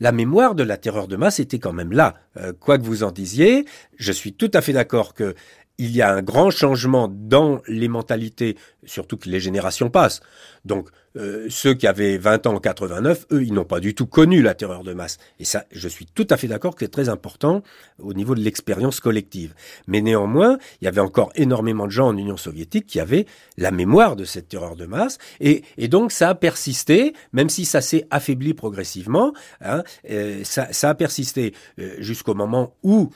la 0.01 0.11
mémoire 0.11 0.57
de 0.57 0.64
la 0.64 0.76
terreur 0.76 1.07
de 1.07 1.14
masse 1.14 1.38
était 1.38 1.61
quand 1.61 1.72
même 1.72 1.93
là. 1.93 2.14
Euh, 2.36 2.53
quoi 2.59 2.76
que 2.76 2.82
vous 2.82 3.05
en 3.05 3.12
disiez, 3.12 3.66
je 3.97 4.11
suis 4.11 4.32
tout 4.32 4.51
à 4.53 4.61
fait 4.61 4.72
d'accord 4.72 5.14
que 5.14 5.34
il 5.79 5.91
y 5.91 6.03
a 6.03 6.12
un 6.12 6.23
grand 6.23 6.51
changement 6.51 7.09
dans 7.09 7.61
les 7.66 7.89
mentalités, 7.89 8.57
surtout 8.85 9.16
que 9.16 9.29
les 9.29 9.41
générations 9.41 9.91
passent. 9.91 10.20
Donc 10.64 10.91
euh, 11.16 11.47
ceux 11.51 11.75
qui 11.75 11.87
avaient 11.87 12.16
20 12.16 12.47
ans 12.47 12.55
en 12.55 12.61
89, 12.61 13.27
eux, 13.33 13.43
ils 13.43 13.53
n'ont 13.53 13.64
pas 13.64 13.81
du 13.81 13.95
tout 13.95 14.07
connu 14.07 14.43
la 14.43 14.55
terreur 14.55 14.83
de 14.85 14.93
masse. 14.95 15.18
Et 15.39 15.45
ça, 15.45 15.64
je 15.70 15.89
suis 15.89 16.07
tout 16.07 16.27
à 16.31 16.37
fait 16.37 16.49
d'accord 16.49 16.75
que 16.75 16.85
c'est 16.85 16.91
très 16.91 17.09
important 17.09 17.62
au 17.99 18.14
niveau 18.14 18.35
de 18.35 18.41
l'expérience 18.41 19.01
collective. 19.01 19.55
Mais 19.87 20.01
néanmoins, 20.01 20.59
il 20.81 20.85
y 20.85 20.89
avait 20.89 21.01
encore 21.01 21.33
énormément 21.35 21.87
de 21.87 21.91
gens 21.91 22.09
en 22.09 22.16
Union 22.16 22.37
soviétique 22.37 22.87
qui 22.87 23.01
avaient 23.01 23.27
la 23.59 23.70
mémoire 23.70 24.16
de 24.16 24.25
cette 24.25 24.49
terreur 24.49 24.77
de 24.77 24.87
masse. 24.87 25.18
Et, 25.41 25.62
donc 25.89 26.12
ça 26.12 26.31
a 26.31 26.35
persisté, 26.35 27.12
même 27.33 27.51
si 27.51 27.66
ça 27.66 27.83
s'est 27.83 28.07
affaibli 28.11 28.55
progressivement, 28.55 29.35
hein, 29.61 29.83
euh, 30.09 30.41
ça, 30.45 30.73
ça, 30.73 30.91
a 30.91 30.95
persisté 30.95 31.55
euh, 31.79 31.97
jusqu'au 31.99 32.35
moment 32.35 32.75
où 32.83 33.11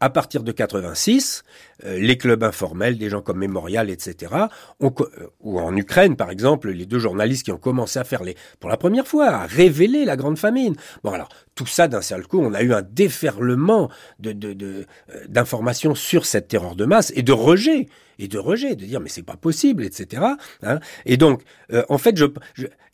à 0.00 0.10
partir 0.10 0.42
de 0.42 0.52
86, 0.52 1.42
euh, 1.84 1.98
les 1.98 2.18
clubs 2.18 2.42
informels, 2.42 2.98
des 2.98 3.08
gens 3.08 3.22
comme 3.22 3.38
Mémorial, 3.38 3.90
etc., 3.90 4.32
euh, 4.82 4.90
ou 5.40 5.58
en 5.58 5.76
Ukraine, 5.76 6.16
par 6.16 6.30
exemple, 6.30 6.70
les 6.70 6.86
deux 6.86 6.98
journalistes 6.98 7.44
qui 7.44 7.52
ont 7.52 7.58
commencé 7.58 7.98
à 7.98 8.04
faire 8.04 8.22
les, 8.22 8.36
pour 8.60 8.70
la 8.70 8.76
première 8.76 9.06
fois, 9.06 9.28
à 9.28 9.46
révéler 9.46 10.04
la 10.04 10.16
grande 10.16 10.38
famine. 10.38 10.76
Bon, 11.02 11.12
alors, 11.12 11.28
tout 11.56 11.66
ça, 11.66 11.88
d'un 11.88 12.02
seul 12.02 12.26
coup, 12.26 12.38
on 12.38 12.54
a 12.54 12.62
eu 12.62 12.72
un 12.72 12.82
déferlement 12.82 13.90
de, 14.20 14.36
euh, 14.62 14.84
d'informations 15.28 15.96
sur 15.96 16.24
cette 16.24 16.46
terreur 16.46 16.76
de 16.76 16.84
masse 16.84 17.12
et 17.16 17.22
de 17.22 17.32
rejet, 17.32 17.88
et 18.20 18.28
de 18.28 18.38
rejet, 18.38 18.76
de 18.76 18.84
dire, 18.84 19.00
mais 19.00 19.08
c'est 19.08 19.24
pas 19.24 19.36
possible, 19.36 19.82
etc. 19.82 20.22
Hein. 20.62 20.78
Et 21.04 21.16
donc, 21.16 21.42
en 21.88 21.98
fait, 21.98 22.16
je, 22.16 22.26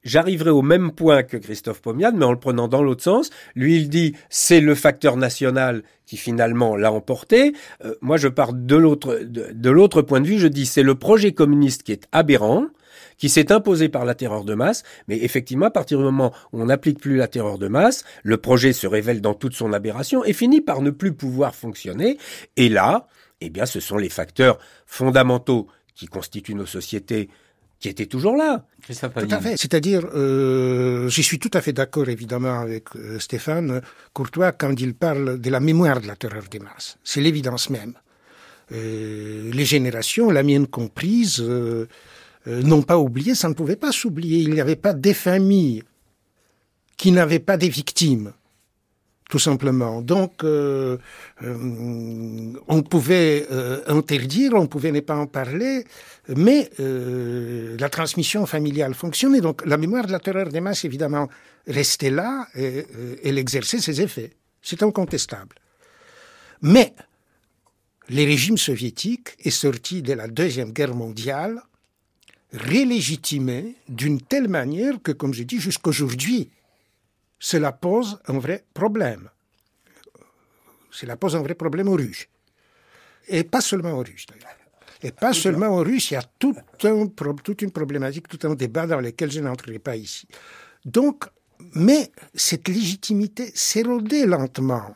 j'arriverai 0.05 0.51
au 0.51 0.63
même 0.63 0.93
point 0.93 1.23
que 1.23 1.37
Christophe 1.37 1.81
Pomian, 1.81 2.13
mais 2.15 2.25
en 2.25 2.33
le 2.33 2.39
prenant 2.39 2.69
dans 2.69 2.83
l'autre 2.83 3.03
sens. 3.03 3.31
Lui, 3.55 3.77
il 3.77 3.89
dit, 3.89 4.15
c'est 4.31 4.61
le 4.61 4.75
facteur 4.75 5.17
national 5.17 5.83
qui 6.07 6.17
finalement 6.17 6.77
l'a 6.77 6.91
emporté. 6.93 7.53
moi, 8.01 8.17
je 8.17 8.29
pars 8.29 8.53
de 8.53 8.77
l'autre 8.77 9.21
de, 9.23 9.71
l'autre 9.71 10.03
point 10.03 10.21
de 10.21 10.27
vue, 10.27 10.39
je 10.39 10.49
dis 10.49 10.67
c'est 10.67 10.83
le 10.83 10.95
projet 10.95 11.33
communiste 11.33 11.83
qui 11.85 11.93
est 11.93 12.09
aberrant, 12.13 12.67
qui 13.19 13.29
s'est 13.29 13.53
imposé 13.53 13.89
par 13.89 14.05
la 14.05 14.15
terreur 14.15 14.45
de 14.45 14.55
masse, 14.55 14.83
mais 15.09 15.19
effectivement, 15.19 15.67
à 15.67 15.71
partir 15.71 15.99
du 15.99 16.05
moment 16.05 16.33
où 16.53 16.61
on 16.63 16.67
n'applique 16.67 17.01
plus 17.01 17.17
la 17.17 17.29
terreur 17.29 17.59
de 17.59 17.69
masse, 17.69 18.05
le 18.23 18.37
projet 18.37 18.73
se 18.73 18.87
révèle 18.87 19.21
dans 19.21 19.35
toute 19.35 19.55
son 19.55 19.73
aberration 19.73 20.25
et 20.25 20.33
finit 20.33 20.61
par 20.61 20.83
ne 20.83 20.91
plus 20.91 21.13
pouvoir 21.13 21.55
fonctionner. 21.55 22.19
Et 22.57 22.69
là, 22.69 23.07
eh 23.41 23.51
bien, 23.51 23.67
ce 23.67 23.81
sont 23.81 23.97
les 23.97 24.09
facteurs 24.09 24.59
fondamentaux 24.87 25.67
qui 25.95 26.07
constituent 26.07 26.55
nos 26.55 26.67
sociétés 26.67 27.29
qui 27.83 27.89
étaient 27.89 28.07
toujours 28.07 28.37
là. 28.37 28.65
Tout 28.87 28.95
à 29.31 29.41
fait. 29.41 29.57
C'est-à-dire, 29.57 30.07
euh, 30.15 31.09
je 31.09 31.21
suis 31.21 31.41
tout 31.41 31.51
à 31.53 31.61
fait 31.61 31.73
d'accord 31.73 32.09
évidemment 32.09 32.61
avec 32.61 32.95
euh, 32.95 33.19
Stéphane 33.19 33.83
Courtois 34.13 34.53
quand 34.53 34.81
il 34.81 34.95
parle 34.95 35.41
de 35.41 35.51
la 35.51 35.59
mémoire 35.59 36.01
de 36.01 36.07
la 36.07 36.15
terreur 36.15 36.45
des 36.49 36.61
masses. 36.61 36.97
C'est 37.03 37.21
l'évidence 37.21 37.71
même. 37.71 37.95
Euh, 38.71 39.51
les 39.53 39.65
générations, 39.65 40.31
la 40.31 40.45
mienne 40.45 40.69
comprise, 40.69 41.45
euh, 42.47 42.61
euh, 42.61 42.63
n'ont 42.63 42.83
pas 42.83 42.99
oublié, 42.99 43.35
ça 43.35 43.49
ne 43.49 43.55
pouvait 43.55 43.77
pas 43.77 43.93
s'oublier. 43.93 44.41
Il 44.41 44.53
n'y 44.53 44.61
avait 44.61 44.77
pas 44.77 44.95
des 44.95 45.15
familles 45.15 45.83
qui 46.97 47.13
n'avaient 47.13 47.39
pas 47.39 47.57
des 47.57 47.69
victimes, 47.69 48.33
tout 49.29 49.39
simplement. 49.39 50.03
Donc, 50.03 50.45
on 50.45 50.99
pouvait 52.89 53.47
interdire, 53.89 54.53
on 54.55 54.67
pouvait 54.67 54.93
ne 54.93 55.01
pas 55.01 55.17
en 55.17 55.27
parler, 55.27 55.85
mais 56.29 56.71
la 56.79 57.89
transmission 57.89 58.47
familiale 58.47 58.95
fonctionnait. 58.95 59.41
Donc, 59.41 59.67
la 59.67 59.79
mémoire 59.79 60.07
de 60.07 60.13
la 60.13 60.21
terreur 60.21 60.49
des 60.49 60.61
masses, 60.61 60.85
évidemment, 60.85 61.29
restait 61.67 62.11
là 62.11 62.47
et 62.55 62.87
elle 63.25 63.39
exerçait 63.39 63.81
ses 63.81 64.01
effets. 64.01 64.31
C'est 64.61 64.85
incontestable. 64.85 65.57
Mais 66.61 66.95
les 68.09 68.25
régimes 68.25 68.59
soviétiques 68.59 69.31
est 69.41 69.51
sorti 69.51 70.03
de 70.03 70.13
la 70.13 70.29
Deuxième 70.29 70.71
Guerre 70.73 70.95
mondiale 70.95 71.63
rélégitimé 72.53 73.77
d'une 73.89 74.21
telle 74.21 74.49
manière 74.49 75.01
que, 75.03 75.13
comme 75.13 75.35
je 75.35 75.43
dis, 75.43 75.59
jusqu'aujourd'hui, 75.59 76.51
cela 77.39 77.73
pose 77.73 78.21
un 78.27 78.39
vrai 78.39 78.65
problème. 78.75 79.29
Cela 80.91 81.17
pose 81.17 81.35
un 81.35 81.43
vrai 81.43 81.55
problème 81.55 81.89
aux 81.89 81.97
Russes. 81.97 82.29
Et 83.29 83.45
pas 83.45 83.61
seulement 83.61 83.93
aux 83.93 84.03
Russes, 84.03 84.27
d'ailleurs. 84.29 84.57
Et 85.03 85.11
pas 85.11 85.33
seulement 85.33 85.69
aux 85.69 85.83
Russes, 85.83 86.11
il 86.13 86.15
y 86.15 86.17
a 86.17 86.23
tout 86.23 86.55
un, 86.85 87.07
toute 87.43 87.63
une 87.63 87.73
problématique, 87.73 88.29
tout 88.29 88.47
un 88.47 88.55
débat 88.55 88.87
dans 88.87 89.01
lequel 89.01 89.33
je 89.33 89.41
n'entrerai 89.41 89.79
pas 89.79 89.97
ici. 89.97 90.29
Donc, 90.85 91.25
mais 91.75 92.13
cette 92.35 92.69
légitimité 92.69 93.51
s'érodait 93.55 94.27
lentement 94.27 94.95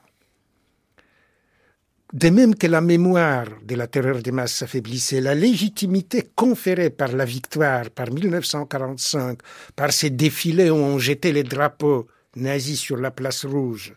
de 2.13 2.29
même 2.31 2.55
que 2.55 2.67
la 2.67 2.81
mémoire 2.81 3.47
de 3.63 3.75
la 3.75 3.87
terreur 3.87 4.23
des 4.23 4.31
masses 4.31 4.55
s'affaiblissait, 4.55 5.21
la 5.21 5.35
légitimité 5.35 6.29
conférée 6.35 6.91
par 6.91 7.13
la 7.13 7.25
victoire, 7.25 7.91
par 7.91 8.11
1945, 8.13 9.39
par 9.75 9.93
ces 9.93 10.11
défilés 10.11 10.71
où 10.71 10.77
on 10.77 10.99
jetait 10.99 11.33
les 11.33 11.43
drapeaux 11.43 12.07
nazis 12.37 12.79
sur 12.79 12.97
la 12.97 13.11
place 13.11 13.45
rouge, 13.45 13.95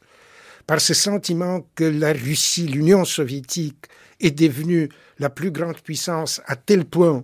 par 0.65 0.81
ce 0.81 0.93
sentiment 0.93 1.67
que 1.75 1.83
la 1.83 2.13
Russie, 2.13 2.67
l'Union 2.67 3.05
soviétique, 3.05 3.85
est 4.19 4.31
devenue 4.31 4.89
la 5.19 5.29
plus 5.29 5.51
grande 5.51 5.79
puissance 5.81 6.41
à 6.45 6.55
tel 6.55 6.85
point 6.85 7.23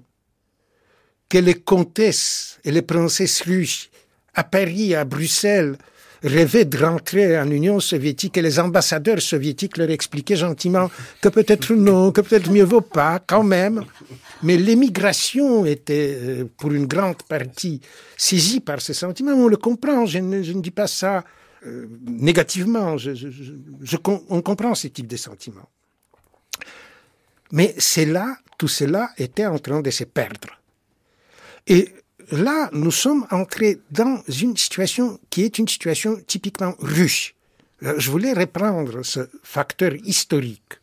que 1.29 1.37
les 1.39 1.55
comtesses 1.55 2.59
et 2.63 2.71
les 2.71 2.81
princesses 2.81 3.41
russes 3.41 3.89
à 4.33 4.43
Paris, 4.43 4.93
à 4.93 5.05
Bruxelles, 5.05 5.77
rêvaient 6.25 6.65
de 6.65 6.77
rentrer 6.77 7.39
en 7.39 7.49
Union 7.49 7.79
soviétique 7.79 8.37
et 8.37 8.41
les 8.41 8.59
ambassadeurs 8.59 9.21
soviétiques 9.21 9.77
leur 9.77 9.89
expliquaient 9.89 10.35
gentiment 10.35 10.89
que 11.21 11.29
peut-être 11.29 11.73
non, 11.75 12.11
que 12.11 12.21
peut-être 12.21 12.49
mieux 12.51 12.63
vaut 12.63 12.81
pas 12.81 13.19
quand 13.19 13.43
même. 13.43 13.83
Mais 14.43 14.57
l'émigration 14.57 15.65
était 15.65 16.17
euh, 16.19 16.45
pour 16.57 16.71
une 16.71 16.87
grande 16.87 17.21
partie 17.23 17.79
saisie 18.17 18.59
par 18.59 18.81
ce 18.81 18.93
sentiment. 18.93 19.33
On 19.33 19.47
le 19.47 19.57
comprend, 19.57 20.05
je 20.05 20.19
ne, 20.19 20.41
dis 20.41 20.71
pas 20.71 20.87
ça 20.87 21.23
euh, 21.65 21.87
négativement, 22.05 22.95
on 24.29 24.41
comprend 24.41 24.75
ce 24.75 24.87
type 24.87 25.07
de 25.07 25.17
sentiments. 25.17 25.69
Mais 27.51 27.75
c'est 27.77 28.05
là, 28.05 28.37
tout 28.57 28.67
cela 28.67 29.11
était 29.17 29.45
en 29.45 29.59
train 29.59 29.81
de 29.81 29.91
se 29.91 30.03
perdre. 30.03 30.59
Et 31.67 31.89
là, 32.31 32.69
nous 32.73 32.91
sommes 32.91 33.25
entrés 33.31 33.79
dans 33.91 34.21
une 34.27 34.57
situation 34.57 35.19
qui 35.29 35.43
est 35.43 35.57
une 35.57 35.67
situation 35.67 36.19
typiquement 36.27 36.75
russe. 36.79 37.33
Euh, 37.83 37.95
je 37.97 38.09
voulais 38.09 38.33
reprendre 38.33 39.03
ce 39.03 39.27
facteur 39.43 39.93
historique. 40.03 40.79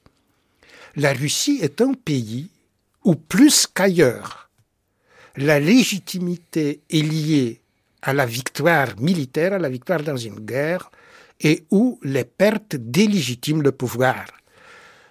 La 0.96 1.12
Russie 1.12 1.58
est 1.62 1.80
un 1.80 1.94
pays 1.94 2.50
où 3.04 3.14
plus 3.14 3.66
qu'ailleurs, 3.66 4.50
la 5.36 5.58
légitimité 5.58 6.82
est 6.90 7.02
liée 7.02 7.60
à 8.02 8.12
la 8.12 8.26
victoire 8.26 8.98
militaire, 9.00 9.54
à 9.54 9.58
la 9.58 9.68
victoire 9.68 10.02
dans 10.02 10.16
une 10.16 10.40
guerre, 10.40 10.90
et 11.40 11.64
où 11.70 11.98
les 12.02 12.24
pertes 12.24 12.76
délégitiment 12.76 13.62
le 13.62 13.72
pouvoir. 13.72 14.26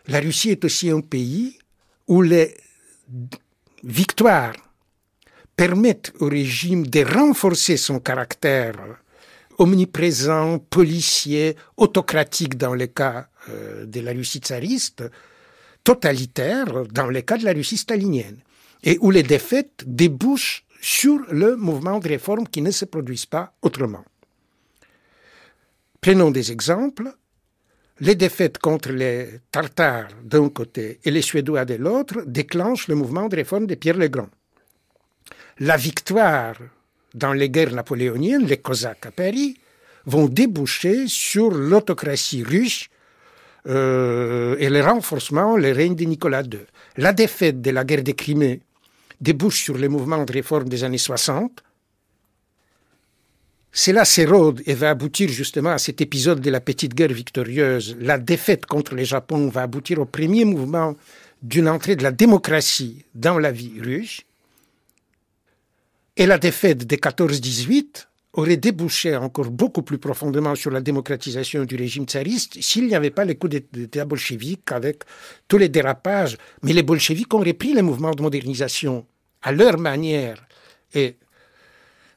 La 0.07 0.19
Russie 0.19 0.51
est 0.51 0.63
aussi 0.63 0.89
un 0.89 1.01
pays 1.01 1.57
où 2.07 2.21
les 2.21 2.55
victoires 3.83 4.53
permettent 5.61 6.11
au 6.19 6.25
régime 6.25 6.87
de 6.87 7.03
renforcer 7.05 7.77
son 7.77 7.99
caractère 7.99 8.73
omniprésent, 9.59 10.57
policier, 10.57 11.55
autocratique 11.77 12.57
dans 12.57 12.73
le 12.73 12.87
cas 12.87 13.27
euh, 13.47 13.85
de 13.85 13.99
la 13.99 14.11
Russie 14.11 14.39
tsariste, 14.39 15.03
totalitaire 15.83 16.87
dans 16.91 17.05
le 17.05 17.21
cas 17.21 17.37
de 17.37 17.45
la 17.45 17.53
Russie 17.53 17.77
stalinienne, 17.77 18.39
et 18.83 18.97
où 19.01 19.11
les 19.11 19.21
défaites 19.21 19.83
débouchent 19.85 20.65
sur 20.81 21.19
le 21.29 21.55
mouvement 21.55 21.99
de 21.99 22.07
réforme 22.07 22.47
qui 22.47 22.63
ne 22.63 22.71
se 22.71 22.85
produisent 22.85 23.27
pas 23.27 23.53
autrement. 23.61 24.03
Prenons 26.01 26.31
des 26.31 26.51
exemples. 26.51 27.13
Les 27.99 28.15
défaites 28.15 28.57
contre 28.57 28.91
les 28.93 29.41
Tartares 29.51 30.09
d'un 30.23 30.49
côté 30.49 30.99
et 31.03 31.11
les 31.11 31.21
Suédois 31.21 31.65
de 31.65 31.75
l'autre 31.75 32.23
déclenchent 32.25 32.87
le 32.87 32.95
mouvement 32.95 33.27
de 33.27 33.35
réforme 33.35 33.67
de 33.67 33.75
Pierre 33.75 33.97
le 33.97 34.07
Grand 34.07 34.29
la 35.61 35.77
victoire 35.77 36.55
dans 37.13 37.33
les 37.33 37.51
guerres 37.51 37.73
napoléoniennes, 37.73 38.47
les 38.47 38.57
Cosaques 38.57 39.05
à 39.05 39.11
Paris, 39.11 39.57
vont 40.07 40.25
déboucher 40.25 41.07
sur 41.07 41.51
l'autocratie 41.51 42.43
russe 42.43 42.87
euh, 43.67 44.55
et 44.57 44.69
le 44.69 44.81
renforcement, 44.81 45.55
le 45.55 45.71
règne 45.71 45.95
de 45.95 46.05
Nicolas 46.05 46.41
II. 46.41 46.61
La 46.97 47.13
défaite 47.13 47.61
de 47.61 47.69
la 47.69 47.83
guerre 47.83 48.01
de 48.01 48.11
Crimée 48.11 48.61
débouche 49.19 49.61
sur 49.61 49.77
le 49.77 49.87
mouvement 49.87 50.25
de 50.25 50.33
réforme 50.33 50.67
des 50.67 50.83
années 50.83 50.97
60. 50.97 51.63
Cela 53.71 54.03
s'érode 54.03 54.63
et 54.65 54.73
va 54.73 54.89
aboutir 54.89 55.29
justement 55.29 55.69
à 55.69 55.77
cet 55.77 56.01
épisode 56.01 56.41
de 56.41 56.49
la 56.49 56.59
petite 56.59 56.95
guerre 56.95 57.13
victorieuse. 57.13 57.95
La 57.99 58.17
défaite 58.17 58.65
contre 58.65 58.95
le 58.95 59.03
Japon 59.03 59.47
va 59.49 59.61
aboutir 59.61 59.99
au 59.99 60.05
premier 60.05 60.43
mouvement 60.43 60.95
d'une 61.43 61.69
entrée 61.69 61.95
de 61.95 62.03
la 62.03 62.11
démocratie 62.11 63.05
dans 63.13 63.37
la 63.37 63.51
vie 63.51 63.79
russe. 63.79 64.21
Et 66.17 66.25
la 66.25 66.37
défaite 66.37 66.85
des 66.85 66.97
14-18 66.97 68.07
aurait 68.33 68.57
débouché 68.57 69.15
encore 69.15 69.49
beaucoup 69.49 69.81
plus 69.81 69.97
profondément 69.97 70.55
sur 70.55 70.71
la 70.71 70.81
démocratisation 70.81 71.65
du 71.65 71.75
régime 71.75 72.05
tsariste 72.05 72.61
s'il 72.61 72.87
n'y 72.87 72.95
avait 72.95 73.09
pas 73.11 73.25
les 73.25 73.35
coups 73.35 73.61
d'État 73.71 74.05
bolcheviques 74.05 74.71
avec 74.71 75.03
tous 75.47 75.57
les 75.57 75.69
dérapages. 75.69 76.37
Mais 76.63 76.73
les 76.73 76.83
bolcheviks 76.83 77.33
ont 77.33 77.39
repris 77.39 77.73
les 77.73 77.81
mouvements 77.81 78.11
de 78.11 78.21
modernisation 78.21 79.05
à 79.41 79.51
leur 79.51 79.77
manière 79.77 80.45
et 80.93 81.17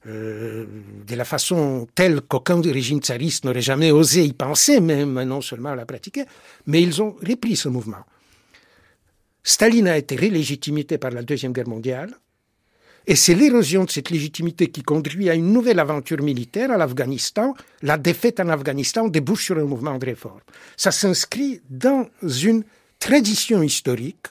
euh, 0.07 0.67
de 1.07 1.15
la 1.15 1.25
façon 1.25 1.89
telle 1.95 2.21
qu'aucun 2.21 2.61
régime 2.61 3.01
tsariste 3.01 3.45
n'aurait 3.45 3.63
jamais 3.63 3.91
osé 3.91 4.25
y 4.25 4.33
penser, 4.35 4.81
même 4.81 5.23
non 5.23 5.41
seulement 5.41 5.71
à 5.71 5.77
la 5.77 5.87
pratiquer, 5.87 6.25
mais 6.67 6.83
ils 6.83 7.01
ont 7.01 7.17
repris 7.23 7.57
ce 7.57 7.69
mouvement. 7.69 8.05
Staline 9.43 9.89
a 9.89 9.97
été 9.97 10.15
rélégitimé 10.17 10.85
par 10.85 11.11
la 11.11 11.23
Deuxième 11.23 11.53
Guerre 11.53 11.69
mondiale. 11.69 12.15
Et 13.07 13.17
c'est 13.17 13.35
l'érosion 13.35 13.85
de 13.85 13.91
cette 13.91 14.09
légitimité 14.11 14.69
qui 14.69 14.83
conduit 14.83 15.29
à 15.29 15.35
une 15.35 15.53
nouvelle 15.53 15.79
aventure 15.79 16.23
militaire 16.23 16.71
à 16.71 16.79
l'Afghanistan. 16.79 17.55
La 17.83 17.99
défaite 17.99 18.41
en 18.41 18.49
Afghanistan 18.49 19.09
débouche 19.09 19.45
sur 19.45 19.59
un 19.59 19.65
mouvement 19.65 19.99
de 19.99 20.07
réforme. 20.07 20.41
Ça 20.77 20.91
s'inscrit 20.91 21.61
dans 21.69 22.09
une 22.23 22.65
tradition 22.99 23.63
historique. 23.63 24.27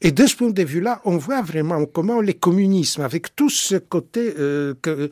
Et 0.00 0.12
de 0.12 0.26
ce 0.26 0.36
point 0.36 0.50
de 0.50 0.62
vue-là, 0.62 1.00
on 1.04 1.16
voit 1.16 1.42
vraiment 1.42 1.84
comment 1.86 2.20
les 2.20 2.34
communismes, 2.34 3.02
avec 3.02 3.34
tout 3.34 3.50
ce 3.50 3.76
côté 3.76 4.34
euh, 4.38 4.74
que, 4.82 5.10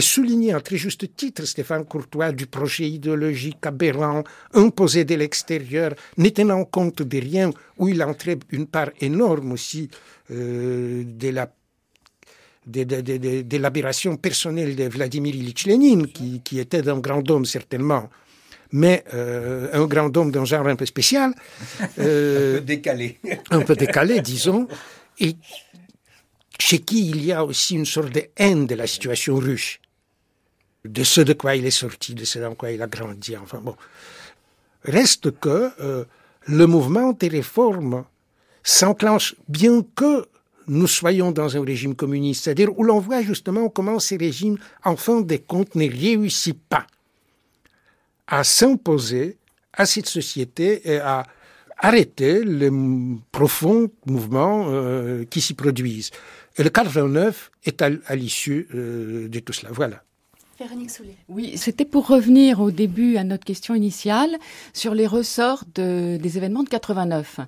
soulignait 0.00 0.54
à 0.54 0.60
très 0.60 0.78
juste 0.78 1.14
titre 1.16 1.44
Stéphane 1.44 1.84
Courtois 1.84 2.32
du 2.32 2.46
projet 2.46 2.88
idéologique 2.88 3.64
aberrant, 3.66 4.24
imposé 4.54 5.04
de 5.04 5.14
l'extérieur, 5.14 5.94
n'étant 6.16 6.64
compte 6.64 7.02
de 7.02 7.18
rien, 7.18 7.50
où 7.78 7.88
il 7.88 8.02
entrait 8.02 8.38
une 8.50 8.66
part 8.66 8.90
énorme 9.00 9.52
aussi 9.52 9.90
euh, 10.30 11.04
de 11.04 11.28
la 11.28 11.50
de, 12.66 13.56
l'aberration 13.56 14.16
personnelle 14.16 14.76
de 14.76 14.84
Vladimir 14.84 15.34
Ilyich 15.34 15.66
Lénine, 15.66 16.06
qui, 16.06 16.40
qui 16.44 16.58
était 16.58 16.88
un 16.88 16.98
grand 16.98 17.28
homme 17.30 17.44
certainement, 17.44 18.08
mais 18.70 19.04
euh, 19.14 19.68
un 19.72 19.86
grand 19.86 20.16
homme 20.16 20.30
d'un 20.30 20.44
genre 20.44 20.66
un 20.66 20.76
peu 20.76 20.86
spécial. 20.86 21.34
Euh, 21.98 22.56
un 22.56 22.58
peu 22.58 22.64
décalé. 22.64 23.18
un 23.50 23.60
peu 23.60 23.76
décalé, 23.76 24.20
disons, 24.20 24.68
et 25.18 25.36
chez 26.58 26.78
qui 26.78 27.10
il 27.10 27.24
y 27.24 27.32
a 27.32 27.44
aussi 27.44 27.74
une 27.74 27.86
sorte 27.86 28.12
de 28.12 28.24
haine 28.36 28.66
de 28.66 28.74
la 28.74 28.86
situation 28.86 29.36
russe, 29.36 29.78
de 30.84 31.04
ce 31.04 31.20
de 31.20 31.32
quoi 31.32 31.56
il 31.56 31.66
est 31.66 31.70
sorti, 31.70 32.14
de 32.14 32.24
ce 32.24 32.38
dans 32.38 32.54
quoi 32.54 32.70
il 32.70 32.82
a 32.82 32.86
grandi. 32.86 33.36
Enfin 33.36 33.58
bon. 33.58 33.76
Reste 34.84 35.38
que 35.38 35.70
euh, 35.80 36.04
le 36.46 36.66
mouvement 36.66 37.12
des 37.12 37.28
réformes 37.28 38.04
s'enclenche 38.64 39.34
bien 39.48 39.84
que 39.94 40.26
nous 40.66 40.86
soyons 40.86 41.32
dans 41.32 41.56
un 41.56 41.64
régime 41.64 41.94
communiste, 41.94 42.44
c'est-à-dire 42.44 42.76
où 42.78 42.84
l'on 42.84 42.98
voit 42.98 43.22
justement 43.22 43.68
comment 43.68 43.98
ces 43.98 44.16
régimes, 44.16 44.58
en 44.84 44.96
fin 44.96 45.20
de 45.20 45.36
compte, 45.36 45.74
ne 45.74 45.88
réussissent 45.88 46.54
pas 46.68 46.86
à 48.26 48.44
s'imposer 48.44 49.36
à 49.72 49.86
cette 49.86 50.06
société 50.06 50.88
et 50.90 50.98
à 50.98 51.24
arrêter 51.78 52.44
les 52.44 52.70
profonds 53.32 53.90
mouvements 54.06 54.66
euh, 54.68 55.24
qui 55.24 55.40
s'y 55.40 55.54
produisent. 55.54 56.10
Et 56.56 56.62
le 56.62 56.70
89 56.70 57.50
est 57.64 57.82
à, 57.82 57.90
l'issue 58.14 58.68
euh, 58.74 59.28
de 59.28 59.38
tout 59.40 59.52
cela. 59.52 59.70
Voilà. 59.72 60.04
Oui, 61.28 61.52
c'était 61.56 61.84
pour 61.84 62.06
revenir 62.06 62.60
au 62.60 62.70
début 62.70 63.16
à 63.16 63.24
notre 63.24 63.44
question 63.44 63.74
initiale 63.74 64.38
sur 64.72 64.94
les 64.94 65.06
ressorts 65.06 65.64
de, 65.74 66.16
des 66.16 66.36
événements 66.36 66.62
de 66.62 66.68
89. 66.68 67.40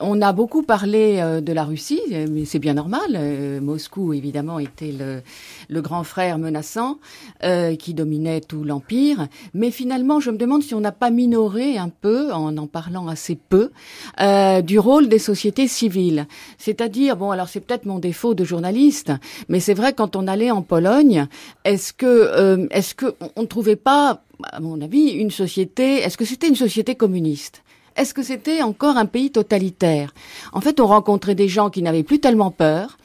On 0.00 0.20
a 0.22 0.32
beaucoup 0.32 0.62
parlé 0.62 1.18
euh, 1.18 1.40
de 1.40 1.52
la 1.52 1.64
Russie, 1.64 2.00
mais 2.30 2.44
c'est 2.44 2.58
bien 2.58 2.74
normal. 2.74 3.10
Euh, 3.14 3.60
Moscou, 3.60 4.12
évidemment, 4.12 4.58
était 4.58 4.92
le, 4.92 5.22
le 5.68 5.82
grand 5.82 6.04
frère 6.04 6.38
menaçant 6.38 6.98
euh, 7.44 7.76
qui 7.76 7.94
dominait 7.94 8.40
tout 8.40 8.64
l'empire. 8.64 9.28
Mais 9.54 9.70
finalement, 9.70 10.20
je 10.20 10.30
me 10.30 10.36
demande 10.36 10.62
si 10.62 10.74
on 10.74 10.80
n'a 10.80 10.92
pas 10.92 11.10
minoré 11.10 11.78
un 11.78 11.88
peu, 11.88 12.32
en 12.32 12.56
en 12.56 12.66
parlant 12.66 13.08
assez 13.08 13.36
peu, 13.36 13.70
euh, 14.20 14.62
du 14.62 14.78
rôle 14.78 15.08
des 15.08 15.18
sociétés 15.18 15.68
civiles. 15.68 16.26
C'est-à-dire, 16.58 17.16
bon, 17.16 17.30
alors 17.30 17.48
c'est 17.48 17.60
peut-être 17.60 17.86
mon 17.86 17.98
défaut 17.98 18.34
de 18.34 18.44
journaliste, 18.44 19.12
mais 19.48 19.60
c'est 19.60 19.74
vrai 19.74 19.92
quand 19.92 20.16
on 20.16 20.26
allait 20.26 20.50
en 20.50 20.62
Pologne, 20.62 21.26
est-ce 21.64 21.92
que 21.92 22.06
euh, 22.06 22.59
euh, 22.64 22.68
est-ce 22.70 22.94
qu'on 22.94 23.40
ne 23.40 23.46
trouvait 23.46 23.76
pas, 23.76 24.22
à 24.42 24.60
mon 24.60 24.80
avis, 24.80 25.10
une 25.10 25.30
société, 25.30 25.98
est-ce 25.98 26.16
que 26.16 26.24
c'était 26.24 26.48
une 26.48 26.56
société 26.56 26.94
communiste? 26.94 27.62
Est-ce 27.96 28.14
que 28.14 28.22
c'était 28.22 28.62
encore 28.62 28.96
un 28.96 29.06
pays 29.06 29.30
totalitaire? 29.30 30.14
En 30.52 30.60
fait, 30.60 30.80
on 30.80 30.86
rencontrait 30.86 31.34
des 31.34 31.48
gens 31.48 31.70
qui 31.70 31.82
n'avaient 31.82 32.02
plus 32.02 32.20
tellement 32.20 32.50
peur, 32.50 32.98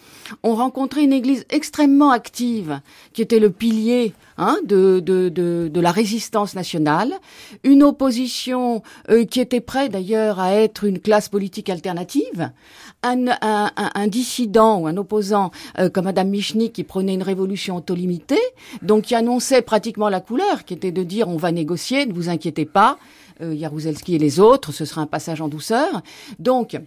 on 0.43 0.55
rencontrait 0.55 1.03
une 1.03 1.13
église 1.13 1.45
extrêmement 1.49 2.11
active, 2.11 2.79
qui 3.13 3.21
était 3.21 3.39
le 3.39 3.49
pilier 3.49 4.13
hein, 4.37 4.57
de, 4.65 4.99
de, 4.99 5.29
de, 5.29 5.81
la 5.81 5.91
résistance 5.91 6.55
nationale, 6.55 7.13
une 7.63 7.83
opposition 7.83 8.81
euh, 9.09 9.25
qui 9.25 9.39
était 9.39 9.61
prête 9.61 9.91
d'ailleurs 9.91 10.39
à 10.39 10.53
être 10.53 10.83
une 10.83 10.99
classe 10.99 11.29
politique 11.29 11.69
alternative, 11.69 12.51
un, 13.03 14.07
dissident 14.07 14.79
ou 14.79 14.87
un 14.87 14.97
opposant 14.97 15.51
euh, 15.79 15.89
comme 15.89 16.05
Madame 16.05 16.29
Michny 16.29 16.71
qui 16.71 16.83
prenait 16.83 17.13
une 17.13 17.23
révolution 17.23 17.75
autolimitée, 17.77 18.41
donc 18.81 19.03
qui 19.03 19.15
annonçait 19.15 19.61
pratiquement 19.61 20.09
la 20.09 20.21
couleur, 20.21 20.65
qui 20.65 20.73
était 20.73 20.91
de 20.91 21.03
dire 21.03 21.27
on 21.27 21.37
va 21.37 21.51
négocier, 21.51 22.05
ne 22.05 22.13
vous 22.13 22.29
inquiétez 22.29 22.65
pas, 22.65 22.97
euh, 23.41 23.55
Jaruzelski 23.57 24.15
et 24.15 24.19
les 24.19 24.39
autres, 24.39 24.71
ce 24.71 24.85
sera 24.85 25.01
un 25.01 25.07
passage 25.07 25.41
en 25.41 25.47
douceur. 25.47 26.01
Donc, 26.39 26.77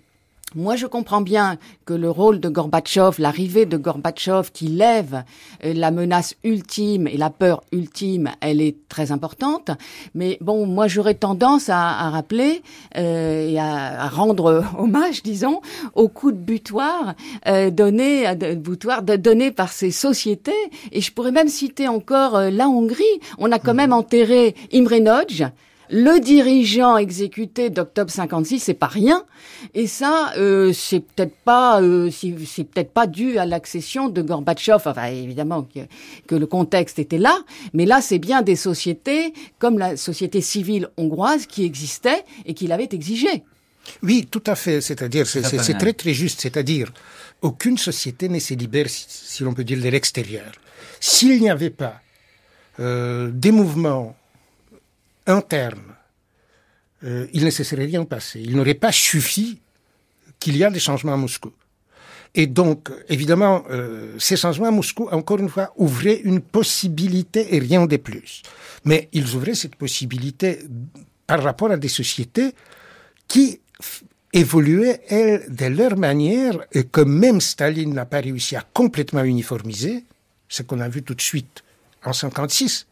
moi, 0.55 0.77
je 0.77 0.87
comprends 0.87 1.21
bien 1.21 1.59
que 1.85 1.93
le 1.93 2.11
rôle 2.11 2.41
de 2.41 2.49
Gorbatchev, 2.49 3.17
l'arrivée 3.19 3.67
de 3.67 3.77
Gorbatchev 3.77 4.51
qui 4.51 4.69
lève 4.69 5.25
euh, 5.63 5.75
la 5.75 5.91
menace 5.91 6.35
ultime 6.43 7.07
et 7.07 7.19
la 7.19 7.29
peur 7.29 7.63
ultime, 7.71 8.31
elle 8.41 8.63
est 8.63 8.89
très 8.89 9.13
importante. 9.13 9.71
Mais 10.15 10.39
bon, 10.41 10.67
moi, 10.67 10.89
j'aurais 10.89 11.15
tendance 11.15 11.69
à, 11.69 12.09
rappeler 12.09 12.63
euh, 12.97 13.51
et 13.51 13.59
à, 13.59 14.09
rendre 14.09 14.65
hommage, 14.79 15.23
disons, 15.23 15.61
au 15.95 16.09
coup 16.09 16.33
de 16.33 16.39
butoir 16.39 17.15
euh, 17.47 17.71
donné, 17.71 18.35
de, 18.35 18.55
butoir 18.55 19.03
donné 19.03 19.51
par 19.51 19.71
ces 19.71 19.91
sociétés. 19.91 20.53
Et 20.93 21.03
je 21.03 21.13
pourrais 21.13 21.33
même 21.33 21.49
citer 21.49 21.89
encore 21.89 22.41
la 22.41 22.69
Hongrie. 22.69 23.05
On 23.37 23.53
a 23.53 23.59
quand 23.59 23.73
mhm. 23.73 23.77
même 23.77 23.93
enterré 23.93 24.55
Imre 24.73 24.99
Nagy, 24.99 25.45
le 25.91 26.21
dirigeant 26.21 26.97
exécuté 26.97 27.71
d'octobre 27.71 28.11
56, 28.11 28.61
c'est 28.61 28.75
pas 28.75 28.87
rien. 28.87 29.25
Et 29.75 29.87
ça, 29.87 30.33
euh, 30.37 30.73
c'est 30.73 31.01
peut-être 31.01 31.35
pas, 31.45 31.81
euh, 31.81 32.11
c'est 32.11 32.65
peut-être 32.65 32.93
pas 32.93 33.07
dû 33.07 33.39
à 33.39 33.47
l'accession 33.47 34.09
de 34.09 34.23
Gorbatchev. 34.23 34.77
Enfin, 34.77 35.07
évidemment 35.07 35.63
que, 35.63 35.81
que, 36.27 36.35
le 36.35 36.47
contexte 36.47 36.99
était 36.99 37.19
là, 37.19 37.39
mais 37.73 37.87
là, 37.87 38.01
c'est 38.01 38.19
bien 38.19 38.43
des 38.43 38.57
sociétés 38.57 39.33
comme 39.59 39.79
la 39.79 39.97
société 39.97 40.41
civile 40.41 40.89
hongroise 40.97 41.47
qui 41.47 41.65
existait 41.65 42.25
et 42.45 42.55
qui 42.55 42.67
l'avait 42.67 42.89
exigé. 42.93 43.45
Oui, 44.03 44.27
tout 44.31 44.43
à 44.47 44.55
fait. 44.55 44.81
C'est-à-dire, 44.81 45.27
c'est 45.27 45.79
très 45.79 45.93
très 45.93 46.13
juste. 46.13 46.41
C'est-à-dire, 46.41 46.93
aucune 47.43 47.79
société 47.79 48.29
ne 48.29 48.39
se 48.39 48.55
libère, 48.55 48.87
si, 48.89 49.43
l'on 49.43 49.55
peut 49.55 49.65
dire, 49.65 49.81
de 49.81 49.89
l'extérieur. 49.89 50.53
S'il 51.01 51.41
n'y 51.41 51.51
avait 51.51 51.71
pas 51.71 52.01
euh, 52.81 53.31
des 53.33 53.53
mouvements 53.53 54.17
interne, 55.29 55.95
euh, 57.05 57.27
il 57.33 57.45
ne 57.45 57.51
se 57.51 57.63
serait 57.63 57.85
rien 57.85 58.05
passé. 58.05 58.41
Il 58.43 58.57
n'aurait 58.57 58.75
pas 58.75 58.93
suffi 58.93 59.61
qu'il 60.41 60.57
y 60.57 60.63
ait 60.63 60.71
des 60.71 60.81
changements 60.81 61.15
à 61.15 61.17
Moscou. 61.17 61.53
Et 62.35 62.47
donc, 62.47 62.91
évidemment, 63.09 63.65
euh, 63.71 64.15
ces 64.19 64.37
changements 64.37 64.69
à 64.69 64.71
Moscou, 64.71 65.09
encore 65.11 65.39
une 65.39 65.49
fois, 65.49 65.73
ouvraient 65.77 66.21
une 66.25 66.41
possibilité 66.41 67.55
et 67.55 67.59
rien 67.59 67.87
de 67.87 67.97
plus. 67.97 68.43
Mais 68.85 69.09
ils 69.13 69.35
ouvraient 69.35 69.55
cette 69.55 69.77
possibilité 69.77 70.61
par 71.27 71.43
rapport 71.43 71.71
à 71.71 71.77
des 71.77 71.89
sociétés 71.89 72.53
qui 73.29 73.61
évoluaient, 74.33 75.01
elles, 75.09 75.47
de 75.49 75.67
leur 75.67 75.97
manière, 75.97 76.59
et 76.73 76.85
que 76.85 77.01
même 77.01 77.41
Staline 77.41 77.95
n'a 77.95 78.05
pas 78.05 78.21
réussi 78.21 78.57
à 78.57 78.65
complètement 78.75 79.25
uniformiser, 79.25 80.05
ce 80.49 80.63
qu'on 80.63 80.81
a 80.81 80.89
vu 80.89 81.03
tout 81.03 81.15
de 81.15 81.23
suite 81.23 81.63
en 82.05 82.13
56, 82.13 82.87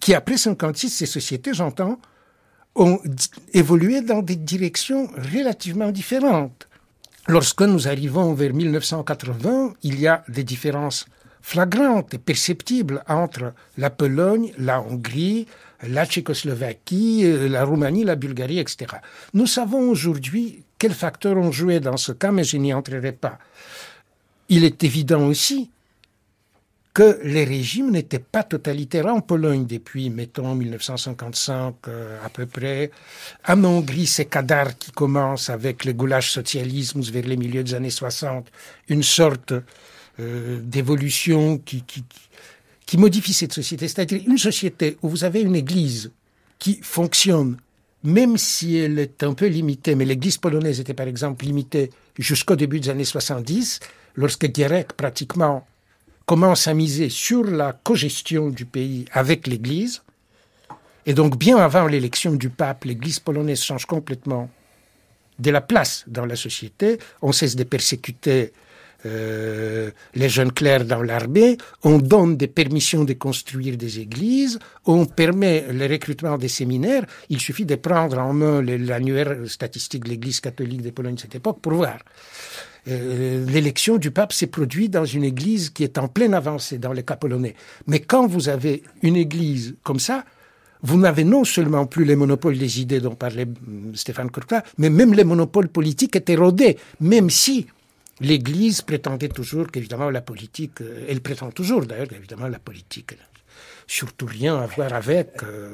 qui 0.00 0.14
après 0.14 0.36
56, 0.36 0.88
ces 0.88 1.06
sociétés, 1.06 1.54
j'entends, 1.54 1.98
ont 2.74 2.98
évolué 3.52 4.00
dans 4.00 4.22
des 4.22 4.36
directions 4.36 5.08
relativement 5.32 5.90
différentes. 5.90 6.68
Lorsque 7.28 7.62
nous 7.62 7.86
arrivons 7.86 8.34
vers 8.34 8.52
1980, 8.52 9.74
il 9.82 10.00
y 10.00 10.08
a 10.08 10.24
des 10.28 10.42
différences 10.42 11.06
flagrantes 11.40 12.14
et 12.14 12.18
perceptibles 12.18 13.02
entre 13.08 13.52
la 13.76 13.90
Pologne, 13.90 14.52
la 14.58 14.80
Hongrie, 14.80 15.46
la 15.82 16.06
Tchécoslovaquie, 16.06 17.48
la 17.48 17.64
Roumanie, 17.64 18.04
la 18.04 18.16
Bulgarie, 18.16 18.58
etc. 18.58 18.96
Nous 19.34 19.46
savons 19.46 19.90
aujourd'hui 19.90 20.64
quels 20.78 20.94
facteurs 20.94 21.36
ont 21.36 21.52
joué 21.52 21.80
dans 21.80 21.96
ce 21.96 22.12
cas, 22.12 22.32
mais 22.32 22.44
je 22.44 22.56
n'y 22.56 22.72
entrerai 22.72 23.12
pas. 23.12 23.38
Il 24.48 24.64
est 24.64 24.82
évident 24.84 25.26
aussi 25.26 25.70
que 26.94 27.20
les 27.24 27.44
régimes 27.44 27.90
n'étaient 27.90 28.18
pas 28.18 28.42
totalitaires 28.42 29.06
en 29.06 29.20
Pologne 29.20 29.66
depuis, 29.66 30.10
mettons, 30.10 30.54
1955 30.54 31.74
euh, 31.88 32.18
à 32.24 32.28
peu 32.28 32.44
près. 32.46 32.90
En 33.48 33.64
Hongrie, 33.64 34.06
c'est 34.06 34.26
Kadar 34.26 34.76
qui 34.76 34.92
commence 34.92 35.48
avec 35.48 35.84
le 35.84 35.94
goulash 35.94 36.30
socialisme 36.30 37.00
vers 37.00 37.26
les 37.26 37.36
milieux 37.36 37.64
des 37.64 37.74
années 37.74 37.90
60, 37.90 38.46
une 38.88 39.02
sorte 39.02 39.54
euh, 40.20 40.60
d'évolution 40.62 41.58
qui, 41.58 41.82
qui, 41.82 42.04
qui 42.84 42.98
modifie 42.98 43.32
cette 43.32 43.54
société. 43.54 43.88
C'est-à-dire 43.88 44.22
une 44.26 44.38
société 44.38 44.98
où 45.00 45.08
vous 45.08 45.24
avez 45.24 45.40
une 45.40 45.56
église 45.56 46.12
qui 46.58 46.78
fonctionne, 46.82 47.56
même 48.04 48.36
si 48.36 48.76
elle 48.76 48.98
est 48.98 49.22
un 49.22 49.32
peu 49.32 49.46
limitée, 49.46 49.94
mais 49.94 50.04
l'église 50.04 50.36
polonaise 50.36 50.78
était 50.78 50.92
par 50.92 51.08
exemple 51.08 51.46
limitée 51.46 51.90
jusqu'au 52.18 52.54
début 52.54 52.80
des 52.80 52.90
années 52.90 53.04
70, 53.06 53.80
lorsque 54.16 54.54
Gierek 54.54 54.92
pratiquement 54.92 55.66
commence 56.32 56.66
à 56.66 56.72
miser 56.72 57.10
sur 57.10 57.44
la 57.44 57.74
cogestion 57.74 58.48
du 58.48 58.64
pays 58.64 59.04
avec 59.12 59.46
l'Église. 59.46 60.00
Et 61.04 61.12
donc, 61.12 61.36
bien 61.36 61.58
avant 61.58 61.86
l'élection 61.86 62.32
du 62.32 62.48
pape, 62.48 62.84
l'Église 62.84 63.20
polonaise 63.20 63.60
change 63.60 63.84
complètement 63.84 64.48
de 65.38 65.50
la 65.50 65.60
place 65.60 66.04
dans 66.06 66.24
la 66.24 66.34
société. 66.34 66.96
On 67.20 67.32
cesse 67.32 67.54
de 67.54 67.64
persécuter 67.64 68.54
euh, 69.04 69.90
les 70.14 70.30
jeunes 70.30 70.52
clercs 70.52 70.86
dans 70.86 71.02
l'armée, 71.02 71.58
on 71.82 71.98
donne 71.98 72.38
des 72.38 72.48
permissions 72.48 73.04
de 73.04 73.12
construire 73.12 73.76
des 73.76 73.98
églises, 73.98 74.58
on 74.86 75.04
permet 75.04 75.66
le 75.70 75.86
recrutement 75.86 76.38
des 76.38 76.48
séminaires. 76.48 77.04
Il 77.28 77.40
suffit 77.40 77.66
de 77.66 77.74
prendre 77.74 78.16
en 78.16 78.32
main 78.32 78.62
l'annuaire 78.62 79.36
statistique 79.48 80.04
de 80.04 80.08
l'Église 80.08 80.40
catholique 80.40 80.80
de 80.80 80.92
Pologne 80.92 81.16
de 81.16 81.20
cette 81.20 81.34
époque 81.34 81.60
pour 81.60 81.74
voir. 81.74 81.98
Euh, 82.88 83.46
l'élection 83.46 83.96
du 83.96 84.10
pape 84.10 84.32
s'est 84.32 84.48
produite 84.48 84.90
dans 84.90 85.04
une 85.04 85.22
église 85.24 85.70
qui 85.70 85.84
est 85.84 85.98
en 85.98 86.08
pleine 86.08 86.34
avancée 86.34 86.78
dans 86.78 86.92
le 86.92 87.02
cas 87.02 87.16
polonais. 87.16 87.54
Mais 87.86 88.00
quand 88.00 88.26
vous 88.26 88.48
avez 88.48 88.82
une 89.02 89.16
église 89.16 89.76
comme 89.84 90.00
ça, 90.00 90.24
vous 90.82 90.98
n'avez 90.98 91.22
non 91.22 91.44
seulement 91.44 91.86
plus 91.86 92.04
les 92.04 92.16
monopoles 92.16 92.58
des 92.58 92.80
idées 92.80 93.00
dont 93.00 93.14
parlait 93.14 93.44
hum, 93.44 93.94
Stéphane 93.94 94.30
Courtois, 94.30 94.62
mais 94.78 94.90
même 94.90 95.14
les 95.14 95.24
monopoles 95.24 95.68
politiques 95.68 96.16
étaient 96.16 96.34
rodés, 96.34 96.76
même 97.00 97.30
si 97.30 97.68
l'Église 98.20 98.82
prétendait 98.82 99.28
toujours 99.28 99.68
qu'évidemment 99.70 100.10
la 100.10 100.20
politique, 100.20 100.80
euh, 100.80 101.06
elle 101.08 101.20
prétend 101.20 101.52
toujours 101.52 101.86
d'ailleurs 101.86 102.12
évidemment 102.12 102.48
la 102.48 102.58
politique, 102.58 103.16
surtout 103.86 104.26
rien 104.26 104.56
à 104.56 104.66
voir 104.66 104.92
avec. 104.92 105.42
Euh, 105.44 105.72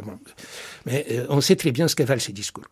mais 0.84 1.22
on 1.30 1.40
sait 1.40 1.56
très 1.56 1.72
bien 1.72 1.88
ce 1.88 1.96
que 1.96 2.02
valent 2.02 2.20
ces 2.20 2.32
discours. 2.32 2.68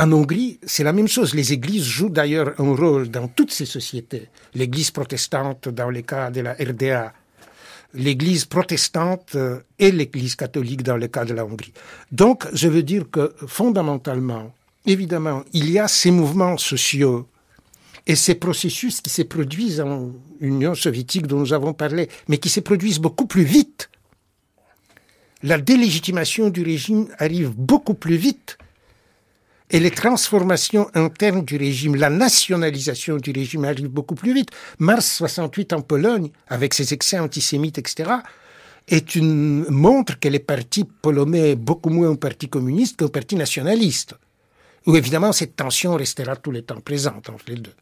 En 0.00 0.12
Hongrie, 0.12 0.58
c'est 0.62 0.82
la 0.82 0.94
même 0.94 1.08
chose. 1.08 1.34
Les 1.34 1.52
églises 1.52 1.84
jouent 1.84 2.08
d'ailleurs 2.08 2.54
un 2.58 2.74
rôle 2.74 3.10
dans 3.10 3.28
toutes 3.28 3.52
ces 3.52 3.66
sociétés. 3.66 4.28
L'église 4.54 4.90
protestante 4.90 5.68
dans 5.68 5.90
le 5.90 6.00
cas 6.00 6.30
de 6.30 6.40
la 6.40 6.54
RDA, 6.54 7.12
l'église 7.92 8.46
protestante 8.46 9.34
euh, 9.34 9.60
et 9.78 9.92
l'église 9.92 10.36
catholique 10.36 10.82
dans 10.82 10.96
le 10.96 11.06
cas 11.08 11.26
de 11.26 11.34
la 11.34 11.44
Hongrie. 11.44 11.74
Donc, 12.12 12.46
je 12.54 12.66
veux 12.68 12.82
dire 12.82 13.10
que 13.12 13.34
fondamentalement, 13.46 14.54
évidemment, 14.86 15.44
il 15.52 15.68
y 15.70 15.78
a 15.78 15.86
ces 15.86 16.10
mouvements 16.10 16.56
sociaux 16.56 17.28
et 18.06 18.16
ces 18.16 18.36
processus 18.36 19.02
qui 19.02 19.10
se 19.10 19.20
produisent 19.20 19.82
en 19.82 20.12
Union 20.40 20.74
soviétique 20.74 21.26
dont 21.26 21.40
nous 21.40 21.52
avons 21.52 21.74
parlé, 21.74 22.08
mais 22.26 22.38
qui 22.38 22.48
se 22.48 22.60
produisent 22.60 23.00
beaucoup 23.00 23.26
plus 23.26 23.44
vite. 23.44 23.90
La 25.42 25.58
délégitimation 25.58 26.48
du 26.48 26.62
régime 26.62 27.08
arrive 27.18 27.50
beaucoup 27.50 27.92
plus 27.92 28.16
vite 28.16 28.56
et 29.70 29.80
les 29.80 29.90
transformations 29.90 30.88
internes 30.94 31.44
du 31.44 31.56
régime, 31.56 31.94
la 31.94 32.10
nationalisation 32.10 33.16
du 33.16 33.30
régime 33.30 33.64
arrive 33.64 33.88
beaucoup 33.88 34.14
plus 34.14 34.34
vite. 34.34 34.50
Mars 34.78 35.06
68 35.16 35.72
en 35.72 35.80
Pologne, 35.80 36.30
avec 36.48 36.74
ses 36.74 36.92
excès 36.92 37.18
antisémites, 37.18 37.78
etc., 37.78 38.10
est 38.88 39.14
une 39.14 39.66
montre 39.68 40.18
que 40.18 40.28
les 40.28 40.40
partis 40.40 40.84
polonais 40.84 41.54
beaucoup 41.54 41.90
moins 41.90 42.10
un 42.10 42.16
parti 42.16 42.48
communiste 42.48 42.96
qu'un 42.96 43.08
parti 43.08 43.36
nationaliste, 43.36 44.14
où 44.86 44.96
évidemment 44.96 45.32
cette 45.32 45.54
tension 45.54 45.94
restera 45.94 46.34
tout 46.34 46.50
le 46.50 46.62
temps 46.62 46.80
présente 46.80 47.30
entre 47.30 47.44
les 47.46 47.56
deux. 47.56 47.74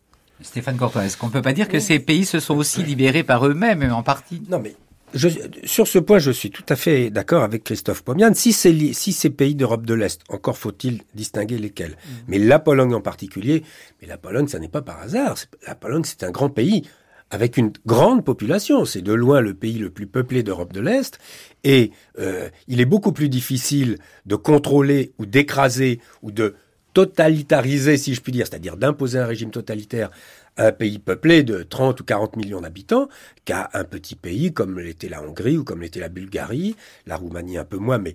Stéphane 0.42 0.76
Courtois, 0.76 1.06
est-ce 1.06 1.16
qu'on 1.16 1.28
ne 1.28 1.32
peut 1.32 1.42
pas 1.42 1.52
dire 1.52 1.68
que 1.68 1.80
ces 1.80 1.98
pays 1.98 2.24
se 2.24 2.38
sont 2.38 2.56
aussi 2.56 2.82
libérés 2.82 3.24
par 3.24 3.46
eux-mêmes 3.46 3.90
en 3.92 4.02
partie? 4.02 4.42
Non, 4.48 4.60
mais 4.60 4.76
sur 5.14 5.86
ce 5.86 5.98
point, 5.98 6.18
je 6.18 6.30
suis 6.30 6.50
tout 6.50 6.64
à 6.68 6.76
fait 6.76 7.10
d'accord 7.10 7.42
avec 7.42 7.64
Christophe 7.64 8.02
Pomian. 8.02 8.32
Si, 8.34 8.52
si 8.52 9.12
ces 9.12 9.30
pays 9.30 9.54
d'Europe 9.54 9.86
de 9.86 9.94
l'Est, 9.94 10.22
encore 10.28 10.58
faut-il 10.58 11.02
distinguer 11.14 11.58
lesquels. 11.58 11.92
Mm. 11.92 12.10
Mais 12.28 12.38
la 12.38 12.58
Pologne 12.58 12.94
en 12.94 13.00
particulier, 13.00 13.62
mais 14.00 14.08
la 14.08 14.18
Pologne, 14.18 14.48
ça 14.48 14.58
n'est 14.58 14.68
pas 14.68 14.82
par 14.82 15.00
hasard. 15.00 15.36
La 15.66 15.74
Pologne, 15.74 16.02
c'est 16.04 16.22
un 16.24 16.30
grand 16.30 16.50
pays 16.50 16.82
avec 17.30 17.56
une 17.56 17.72
grande 17.86 18.24
population. 18.24 18.84
C'est 18.84 19.02
de 19.02 19.12
loin 19.12 19.40
le 19.40 19.54
pays 19.54 19.78
le 19.78 19.90
plus 19.90 20.06
peuplé 20.06 20.42
d'Europe 20.42 20.72
de 20.72 20.80
l'Est. 20.80 21.18
Et 21.64 21.90
euh, 22.18 22.48
il 22.66 22.80
est 22.80 22.86
beaucoup 22.86 23.12
plus 23.12 23.28
difficile 23.28 23.98
de 24.26 24.36
contrôler 24.36 25.12
ou 25.18 25.26
d'écraser 25.26 26.00
ou 26.22 26.30
de 26.30 26.54
totalitariser, 26.94 27.96
si 27.96 28.14
je 28.14 28.20
puis 28.20 28.32
dire, 28.32 28.46
c'est-à-dire 28.46 28.76
d'imposer 28.76 29.18
un 29.18 29.26
régime 29.26 29.50
totalitaire 29.50 30.10
un 30.58 30.72
pays 30.72 30.98
peuplé 30.98 31.42
de 31.42 31.62
30 31.62 32.00
ou 32.00 32.04
40 32.04 32.36
millions 32.36 32.60
d'habitants 32.60 33.08
qu'à 33.44 33.70
un 33.72 33.84
petit 33.84 34.16
pays 34.16 34.52
comme 34.52 34.78
l'était 34.78 35.08
la 35.08 35.22
Hongrie 35.22 35.56
ou 35.56 35.64
comme 35.64 35.80
l'était 35.80 36.00
la 36.00 36.08
Bulgarie, 36.08 36.76
la 37.06 37.16
Roumanie 37.16 37.56
un 37.56 37.64
peu 37.64 37.78
moins, 37.78 37.98
mais 37.98 38.14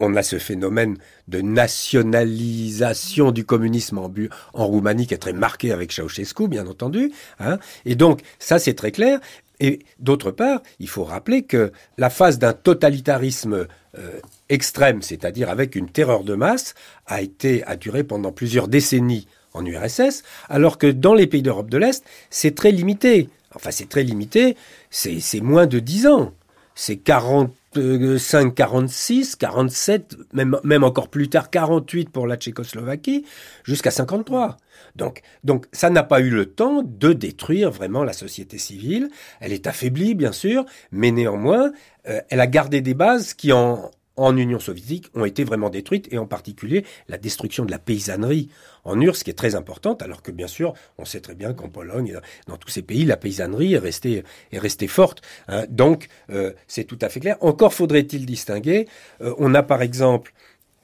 on 0.00 0.16
a 0.16 0.22
ce 0.22 0.38
phénomène 0.38 0.98
de 1.28 1.40
nationalisation 1.40 3.30
du 3.30 3.44
communisme 3.44 3.98
en, 3.98 4.66
Roumanie 4.66 5.06
qui 5.06 5.14
est 5.14 5.18
très 5.18 5.32
marqué 5.32 5.70
avec 5.70 5.92
Ceausescu, 5.92 6.48
bien 6.48 6.66
entendu. 6.66 7.12
Hein. 7.38 7.58
Et 7.84 7.94
donc, 7.94 8.20
ça 8.40 8.58
c'est 8.58 8.74
très 8.74 8.90
clair. 8.90 9.20
Et 9.60 9.78
d'autre 10.00 10.32
part, 10.32 10.60
il 10.80 10.88
faut 10.88 11.04
rappeler 11.04 11.44
que 11.44 11.70
la 11.96 12.10
phase 12.10 12.40
d'un 12.40 12.52
totalitarisme 12.52 13.68
euh, 13.96 14.20
extrême, 14.48 15.02
c'est-à-dire 15.02 15.48
avec 15.50 15.76
une 15.76 15.88
terreur 15.88 16.24
de 16.24 16.34
masse, 16.34 16.74
a 17.06 17.76
duré 17.76 18.02
pendant 18.02 18.32
plusieurs 18.32 18.66
décennies 18.66 19.28
en 19.54 19.64
URSS, 19.64 20.22
alors 20.48 20.78
que 20.78 20.86
dans 20.86 21.14
les 21.14 21.26
pays 21.26 21.42
d'Europe 21.42 21.70
de 21.70 21.78
l'Est, 21.78 22.04
c'est 22.30 22.54
très 22.54 22.72
limité. 22.72 23.28
Enfin, 23.54 23.70
c'est 23.70 23.88
très 23.88 24.02
limité, 24.02 24.56
c'est 24.90 25.40
moins 25.40 25.66
de 25.66 25.78
10 25.78 26.06
ans. 26.06 26.32
C'est 26.74 26.96
45, 26.96 28.54
46, 28.54 29.36
47, 29.36 30.16
même, 30.32 30.58
même 30.64 30.84
encore 30.84 31.08
plus 31.08 31.28
tard, 31.28 31.50
48 31.50 32.08
pour 32.08 32.26
la 32.26 32.36
Tchécoslovaquie, 32.36 33.26
jusqu'à 33.64 33.90
53. 33.90 34.56
Donc, 34.96 35.22
donc 35.44 35.66
ça 35.72 35.90
n'a 35.90 36.02
pas 36.02 36.20
eu 36.20 36.30
le 36.30 36.46
temps 36.46 36.82
de 36.82 37.12
détruire 37.12 37.70
vraiment 37.70 38.04
la 38.04 38.14
société 38.14 38.56
civile. 38.56 39.10
Elle 39.40 39.52
est 39.52 39.66
affaiblie, 39.66 40.14
bien 40.14 40.32
sûr, 40.32 40.64
mais 40.90 41.10
néanmoins, 41.10 41.72
euh, 42.08 42.20
elle 42.30 42.40
a 42.40 42.46
gardé 42.46 42.80
des 42.80 42.94
bases 42.94 43.34
qui, 43.34 43.52
en, 43.52 43.90
en 44.16 44.36
Union 44.36 44.58
soviétique 44.58 45.06
ont 45.14 45.24
été 45.24 45.44
vraiment 45.44 45.70
détruites, 45.70 46.08
et 46.12 46.18
en 46.18 46.26
particulier 46.26 46.84
la 47.08 47.18
destruction 47.18 47.64
de 47.64 47.70
la 47.70 47.78
paysannerie 47.78 48.50
en 48.84 49.00
URSS, 49.00 49.22
qui 49.22 49.30
est 49.30 49.34
très 49.34 49.54
importante, 49.54 50.02
alors 50.02 50.22
que 50.22 50.30
bien 50.30 50.46
sûr, 50.46 50.74
on 50.98 51.04
sait 51.04 51.20
très 51.20 51.34
bien 51.34 51.54
qu'en 51.54 51.68
Pologne, 51.68 52.18
dans 52.46 52.56
tous 52.56 52.68
ces 52.68 52.82
pays, 52.82 53.04
la 53.04 53.16
paysannerie 53.16 53.74
est 53.74 53.78
restée, 53.78 54.24
est 54.52 54.58
restée 54.58 54.88
forte. 54.88 55.22
Hein. 55.48 55.64
Donc, 55.68 56.08
euh, 56.30 56.52
c'est 56.66 56.84
tout 56.84 56.98
à 57.00 57.08
fait 57.08 57.20
clair. 57.20 57.36
Encore 57.40 57.72
faudrait-il 57.72 58.26
distinguer. 58.26 58.88
Euh, 59.20 59.34
on 59.38 59.54
a 59.54 59.62
par 59.62 59.82
exemple 59.82 60.34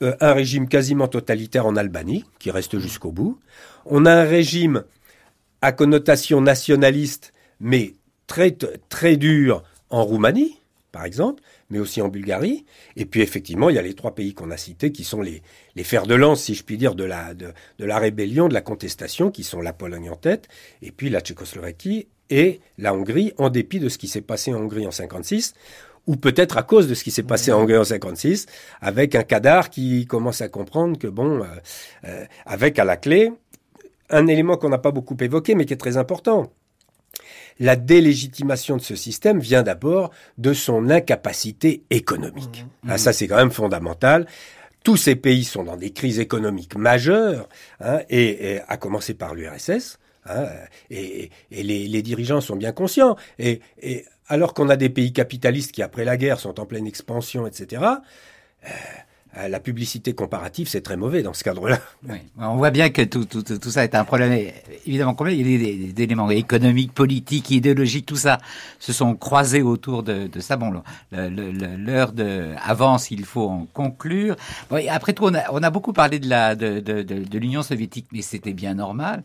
euh, 0.03 0.15
un 0.21 0.33
régime 0.33 0.69
quasiment 0.69 1.09
totalitaire 1.09 1.67
en 1.67 1.77
Albanie, 1.77 2.25
qui 2.39 2.51
reste 2.51 2.79
jusqu'au 2.79 3.11
bout. 3.11 3.39
On 3.85 4.07
a 4.07 4.13
un 4.13 4.25
régime 4.25 4.85
à 5.61 5.73
connotation 5.73 6.41
nationaliste, 6.41 7.33
mais 7.61 7.95
très 8.27 9.17
dur 9.17 9.65
en 9.91 10.05
Roumanie, 10.05 10.59
par 10.93 11.05
exemple 11.05 11.43
mais 11.71 11.79
aussi 11.79 12.01
en 12.01 12.09
Bulgarie. 12.09 12.65
Et 12.97 13.05
puis 13.05 13.21
effectivement, 13.21 13.71
il 13.71 13.77
y 13.77 13.79
a 13.79 13.83
les 13.83 13.95
trois 13.95 14.15
pays 14.15 14.35
qu'on 14.35 14.51
a 14.51 14.57
cités 14.57 14.93
qui 14.93 15.05
sont 15.05 15.21
les, 15.23 15.43
les 15.77 15.85
fers 15.85 16.07
de 16.07 16.15
lance, 16.15 16.43
si 16.43 16.55
je 16.55 16.65
puis 16.65 16.77
dire, 16.77 16.95
de 16.95 17.05
la, 17.05 17.35
de, 17.35 17.53
la 17.79 17.99
rébellion, 17.99 18.49
de 18.49 18.55
la 18.55 18.61
contestation, 18.61 19.31
qui 19.31 19.45
sont 19.45 19.61
la 19.61 19.73
Pologne 19.73 20.11
en 20.11 20.17
tête, 20.17 20.49
et 20.83 20.91
puis 20.91 21.11
la 21.11 21.21
Tchécoslovaquie 21.21 22.09
et 22.31 22.61
la 22.77 22.95
Hongrie, 22.95 23.33
en 23.39 23.51
dépit 23.51 23.81
de 23.81 23.89
ce 23.89 23.99
qui 23.99 24.09
s'est 24.09 24.21
passé 24.21 24.53
en 24.53 24.61
Hongrie 24.61 24.87
en 24.87 24.91
56, 24.91 25.55
ou 26.07 26.17
peut-être 26.17 26.57
à 26.57 26.63
cause 26.63 26.89
de 26.89 26.95
ce 26.95 27.05
qui 27.05 27.11
s'est 27.11 27.23
passé 27.23 27.53
en 27.53 27.61
Hongrie 27.61 27.77
en 27.77 27.85
56, 27.85 28.47
avec 28.81 29.15
un 29.15 29.23
cadar 29.23 29.71
qui 29.71 30.07
commence 30.07 30.41
à 30.41 30.49
comprendre 30.49 30.99
que, 30.99 31.07
bon, 31.07 31.43
euh, 31.43 31.47
euh, 32.05 32.25
avec 32.47 32.79
à 32.79 32.85
la 32.85 32.97
clé, 32.97 33.31
un 34.11 34.27
élément 34.27 34.57
qu'on 34.57 34.71
n'a 34.71 34.79
pas 34.79 34.91
beaucoup 34.91 35.17
évoqué, 35.21 35.55
mais 35.55 35.67
qui 35.67 35.75
est 35.75 35.79
très 35.79 35.99
important, 35.99 36.51
la 37.61 37.77
délégitimation 37.77 38.77
de 38.77 38.83
ce 38.83 38.95
système 38.95 39.41
vient 39.41 39.63
d'abord 39.63 40.11
de 40.39 40.53
son 40.53 40.91
incapacité 40.91 41.83
économique. 41.91 42.65
Mmh. 42.83 42.91
Ah, 42.91 42.99
ça, 42.99 43.13
c'est 43.13 43.27
quand 43.27 43.37
même 43.37 43.51
fondamental. 43.51 44.27
Tous 44.85 44.97
ces 44.97 45.17
pays 45.17 45.45
sont 45.45 45.65
dans 45.65 45.77
des 45.77 45.91
crises 45.91 46.21
économiques 46.21 46.77
majeures, 46.77 47.49
hein, 47.81 48.01
et, 48.09 48.61
à 48.69 48.77
commencer 48.77 49.15
par 49.15 49.35
l'URSS. 49.35 49.99
Hein, 50.27 50.47
et, 50.91 51.31
les, 51.51 52.03
dirigeants 52.03 52.41
sont 52.41 52.57
bien 52.57 52.73
conscients. 52.73 53.17
Et, 53.39 53.61
alors 54.29 54.55
qu'on 54.55 54.69
a 54.69 54.77
des 54.77 54.91
pays 54.91 55.13
capitalistes 55.13 55.73
qui, 55.73 55.83
après 55.83 56.05
la 56.05 56.17
guerre, 56.17 56.39
sont 56.39 56.61
en 56.61 56.67
pleine 56.67 56.87
expansion, 56.87 57.47
etc., 57.47 57.83
euh, 58.65 58.69
la 59.49 59.61
publicité 59.61 60.15
comparative, 60.15 60.69
c'est 60.69 60.81
très 60.81 60.97
mauvais 60.97 61.23
dans 61.23 61.33
ce 61.33 61.45
cadre-là. 61.45 61.79
Oui. 62.09 62.17
On 62.39 62.57
voit 62.57 62.71
bien 62.71 62.91
que 62.91 63.03
tout, 63.03 63.25
tout, 63.25 63.43
tout, 63.43 63.71
ça 63.71 63.85
est 63.85 63.95
un 63.95 64.05
problème 64.05 64.51
évidemment 64.87 65.15
complexe. 65.15 65.39
Il 65.39 65.51
y 65.51 65.55
a 65.55 65.59
des, 65.59 65.93
des, 65.93 66.03
éléments 66.03 66.31
économiques, 66.31 66.93
politiques, 66.93 67.51
idéologiques, 67.51 68.07
tout 68.07 68.17
ça 68.17 68.39
se 68.79 68.93
sont 68.93 69.15
croisés 69.15 69.63
autour 69.63 70.03
de, 70.03 70.27
de 70.27 70.41
ça. 70.41 70.57
Bon, 70.57 70.83
l'heure 71.13 72.13
de 72.13 72.53
avance, 72.65 73.11
il 73.11 73.25
faut 73.25 73.49
en 73.49 73.67
conclure. 73.73 74.37
Bon, 74.71 74.83
après 74.91 75.13
tout, 75.13 75.25
on 75.25 75.35
a, 75.35 75.45
on 75.53 75.63
a, 75.63 75.71
beaucoup 75.71 75.93
parlé 75.93 76.19
de 76.19 76.29
la 76.29 76.55
de, 76.55 76.81
de, 76.81 77.03
de 77.03 77.39
l'Union 77.39 77.63
soviétique, 77.63 78.07
mais 78.13 78.23
c'était 78.23 78.55
bien 78.55 78.75
normal. 78.75 79.23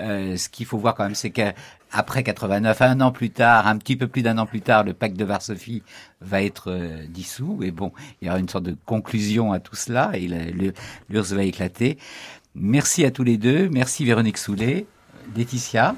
Euh, 0.00 0.36
ce 0.36 0.48
qu'il 0.48 0.66
faut 0.66 0.78
voir 0.78 0.94
quand 0.94 1.04
même, 1.04 1.14
c'est 1.14 1.30
que 1.30 1.52
après 1.94 2.24
89, 2.24 2.82
un 2.82 3.00
an 3.00 3.12
plus 3.12 3.30
tard, 3.30 3.68
un 3.68 3.78
petit 3.78 3.96
peu 3.96 4.08
plus 4.08 4.22
d'un 4.22 4.36
an 4.38 4.46
plus 4.46 4.60
tard, 4.60 4.82
le 4.82 4.92
pacte 4.92 5.16
de 5.16 5.24
Varsovie 5.24 5.82
va 6.20 6.42
être 6.42 6.70
euh, 6.70 7.06
dissous. 7.08 7.60
Et 7.62 7.70
bon, 7.70 7.92
il 8.20 8.26
y 8.26 8.30
aura 8.30 8.40
une 8.40 8.48
sorte 8.48 8.64
de 8.64 8.76
conclusion 8.84 9.52
à 9.52 9.60
tout 9.60 9.76
cela 9.76 10.10
et 10.14 10.26
l'URSS 11.08 11.32
va 11.32 11.44
éclater. 11.44 11.98
Merci 12.56 13.04
à 13.04 13.10
tous 13.10 13.22
les 13.22 13.36
deux. 13.36 13.68
Merci 13.68 14.04
Véronique 14.04 14.38
Soulet. 14.38 14.86
Laetitia? 15.36 15.94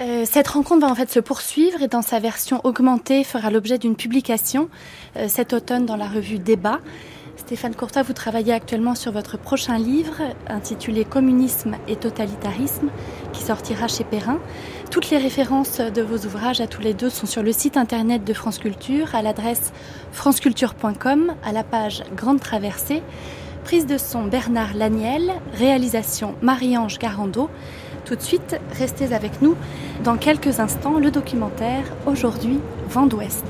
Euh, 0.00 0.24
cette 0.26 0.48
rencontre 0.48 0.86
va 0.86 0.92
en 0.92 0.94
fait 0.94 1.10
se 1.10 1.20
poursuivre 1.20 1.82
et 1.82 1.88
dans 1.88 2.02
sa 2.02 2.18
version 2.18 2.60
augmentée 2.64 3.24
fera 3.24 3.50
l'objet 3.50 3.78
d'une 3.78 3.96
publication 3.96 4.68
euh, 5.16 5.26
cet 5.28 5.52
automne 5.52 5.86
dans 5.86 5.96
la 5.96 6.08
revue 6.08 6.38
Débat. 6.38 6.80
Stéphane 7.46 7.76
Courtois, 7.76 8.02
vous 8.02 8.12
travaillez 8.12 8.52
actuellement 8.52 8.96
sur 8.96 9.12
votre 9.12 9.38
prochain 9.38 9.78
livre 9.78 10.20
intitulé 10.48 11.04
Communisme 11.04 11.76
et 11.86 11.94
totalitarisme 11.94 12.88
qui 13.32 13.40
sortira 13.40 13.86
chez 13.86 14.02
Perrin. 14.02 14.40
Toutes 14.90 15.10
les 15.10 15.18
références 15.18 15.78
de 15.78 16.02
vos 16.02 16.26
ouvrages 16.26 16.60
à 16.60 16.66
tous 16.66 16.82
les 16.82 16.92
deux 16.92 17.08
sont 17.08 17.28
sur 17.28 17.44
le 17.44 17.52
site 17.52 17.76
internet 17.76 18.24
de 18.24 18.32
France 18.32 18.58
Culture 18.58 19.14
à 19.14 19.22
l'adresse 19.22 19.72
franceculture.com 20.10 21.34
à 21.44 21.52
la 21.52 21.62
page 21.62 22.02
Grande 22.16 22.40
Traversée. 22.40 23.00
Prise 23.62 23.86
de 23.86 23.96
son 23.96 24.24
Bernard 24.24 24.74
Laniel, 24.74 25.30
réalisation 25.52 26.34
Marie-Ange 26.42 26.98
Garando. 26.98 27.48
Tout 28.04 28.16
de 28.16 28.22
suite, 28.22 28.58
restez 28.72 29.14
avec 29.14 29.40
nous. 29.40 29.54
Dans 30.02 30.16
quelques 30.16 30.58
instants, 30.58 30.98
le 30.98 31.12
documentaire 31.12 31.84
Aujourd'hui, 32.06 32.58
Vent 32.88 33.06
d'Ouest. 33.06 33.44